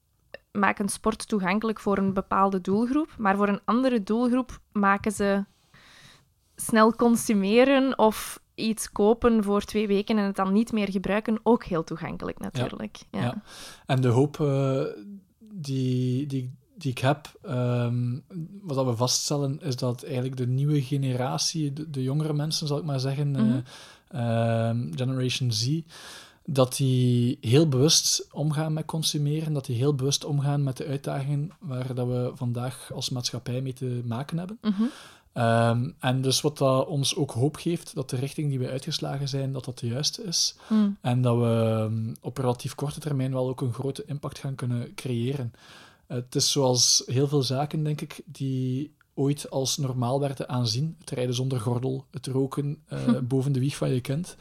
maken 0.58 0.88
sport 0.88 1.28
toegankelijk 1.28 1.80
voor 1.80 1.98
een 1.98 2.12
bepaalde 2.12 2.60
doelgroep, 2.60 3.14
maar 3.18 3.36
voor 3.36 3.48
een 3.48 3.60
andere 3.64 4.02
doelgroep 4.02 4.60
maken 4.72 5.12
ze 5.12 5.44
snel 6.56 6.92
consumeren 6.94 7.98
of 7.98 8.40
iets 8.54 8.92
kopen 8.92 9.44
voor 9.44 9.62
twee 9.62 9.86
weken 9.86 10.18
en 10.18 10.24
het 10.24 10.36
dan 10.36 10.52
niet 10.52 10.72
meer 10.72 10.90
gebruiken 10.90 11.40
ook 11.42 11.64
heel 11.64 11.84
toegankelijk 11.84 12.38
natuurlijk. 12.38 12.98
Ja. 13.10 13.20
Ja. 13.20 13.42
En 13.86 14.00
de 14.00 14.08
hoop 14.08 14.38
uh, 14.38 14.82
die, 15.38 16.26
die, 16.26 16.50
die 16.74 16.90
ik 16.90 16.98
heb, 16.98 17.32
um, 17.48 18.24
wat 18.62 18.76
dat 18.76 18.86
we 18.86 18.96
vaststellen, 18.96 19.60
is 19.60 19.76
dat 19.76 20.02
eigenlijk 20.04 20.36
de 20.36 20.46
nieuwe 20.46 20.82
generatie, 20.82 21.72
de, 21.72 21.90
de 21.90 22.02
jongere 22.02 22.32
mensen, 22.34 22.66
zal 22.66 22.78
ik 22.78 22.84
maar 22.84 23.00
zeggen, 23.00 23.30
Mhm. 23.30 23.60
uh, 24.14 24.68
um, 24.68 24.90
Generation 24.96 25.52
Z, 25.52 25.80
dat 26.50 26.76
die 26.76 27.38
heel 27.40 27.68
bewust 27.68 28.26
omgaan 28.32 28.72
met 28.72 28.84
consumeren, 28.84 29.52
dat 29.52 29.66
die 29.66 29.76
heel 29.76 29.94
bewust 29.94 30.24
omgaan 30.24 30.62
met 30.62 30.76
de 30.76 30.86
uitdagingen 30.86 31.50
waar 31.60 31.94
dat 31.94 32.06
we 32.06 32.32
vandaag 32.34 32.92
als 32.92 33.10
maatschappij 33.10 33.60
mee 33.60 33.72
te 33.72 34.02
maken 34.04 34.38
hebben. 34.38 34.58
Mhm. 34.62 34.82
Um, 35.34 35.94
en 35.98 36.22
dus 36.22 36.40
wat 36.40 36.58
dat 36.58 36.86
ons 36.86 37.16
ook 37.16 37.30
hoop 37.30 37.56
geeft, 37.56 37.94
dat 37.94 38.10
de 38.10 38.16
richting 38.16 38.48
die 38.48 38.58
we 38.58 38.70
uitgeslagen 38.70 39.28
zijn, 39.28 39.52
dat 39.52 39.64
dat 39.64 39.78
de 39.78 39.86
juiste 39.86 40.22
is. 40.22 40.56
Mm. 40.68 40.96
En 41.00 41.22
dat 41.22 41.36
we 41.36 41.80
um, 41.90 42.16
op 42.20 42.38
relatief 42.38 42.74
korte 42.74 43.00
termijn 43.00 43.32
wel 43.32 43.48
ook 43.48 43.60
een 43.60 43.72
grote 43.72 44.04
impact 44.06 44.38
gaan 44.38 44.54
kunnen 44.54 44.94
creëren. 44.94 45.52
Uh, 46.08 46.16
het 46.16 46.34
is 46.34 46.50
zoals 46.52 47.02
heel 47.06 47.28
veel 47.28 47.42
zaken, 47.42 47.84
denk 47.84 48.00
ik, 48.00 48.20
die 48.24 48.94
ooit 49.18 49.50
als 49.50 49.76
normaal 49.76 50.20
werden 50.20 50.48
aanzien. 50.48 50.96
Het 51.00 51.10
rijden 51.10 51.34
zonder 51.34 51.60
gordel, 51.60 52.04
het 52.10 52.26
roken 52.26 52.78
uh, 52.92 53.18
boven 53.32 53.52
de 53.52 53.60
wieg 53.60 53.76
van 53.76 53.90
je 53.90 54.00
kind. 54.00 54.36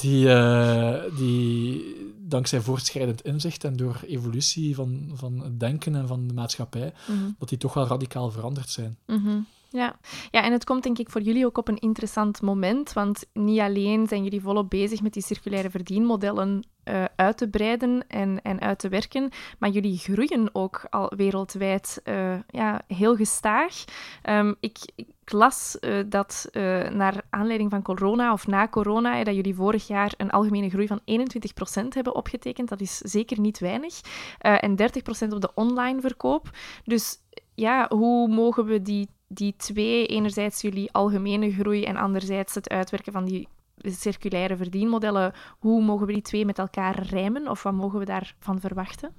Die, 0.00 0.26
uh, 0.26 1.02
die 1.16 1.84
dankzij 2.18 2.60
voortschrijdend 2.60 3.22
inzicht 3.22 3.64
en 3.64 3.76
door 3.76 4.00
evolutie 4.06 4.74
van, 4.74 5.10
van 5.14 5.42
het 5.42 5.60
denken 5.60 5.94
en 5.94 6.06
van 6.06 6.26
de 6.26 6.34
maatschappij, 6.34 6.92
mm 7.06 7.18
-hmm. 7.18 7.36
dat 7.38 7.48
die 7.48 7.58
toch 7.58 7.74
wel 7.74 7.86
radicaal 7.86 8.30
veranderd 8.30 8.70
zijn. 8.70 8.98
Mm 9.06 9.24
-hmm. 9.24 9.46
Ja. 9.76 9.96
ja, 10.30 10.42
en 10.42 10.52
het 10.52 10.64
komt 10.64 10.82
denk 10.82 10.98
ik 10.98 11.10
voor 11.10 11.20
jullie 11.20 11.46
ook 11.46 11.58
op 11.58 11.68
een 11.68 11.78
interessant 11.78 12.42
moment, 12.42 12.92
want 12.92 13.24
niet 13.32 13.60
alleen 13.60 14.06
zijn 14.06 14.22
jullie 14.22 14.40
volop 14.40 14.70
bezig 14.70 15.02
met 15.02 15.12
die 15.12 15.22
circulaire 15.22 15.70
verdienmodellen 15.70 16.66
uh, 16.84 17.04
uit 17.16 17.36
te 17.36 17.48
breiden 17.48 18.04
en, 18.08 18.42
en 18.42 18.60
uit 18.60 18.78
te 18.78 18.88
werken, 18.88 19.30
maar 19.58 19.70
jullie 19.70 19.98
groeien 19.98 20.48
ook 20.52 20.86
al 20.90 21.12
wereldwijd 21.16 22.00
uh, 22.04 22.34
ja, 22.48 22.80
heel 22.86 23.16
gestaag. 23.16 23.84
Um, 24.30 24.56
ik, 24.60 24.78
ik 24.94 25.32
las 25.32 25.76
uh, 25.80 26.04
dat 26.06 26.48
naar 26.92 27.22
aanleiding 27.30 27.70
van 27.70 27.82
corona 27.82 28.32
of 28.32 28.46
na 28.46 28.68
corona, 28.68 29.24
dat 29.24 29.34
jullie 29.34 29.54
vorig 29.54 29.86
jaar 29.86 30.12
een 30.16 30.30
algemene 30.30 30.70
groei 30.70 30.86
van 30.86 31.00
21% 31.00 31.88
hebben 31.88 32.14
opgetekend. 32.14 32.68
Dat 32.68 32.80
is 32.80 32.96
zeker 32.98 33.40
niet 33.40 33.58
weinig. 33.58 34.00
en 34.38 34.76
30% 34.80 35.28
op 35.28 35.40
de 35.40 35.54
online 35.54 36.00
verkoop. 36.00 36.50
Dus 36.84 37.18
ja, 37.54 37.86
hoe 37.88 38.28
mogen 38.28 38.64
we 38.64 38.82
die 38.82 39.08
die 39.28 39.54
twee, 39.56 40.06
enerzijds 40.06 40.60
jullie 40.60 40.92
algemene 40.92 41.52
groei 41.52 41.84
en 41.84 41.96
anderzijds 41.96 42.54
het 42.54 42.68
uitwerken 42.68 43.12
van 43.12 43.24
die 43.24 43.48
circulaire 43.82 44.56
verdienmodellen, 44.56 45.32
hoe 45.58 45.82
mogen 45.82 46.06
we 46.06 46.12
die 46.12 46.22
twee 46.22 46.44
met 46.44 46.58
elkaar 46.58 47.02
rijmen 47.02 47.48
of 47.48 47.62
wat 47.62 47.72
mogen 47.72 47.98
we 47.98 48.04
daarvan 48.04 48.60
verwachten? 48.60 49.14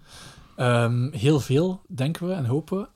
Um, 0.57 1.11
heel 1.13 1.39
veel, 1.39 1.81
denken 1.87 2.27
we 2.27 2.33
en 2.33 2.45
hopen 2.45 2.77
we. 2.77 2.87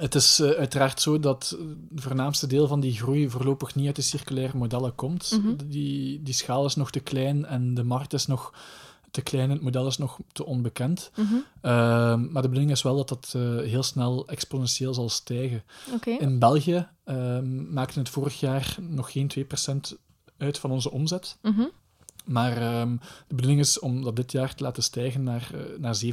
Het 0.00 0.14
is 0.14 0.40
uh, 0.40 0.50
uiteraard 0.50 1.00
zo 1.00 1.18
dat 1.18 1.56
het 1.90 2.02
voornaamste 2.02 2.46
deel 2.46 2.66
van 2.66 2.80
die 2.80 2.92
groei 2.92 3.30
voorlopig 3.30 3.74
niet 3.74 3.86
uit 3.86 3.96
de 3.96 4.02
circulaire 4.02 4.56
modellen 4.56 4.94
komt. 4.94 5.30
Mhm. 5.30 5.40
Mm 5.40 5.46
-hmm. 5.46 5.68
die, 5.68 6.22
die 6.22 6.34
schaal 6.34 6.64
is 6.64 6.74
nog 6.74 6.90
te 6.90 7.00
klein 7.00 7.46
en 7.46 7.74
de 7.74 7.84
markt 7.84 8.12
is 8.12 8.26
nog 8.26 8.52
te 9.16 9.22
klein, 9.22 9.50
het 9.50 9.60
model 9.60 9.86
is 9.86 9.98
nog 9.98 10.18
te 10.32 10.46
onbekend. 10.46 11.10
Mm 11.14 11.26
-hmm. 11.26 11.36
uh, 11.36 11.72
maar 12.32 12.42
de 12.42 12.48
bedoeling 12.48 12.70
is 12.70 12.82
wel 12.82 12.96
dat 12.96 13.08
dat 13.08 13.32
uh, 13.36 13.58
heel 13.58 13.82
snel 13.82 14.28
exponentieel 14.28 14.94
zal 14.94 15.08
stijgen. 15.08 15.62
Okay. 15.94 16.16
In 16.16 16.38
België 16.38 16.88
uh, 17.04 17.40
maakte 17.68 17.98
het 17.98 18.08
vorig 18.08 18.40
jaar 18.40 18.76
nog 18.80 19.12
geen 19.12 19.30
2% 19.38 19.98
uit 20.38 20.58
van 20.58 20.70
onze 20.70 20.90
omzet. 20.90 21.36
Mm 21.42 21.52
-hmm. 21.52 21.70
Maar 22.24 22.80
um, 22.80 23.00
de 23.28 23.34
bedoeling 23.34 23.60
is 23.60 23.78
om 23.78 24.02
dat 24.02 24.16
dit 24.16 24.32
jaar 24.32 24.54
te 24.54 24.62
laten 24.62 24.82
stijgen 24.82 25.22
naar, 25.22 25.50
uh, 25.54 25.78
naar 25.78 26.00
7%. 26.04 26.08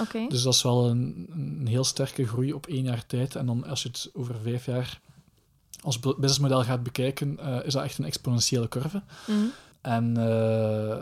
Okay. 0.00 0.28
Dus 0.28 0.42
dat 0.42 0.54
is 0.54 0.62
wel 0.62 0.88
een, 0.88 1.26
een 1.30 1.66
heel 1.66 1.84
sterke 1.84 2.26
groei 2.26 2.52
op 2.52 2.66
één 2.66 2.84
jaar 2.84 3.06
tijd. 3.06 3.34
En 3.36 3.46
dan 3.46 3.64
als 3.64 3.82
je 3.82 3.88
het 3.88 4.10
over 4.12 4.34
vijf 4.42 4.66
jaar 4.66 5.00
als 5.82 6.00
businessmodel 6.00 6.62
gaat 6.62 6.82
bekijken, 6.82 7.38
uh, 7.40 7.64
is 7.64 7.72
dat 7.72 7.84
echt 7.84 7.98
een 7.98 8.04
exponentiële 8.04 8.68
curve. 8.68 9.02
Mm 9.26 9.36
-hmm. 9.36 9.52
En 9.80 10.18
uh, 10.18 10.96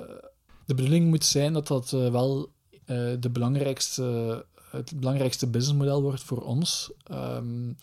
de 0.68 0.74
bedoeling 0.74 1.09
moet 1.09 1.24
zijn 1.24 1.52
dat 1.52 1.66
dat 1.66 1.92
uh, 1.92 2.11
wel 2.11 2.48
uh, 2.87 3.12
de 3.20 3.31
belangrijkste, 3.33 4.44
het 4.70 4.92
belangrijkste 5.00 5.46
businessmodel 5.46 6.02
wordt 6.02 6.22
voor 6.22 6.42
ons. 6.42 6.90
Um, 7.11 7.76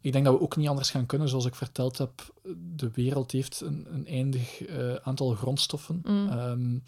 ik 0.00 0.12
denk 0.12 0.24
dat 0.24 0.34
we 0.34 0.40
ook 0.40 0.56
niet 0.56 0.68
anders 0.68 0.90
gaan 0.90 1.06
kunnen. 1.06 1.28
Zoals 1.28 1.46
ik 1.46 1.54
verteld 1.54 1.98
heb, 1.98 2.32
de 2.76 2.90
wereld 2.94 3.32
heeft 3.32 3.60
een, 3.60 3.86
een 3.92 4.06
eindig 4.06 4.68
uh, 4.68 4.94
aantal 4.94 5.34
grondstoffen. 5.34 6.02
Mm. 6.04 6.28
Um, 6.28 6.82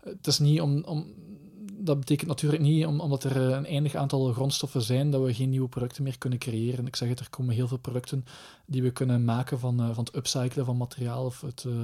het 0.00 0.26
is 0.26 0.38
niet 0.38 0.60
om, 0.60 0.84
om, 0.84 1.14
dat 1.86 1.98
betekent 1.98 2.28
natuurlijk 2.28 2.62
niet 2.62 2.86
om, 2.86 3.00
omdat 3.00 3.24
er 3.24 3.36
een 3.36 3.66
eindig 3.66 3.94
aantal 3.94 4.32
grondstoffen 4.32 4.82
zijn 4.82 5.10
dat 5.10 5.22
we 5.22 5.34
geen 5.34 5.50
nieuwe 5.50 5.68
producten 5.68 6.02
meer 6.02 6.18
kunnen 6.18 6.38
creëren. 6.38 6.86
Ik 6.86 6.96
zeg 6.96 7.08
het, 7.08 7.20
er 7.20 7.30
komen 7.30 7.54
heel 7.54 7.68
veel 7.68 7.78
producten 7.78 8.24
die 8.66 8.82
we 8.82 8.90
kunnen 8.90 9.24
maken 9.24 9.58
van, 9.58 9.76
van 9.94 10.04
het 10.04 10.16
upcyclen 10.16 10.64
van 10.64 10.76
materiaal 10.76 11.24
of 11.24 11.40
het, 11.40 11.64
uh, 11.66 11.74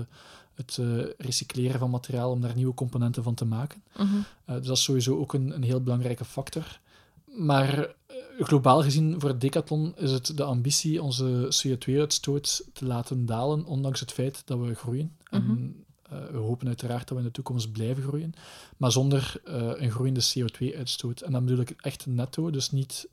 het 0.54 0.80
recycleren 1.18 1.78
van 1.78 1.90
materiaal 1.90 2.30
om 2.30 2.40
daar 2.40 2.54
nieuwe 2.54 2.74
componenten 2.74 3.22
van 3.22 3.34
te 3.34 3.44
maken. 3.44 3.82
Mm 3.96 4.06
-hmm. 4.06 4.24
uh, 4.48 4.56
dus 4.56 4.66
dat 4.66 4.76
is 4.76 4.82
sowieso 4.82 5.18
ook 5.18 5.32
een, 5.32 5.54
een 5.54 5.62
heel 5.62 5.82
belangrijke 5.82 6.24
factor. 6.24 6.80
Maar 7.24 7.94
globaal 8.38 8.82
gezien 8.82 9.20
voor 9.20 9.38
Decathlon 9.38 9.94
is 9.96 10.10
het 10.10 10.36
de 10.36 10.44
ambitie 10.44 11.02
onze 11.02 11.54
CO2-uitstoot 11.66 12.64
te 12.72 12.86
laten 12.86 13.26
dalen, 13.26 13.64
ondanks 13.64 14.00
het 14.00 14.12
feit 14.12 14.42
dat 14.44 14.58
we 14.58 14.74
groeien. 14.74 15.16
Mm 15.30 15.40
-hmm. 15.40 15.50
En 15.50 15.84
we 16.32 16.38
hopen 16.38 16.66
uiteraard 16.66 17.08
dat 17.08 17.16
we 17.16 17.22
in 17.22 17.28
de 17.28 17.34
toekomst 17.34 17.72
blijven 17.72 18.02
groeien, 18.02 18.34
maar 18.76 18.92
zonder 18.92 19.40
een 19.76 19.90
groeiende 19.90 20.22
CO2-uitstoot. 20.22 21.20
En 21.20 21.32
dan 21.32 21.44
bedoel 21.44 21.60
ik 21.60 21.74
echt 21.80 22.06
netto, 22.06 22.50
dus 22.50 22.70
niet 22.70 23.08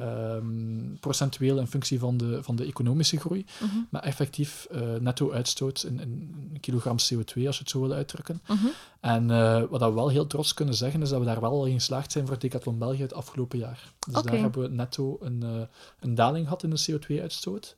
Um, 0.00 0.96
procentueel 1.00 1.58
in 1.58 1.66
functie 1.66 1.98
van 1.98 2.16
de, 2.16 2.42
van 2.42 2.56
de 2.56 2.64
economische 2.64 3.20
groei, 3.20 3.46
-hmm. 3.58 3.86
maar 3.90 4.02
effectief 4.02 4.68
netto 5.00 5.32
uitstoot 5.32 5.82
in, 5.82 6.00
in, 6.00 6.58
kilogram 6.60 6.96
CO2, 6.96 7.46
als 7.46 7.56
je 7.56 7.62
het 7.62 7.70
zo 7.70 7.80
wil 7.80 7.92
uitdrukken. 7.92 8.40
-hmm. 8.44 8.70
En 9.00 9.26
wat 9.68 9.80
we 9.80 9.92
wel 9.92 10.08
heel 10.08 10.26
trots 10.26 10.54
kunnen 10.54 10.74
zeggen, 10.74 11.02
is 11.02 11.08
dat 11.08 11.18
we 11.18 11.24
daar 11.24 11.40
wel 11.40 11.50
al 11.50 11.66
in 11.66 11.74
geslaagd 11.74 12.12
zijn 12.12 12.26
voor 12.26 12.38
Decathlon 12.38 12.78
België 12.78 13.02
het 13.02 13.14
afgelopen 13.14 13.58
jaar. 13.58 13.92
Dus 13.98 14.16
okay. 14.16 14.32
daar 14.32 14.40
hebben 14.40 14.62
we 14.62 14.68
netto 14.68 15.18
een, 15.20 15.68
een 16.00 16.14
daling 16.14 16.44
gehad 16.44 16.62
in 16.62 16.70
de 16.70 16.86
CO2-uitstoot. 16.90 17.76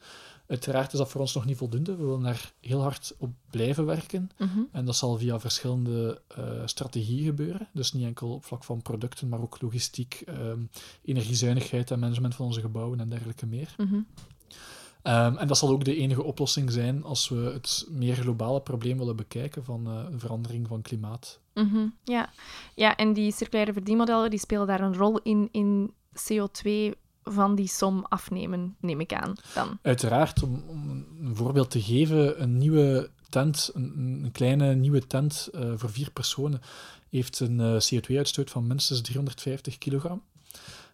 Uiteraard 0.50 0.92
is 0.92 0.98
dat 0.98 1.10
voor 1.10 1.20
ons 1.20 1.34
nog 1.34 1.44
niet 1.44 1.56
voldoende. 1.56 1.96
We 1.96 2.04
willen 2.04 2.22
daar 2.22 2.52
heel 2.60 2.80
hard 2.80 3.14
op 3.18 3.30
blijven 3.50 3.86
werken. 3.86 4.30
Mhm. 4.38 4.60
En 4.72 4.84
dat 4.84 4.96
zal 4.96 5.18
via 5.18 5.40
verschillende 5.40 6.20
uh, 6.38 6.44
strategieën 6.64 7.24
gebeuren. 7.24 7.68
Dus 7.72 7.92
niet 7.92 8.04
enkel 8.04 8.32
op 8.32 8.44
vlak 8.44 8.64
van 8.64 8.82
producten, 8.82 9.28
maar 9.28 9.40
ook 9.40 9.60
logistiek, 9.60 10.22
um, 10.28 10.70
energiezuinigheid 11.04 11.90
en 11.90 11.98
management 11.98 12.34
van 12.34 12.46
onze 12.46 12.60
gebouwen 12.60 13.00
en 13.00 13.08
dergelijke 13.08 13.46
meer. 13.46 13.74
Mhm. 13.76 13.94
Um, 13.94 15.36
en 15.38 15.46
dat 15.46 15.58
zal 15.58 15.68
ook 15.68 15.84
de 15.84 15.96
enige 15.96 16.22
oplossing 16.22 16.70
zijn 16.70 17.04
als 17.04 17.28
we 17.28 17.36
het 17.36 17.86
meer 17.90 18.14
globale 18.14 18.60
probleem 18.60 18.98
willen 18.98 19.16
bekijken 19.16 19.64
van 19.64 19.88
uh, 19.88 20.10
de 20.10 20.18
verandering 20.18 20.66
van 20.66 20.82
klimaat. 20.82 21.40
Mhm. 21.54 21.86
Ja. 22.04 22.30
ja, 22.74 22.96
en 22.96 23.12
die 23.12 23.32
circulaire 23.32 23.72
verdienmodellen 23.72 24.30
die 24.30 24.38
spelen 24.38 24.66
daar 24.66 24.80
een 24.80 24.96
rol 24.96 25.18
in, 25.18 25.48
in 25.52 25.92
CO2 26.14 26.98
van 27.22 27.54
die 27.54 27.68
som 27.68 28.06
afnemen, 28.08 28.76
neem 28.80 29.00
ik 29.00 29.12
aan. 29.12 29.34
Dan. 29.54 29.78
Uiteraard, 29.82 30.42
om, 30.42 30.64
om 30.66 31.06
een 31.20 31.36
voorbeeld 31.36 31.70
te 31.70 31.82
geven, 31.82 32.42
een 32.42 32.58
nieuwe 32.58 33.10
tent, 33.28 33.70
een, 33.74 34.20
een 34.24 34.32
kleine 34.32 34.74
nieuwe 34.74 35.06
tent 35.06 35.48
uh, 35.54 35.72
voor 35.76 35.90
vier 35.90 36.10
personen, 36.10 36.60
heeft 37.08 37.40
een 37.40 37.58
uh, 37.58 37.80
CO2-uitstoot 37.80 38.50
van 38.50 38.66
minstens 38.66 39.00
350 39.00 39.78
kilogram. 39.78 40.22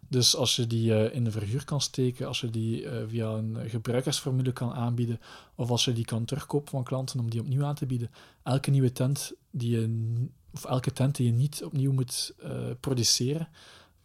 Dus 0.09 0.35
als 0.35 0.55
je 0.55 0.67
die 0.67 0.91
uh, 0.91 1.15
in 1.15 1.23
de 1.23 1.31
verhuur 1.31 1.65
kan 1.65 1.81
steken, 1.81 2.27
als 2.27 2.41
je 2.41 2.49
die 2.49 2.87
via 3.07 3.29
een 3.29 3.57
gebruikersformule 3.69 4.53
kan 4.53 4.73
aanbieden, 4.73 5.19
of 5.55 5.69
als 5.69 5.85
je 5.85 5.93
die 5.93 6.05
kan 6.05 6.25
terugkopen 6.25 6.69
van 6.69 6.83
klanten 6.83 7.19
om 7.19 7.29
die 7.29 7.39
opnieuw 7.39 7.65
aan 7.65 7.75
te 7.75 7.85
bieden, 7.85 8.11
elke 8.43 8.69
nieuwe 8.69 8.91
tent 8.91 9.33
die 9.51 9.79
je, 9.79 10.13
of 10.53 10.65
elke 10.65 10.93
tent 10.93 11.15
die 11.15 11.25
je 11.25 11.33
niet 11.33 11.63
opnieuw 11.63 11.91
moet 11.91 12.35
produceren, 12.79 13.47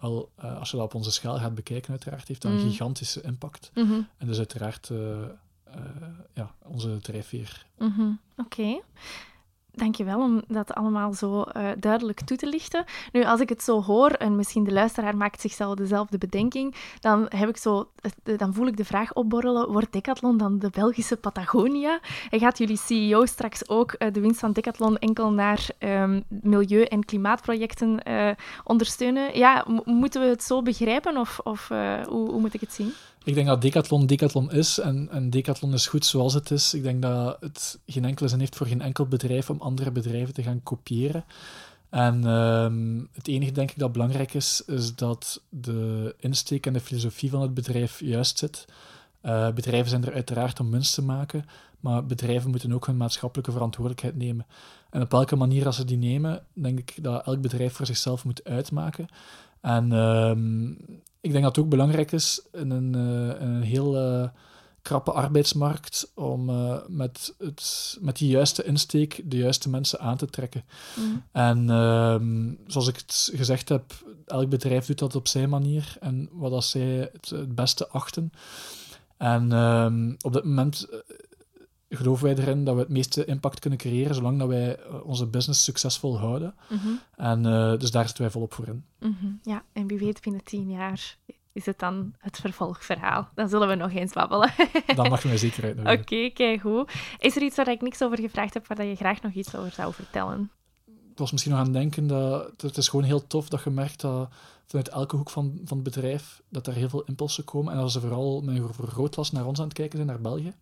wel, 0.03 0.31
uh, 0.45 0.59
als 0.59 0.71
je 0.71 0.77
dat 0.77 0.85
op 0.87 0.95
onze 0.95 1.13
schaal 1.13 1.39
gaat 1.39 1.55
bekijken, 1.55 1.91
uiteraard, 1.91 2.29
heeft 2.29 2.43
dat 2.43 2.53
een 2.53 2.59
Mm. 2.59 2.71
gigantische 2.71 3.23
impact. 3.23 3.71
Mhm. 3.75 4.01
En 4.19 4.27
dus 4.27 4.39
uiteraard 4.39 4.89
uh, 4.89 4.99
uh, 4.99 5.25
ja, 6.35 6.55
onze 6.63 6.99
drijfveer. 6.99 7.67
Mhm. 7.79 8.11
Oké. 8.37 8.81
Dankjewel 9.75 10.21
om 10.21 10.43
dat 10.49 10.75
allemaal 10.75 11.13
zo 11.13 11.45
uh, 11.57 11.69
duidelijk 11.79 12.21
toe 12.21 12.37
te 12.37 12.47
lichten. 12.47 12.85
Nu, 13.13 13.25
als 13.25 13.41
ik 13.41 13.49
het 13.49 13.63
zo 13.63 13.83
hoor, 13.83 14.11
en 14.11 14.37
misschien 14.37 14.65
de 14.65 14.73
luisteraar 14.73 15.17
maakt 15.17 15.41
zichzelf 15.41 15.75
dezelfde 15.75 16.19
bedenking, 16.19 16.75
dan, 17.01 17.27
heb 17.29 17.49
ik 17.49 17.57
zo, 17.57 17.89
dan 18.23 18.55
voel 18.55 18.67
ik 18.67 18.77
de 18.77 18.85
vraag 18.85 19.13
opborrelen, 19.13 19.71
wordt 19.73 19.93
Decathlon 19.93 20.37
dan 20.37 20.59
de 20.59 20.71
Belgische 20.71 21.17
Patagonia? 21.17 22.01
En 22.31 22.39
gaat 22.39 22.59
jullie 22.59 22.77
CEO 22.77 23.27
straks 23.27 23.69
ook 23.69 23.95
uh, 23.99 24.13
de 24.13 24.21
winst 24.21 24.41
van 24.41 24.53
Decathlon 24.53 24.99
enkel 24.99 25.31
naar 25.31 25.67
um, 25.79 26.25
milieu- 26.29 26.83
en 26.83 27.05
klimaatprojecten 27.05 28.03
ondersteunen? 28.65 29.39
Ja, 29.39 29.67
moeten 29.85 30.21
we 30.21 30.27
het 30.27 30.43
zo 30.43 30.63
begrijpen 30.63 31.17
of, 31.17 31.39
of 31.39 31.69
hoe, 32.09 32.31
hoe 32.31 32.41
moet 32.41 32.55
ik 32.55 32.61
het 32.61 32.73
zien? 32.73 32.93
Ik 33.25 33.35
denk 33.35 33.47
dat 33.47 33.63
Decathlon 33.63 34.07
Decathlon 34.07 34.53
is 34.53 34.79
en, 34.79 35.09
en 35.11 35.31
Decathlon 35.31 35.73
is 35.73 35.87
goed 35.87 36.07
zoals 36.07 36.35
het 36.35 36.51
is. 36.51 36.75
Ik 36.75 36.83
denk 36.83 37.03
dat 37.03 37.37
het 37.41 37.79
geen 37.87 38.05
enkele 38.05 38.29
zin 38.29 38.39
heeft 38.39 38.57
voor 38.57 38.67
geen 38.67 38.81
enkel 38.81 39.07
bedrijf 39.07 39.51
om 39.51 39.61
andere 39.61 39.91
bedrijven 39.91 40.35
te 40.35 40.43
gaan 40.43 40.63
kopiëren. 40.63 41.25
En 41.91 42.25
um, 42.27 43.09
het 43.13 43.29
enige, 43.29 43.53
denk 43.53 43.71
ik, 43.71 43.79
dat 43.79 43.93
belangrijk 43.93 44.35
is, 44.35 44.63
is 44.67 44.95
dat 44.95 45.43
de 45.49 46.15
insteek 46.19 46.67
en 46.67 46.73
de 46.73 46.81
filosofie 46.81 47.31
van 47.31 47.43
het 47.43 47.55
bedrijf 47.55 48.01
juist 48.01 48.39
zit. 48.39 48.65
Uh, 49.23 49.51
bedrijven 49.51 49.91
zijn 49.91 50.05
er 50.05 50.13
uiteraard 50.13 50.61
om 50.61 50.71
winst 50.71 50.95
te 50.95 51.03
maken, 51.03 51.45
maar 51.81 52.07
bedrijven 52.07 52.51
moeten 52.51 52.73
ook 52.73 52.87
hun 52.87 52.97
maatschappelijke 52.97 53.53
verantwoordelijkheid 53.53 54.17
nemen. 54.17 54.47
En 54.91 55.03
op 55.03 55.11
welke 55.11 55.37
manier 55.37 55.67
als 55.67 55.77
ze 55.77 55.85
die 55.85 55.97
nemen, 55.97 56.45
denk 56.53 56.79
ik 56.79 56.95
dat 57.03 57.27
elk 57.27 57.41
bedrijf 57.41 57.73
voor 57.73 57.87
zichzelf 57.87 58.25
moet 58.25 58.45
uitmaken. 58.45 59.09
En 59.61 59.93
um, 59.93 60.79
ik 61.23 61.33
denk 61.33 61.45
dat 61.45 61.57
het 61.57 61.65
ook 61.65 61.71
belangrijk 61.71 62.13
is 62.13 62.41
in 62.53 62.71
een, 62.71 62.95
in 63.41 63.49
een 63.49 63.63
heel 63.63 63.97
uh, 63.97 64.29
krappe 64.83 65.13
arbeidsmarkt 65.13 66.11
om 66.15 66.51
uh, 66.51 66.77
met, 66.89 67.35
het, 67.39 67.97
met 68.01 68.17
die 68.17 68.29
juiste 68.29 68.65
insteek 68.65 69.21
de 69.25 69.37
juiste 69.37 69.69
mensen 69.69 70.01
aan 70.01 70.17
te 70.17 70.27
trekken. 70.27 70.65
Mm. 70.97 71.23
En 71.33 71.69
um, 71.69 72.59
zoals 72.67 72.89
ik 72.89 72.97
het 72.97 73.31
gezegd 73.35 73.69
heb, 73.69 73.93
elk 74.27 74.49
bedrijf 74.49 74.87
doet 74.87 74.99
dat 74.99 75.17
op 75.17 75.29
zijn 75.29 75.49
manier 75.49 75.97
en 76.01 76.29
wat 76.33 76.53
als 76.53 76.71
zij 76.71 77.11
het, 77.13 77.31
het 77.31 77.55
beste 77.55 77.89
achten. 77.89 78.33
En 79.17 79.53
um, 79.53 80.17
op 80.21 80.33
dit 80.33 80.45
moment 80.45 80.89
geloven 81.97 82.25
wij 82.25 82.37
erin 82.37 82.65
dat 82.65 82.75
we 82.75 82.81
het 82.81 82.89
meeste 82.89 83.25
impact 83.25 83.59
kunnen 83.59 83.79
creëren 83.79 84.15
zolang 84.15 84.39
dat 84.39 84.49
wij 84.49 84.79
onze 85.03 85.27
business 85.27 85.65
succesvol 85.65 86.19
houden. 86.19 86.55
Mm 86.69 86.79
-hmm. 86.79 87.01
En 87.17 87.39
uh, 87.47 87.79
dus 87.79 87.91
daar 87.91 88.05
zitten 88.05 88.23
wij 88.23 88.33
volop 88.33 88.55
voor 88.55 88.67
in. 88.67 88.85
Mm 89.01 89.17
-hmm. 89.21 89.41
Ja, 89.43 89.63
en 89.73 89.87
wie 89.87 89.99
weet 89.99 90.21
binnen 90.21 90.45
tien 90.45 90.71
jaar 90.71 91.17
is 91.53 91.67
het 91.67 91.79
dan 91.79 92.15
het 92.19 92.37
vervolgverhaal. 92.37 93.29
Dan 93.35 93.49
zullen 93.49 93.69
we 93.69 93.75
nog 93.75 93.93
eens 93.93 94.13
babbelen. 94.13 94.53
dan 94.97 95.09
mag 95.09 95.23
je 95.23 95.29
mij 95.29 95.37
zeker 95.37 95.65
uitnodigen. 95.65 96.01
Oké, 96.01 96.15
okay, 96.15 96.31
kijk 96.31 96.61
goed. 96.61 96.93
Is 97.19 97.37
er 97.37 97.43
iets 97.43 97.57
waar 97.57 97.69
ik 97.69 97.81
niks 97.81 98.03
over 98.03 98.19
gevraagd 98.19 98.55
heb, 98.55 98.67
waar 98.67 98.85
je 98.85 98.97
graag 98.97 99.23
nog 99.23 99.33
iets 99.33 99.57
over 99.57 99.73
zou 99.73 99.93
vertellen? 99.95 100.51
Ik 100.87 101.19
was 101.19 101.31
misschien 101.31 101.53
nog 101.53 101.61
aan 101.61 101.67
het 101.67 101.77
denken 101.77 102.07
dat 102.07 102.63
het 102.63 102.77
is 102.77 102.89
gewoon 102.89 103.05
heel 103.05 103.27
tof 103.27 103.49
dat 103.49 103.63
je 103.63 103.71
merkt 103.71 104.01
dat 104.01 104.29
vanuit 104.67 104.89
elke 104.89 105.17
hoek 105.17 105.31
van, 105.31 105.61
van 105.65 105.77
het 105.77 105.95
bedrijf 105.95 106.43
dat 106.49 106.67
er 106.67 106.73
heel 106.73 106.89
veel 106.89 107.03
impulsen 107.03 107.45
komen 107.45 107.73
en 107.73 107.79
dat 107.79 107.93
ze 107.93 108.01
vooral 108.01 108.43
met 108.43 108.57
een 108.57 108.75
vergrootglas 108.75 109.33
naar 109.33 109.47
ons 109.47 109.59
aan 109.59 109.65
het 109.65 109.75
kijken 109.75 109.97
zijn, 109.97 110.09
naar 110.09 110.21
België. 110.21 110.55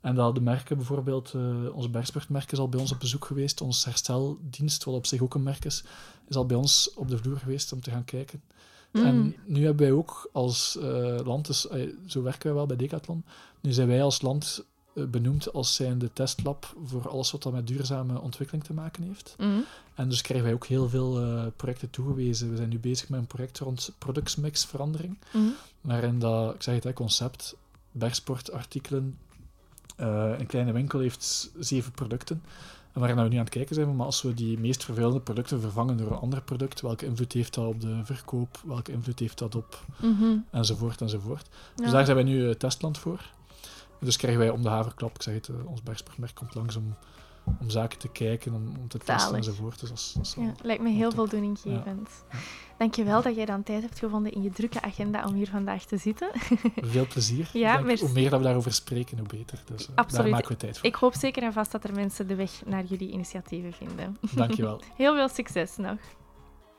En 0.00 0.14
dat 0.14 0.34
de 0.34 0.40
merken, 0.40 0.76
bijvoorbeeld 0.76 1.32
uh, 1.36 1.74
onze 1.74 1.88
Bergsportmerk 1.88 2.52
is 2.52 2.58
al 2.58 2.68
bij 2.68 2.80
ons 2.80 2.92
op 2.92 3.00
bezoek 3.00 3.24
geweest. 3.24 3.60
Onze 3.60 3.88
hersteldienst, 3.88 4.84
wat 4.84 4.94
op 4.94 5.06
zich 5.06 5.20
ook 5.20 5.34
een 5.34 5.42
merk 5.42 5.64
is, 5.64 5.84
is 6.28 6.36
al 6.36 6.46
bij 6.46 6.56
ons 6.56 6.90
op 6.94 7.08
de 7.08 7.18
vloer 7.18 7.36
geweest 7.36 7.72
om 7.72 7.80
te 7.80 7.90
gaan 7.90 8.04
kijken. 8.04 8.42
Mm. 8.92 9.04
En 9.04 9.36
nu 9.44 9.64
hebben 9.64 9.86
wij 9.86 9.96
ook 9.96 10.30
als 10.32 10.78
uh, 10.80 11.18
land, 11.24 11.46
dus, 11.46 11.66
uh, 11.72 11.94
zo 12.06 12.22
werken 12.22 12.46
wij 12.46 12.54
wel 12.54 12.66
bij 12.66 12.76
Decathlon, 12.76 13.24
nu 13.60 13.72
zijn 13.72 13.88
wij 13.88 14.02
als 14.02 14.22
land 14.22 14.64
benoemd 14.92 15.52
als 15.52 15.74
zijnde 15.74 16.12
testlab 16.12 16.74
voor 16.84 17.08
alles 17.08 17.30
wat 17.30 17.42
dat 17.42 17.52
met 17.52 17.66
duurzame 17.66 18.20
ontwikkeling 18.20 18.64
te 18.64 18.72
maken 18.72 19.02
heeft. 19.02 19.34
Mm. 19.38 19.64
En 19.94 20.08
dus 20.08 20.22
krijgen 20.22 20.46
wij 20.46 20.54
ook 20.54 20.66
heel 20.66 20.88
veel 20.88 21.20
projecten 21.56 21.90
toegewezen. 21.90 22.50
We 22.50 22.56
zijn 22.56 22.68
nu 22.68 22.78
bezig 22.78 23.08
met 23.08 23.20
een 23.20 23.26
project 23.26 23.58
rond 23.58 23.92
productsmixverandering, 23.98 25.18
Mm. 25.32 25.54
waarin 25.80 26.18
dat, 26.18 26.54
ik 26.54 26.62
zeg 26.62 26.74
het, 26.74 26.84
hè, 26.84 26.92
concept, 26.92 27.56
bergsportartikelen, 27.92 29.18
uh, 30.00 30.38
een 30.38 30.46
kleine 30.46 30.72
winkel 30.72 30.98
heeft 30.98 31.50
zeven 31.58 31.92
producten. 31.92 32.42
En 32.92 33.00
waar 33.00 33.16
we 33.16 33.28
nu 33.28 33.36
aan 33.36 33.44
het 33.44 33.48
kijken 33.48 33.74
zijn, 33.74 33.96
maar 33.96 34.06
als 34.06 34.22
we 34.22 34.34
die 34.34 34.58
meest 34.58 34.84
vervuilende 34.84 35.20
producten 35.20 35.60
vervangen 35.60 35.96
door 35.96 36.10
een 36.10 36.18
ander 36.18 36.42
product, 36.42 36.80
welke 36.80 37.06
invloed 37.06 37.32
heeft 37.32 37.54
dat 37.54 37.66
op 37.66 37.80
de 37.80 38.00
verkoop, 38.04 38.60
welke 38.66 38.92
invloed 38.92 39.18
heeft 39.18 39.38
dat 39.38 39.54
op, 39.54 39.84
-hmm. 39.96 40.44
enzovoort, 40.50 41.00
enzovoort. 41.00 41.46
Ja. 41.50 41.82
Dus 41.82 41.92
daar 41.92 42.04
zijn 42.04 42.16
wij 42.16 42.24
nu 42.24 42.38
uh, 42.38 42.54
testland 42.54 42.98
voor. 42.98 43.30
Dus 44.00 44.16
krijgen 44.16 44.40
wij 44.40 44.50
om 44.50 44.62
de 44.62 44.68
haverklap, 44.68 45.14
ik 45.14 45.22
zeg 45.22 45.34
het, 45.34 45.48
uh, 45.48 45.56
ons 45.66 45.82
bergsportmerk 45.82 46.34
komt 46.34 46.54
langs 46.54 46.76
om, 46.76 46.94
om 47.60 47.70
zaken 47.70 47.98
te 47.98 48.08
kijken, 48.08 48.54
om, 48.54 48.68
om 48.80 48.88
te 48.88 48.98
testen 48.98 49.20
Zalig. 49.20 49.36
enzovoort. 49.36 49.80
Dus 49.80 49.88
dat 49.88 49.98
is, 49.98 50.12
dat 50.12 50.26
is 50.26 50.34
ja, 50.34 50.54
lijkt 50.62 50.82
me 50.82 50.90
heel 50.90 51.12
voldoeninggevend. 51.12 52.08
Ja. 52.30 52.38
Ja. 52.38 52.38
Dankjewel 52.78 53.22
dat 53.22 53.36
jij 53.36 53.44
dan 53.44 53.62
tijd 53.62 53.82
hebt 53.82 53.98
gevonden 53.98 54.32
in 54.32 54.42
je 54.42 54.50
drukke 54.50 54.82
agenda 54.82 55.24
om 55.24 55.34
hier 55.34 55.48
vandaag 55.48 55.84
te 55.84 55.96
zitten. 55.96 56.30
Veel 56.94 57.06
plezier. 57.06 57.50
Ja, 57.52 57.82
denk, 57.82 57.98
hoe 57.98 58.12
meer 58.12 58.30
dat 58.30 58.38
we 58.38 58.44
daarover 58.44 58.72
spreken, 58.72 59.18
hoe 59.18 59.26
beter. 59.26 59.62
Dus 59.64 59.88
uh, 59.88 59.94
Absoluut. 59.94 60.22
daar 60.22 60.32
maken 60.32 60.48
we 60.48 60.56
tijd 60.56 60.78
voor. 60.78 60.86
Ik 60.86 60.94
hoop 60.94 61.14
zeker 61.14 61.42
en 61.42 61.52
vast 61.52 61.72
dat 61.72 61.84
er 61.84 61.94
mensen 61.94 62.26
de 62.26 62.34
weg 62.34 62.50
naar 62.66 62.84
jullie 62.84 63.10
initiatieven 63.10 63.72
vinden. 63.72 64.16
Dankjewel. 64.34 64.80
Heel 64.96 65.14
veel 65.14 65.28
succes 65.28 65.76
nog. 65.76 65.98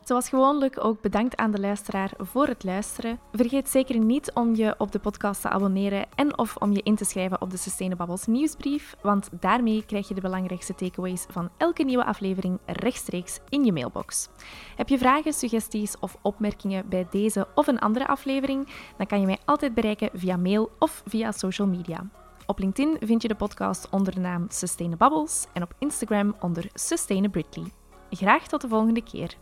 Zoals 0.09 0.29
gewoonlijk 0.29 0.83
ook 0.83 1.01
bedankt 1.01 1.37
aan 1.37 1.51
de 1.51 1.59
luisteraar 1.59 2.11
voor 2.17 2.47
het 2.47 2.63
luisteren. 2.63 3.19
Vergeet 3.31 3.69
zeker 3.69 3.97
niet 3.99 4.31
om 4.33 4.55
je 4.55 4.75
op 4.77 4.91
de 4.91 4.99
podcast 4.99 5.41
te 5.41 5.49
abonneren 5.49 6.05
en 6.15 6.37
of 6.37 6.55
om 6.55 6.71
je 6.71 6.81
in 6.83 6.95
te 6.95 7.05
schrijven 7.05 7.41
op 7.41 7.51
de 7.51 7.57
Sustainables 7.57 8.25
nieuwsbrief, 8.25 8.95
want 9.01 9.29
daarmee 9.31 9.85
krijg 9.85 10.07
je 10.07 10.13
de 10.13 10.21
belangrijkste 10.21 10.75
takeaways 10.75 11.25
van 11.29 11.49
elke 11.57 11.83
nieuwe 11.83 12.05
aflevering 12.05 12.59
rechtstreeks 12.65 13.39
in 13.49 13.65
je 13.65 13.73
mailbox. 13.73 14.29
Heb 14.75 14.89
je 14.89 14.97
vragen, 14.97 15.33
suggesties 15.33 15.99
of 15.99 16.17
opmerkingen 16.21 16.89
bij 16.89 17.07
deze 17.11 17.47
of 17.55 17.67
een 17.67 17.79
andere 17.79 18.07
aflevering, 18.07 18.67
dan 18.97 19.07
kan 19.07 19.19
je 19.19 19.25
mij 19.25 19.39
altijd 19.45 19.73
bereiken 19.73 20.09
via 20.13 20.37
mail 20.37 20.71
of 20.79 21.03
via 21.05 21.31
social 21.31 21.67
media. 21.67 22.09
Op 22.45 22.59
LinkedIn 22.59 22.97
vind 22.99 23.21
je 23.21 23.27
de 23.27 23.35
podcast 23.35 23.89
onder 23.89 24.13
de 24.13 24.19
naam 24.19 24.45
Sustainabubbles 24.47 25.45
en 25.53 25.63
op 25.63 25.73
Instagram 25.79 26.35
onder 26.39 26.69
Sustainabritly. 26.73 27.71
Graag 28.11 28.47
tot 28.47 28.61
de 28.61 28.67
volgende 28.67 29.03
keer. 29.03 29.37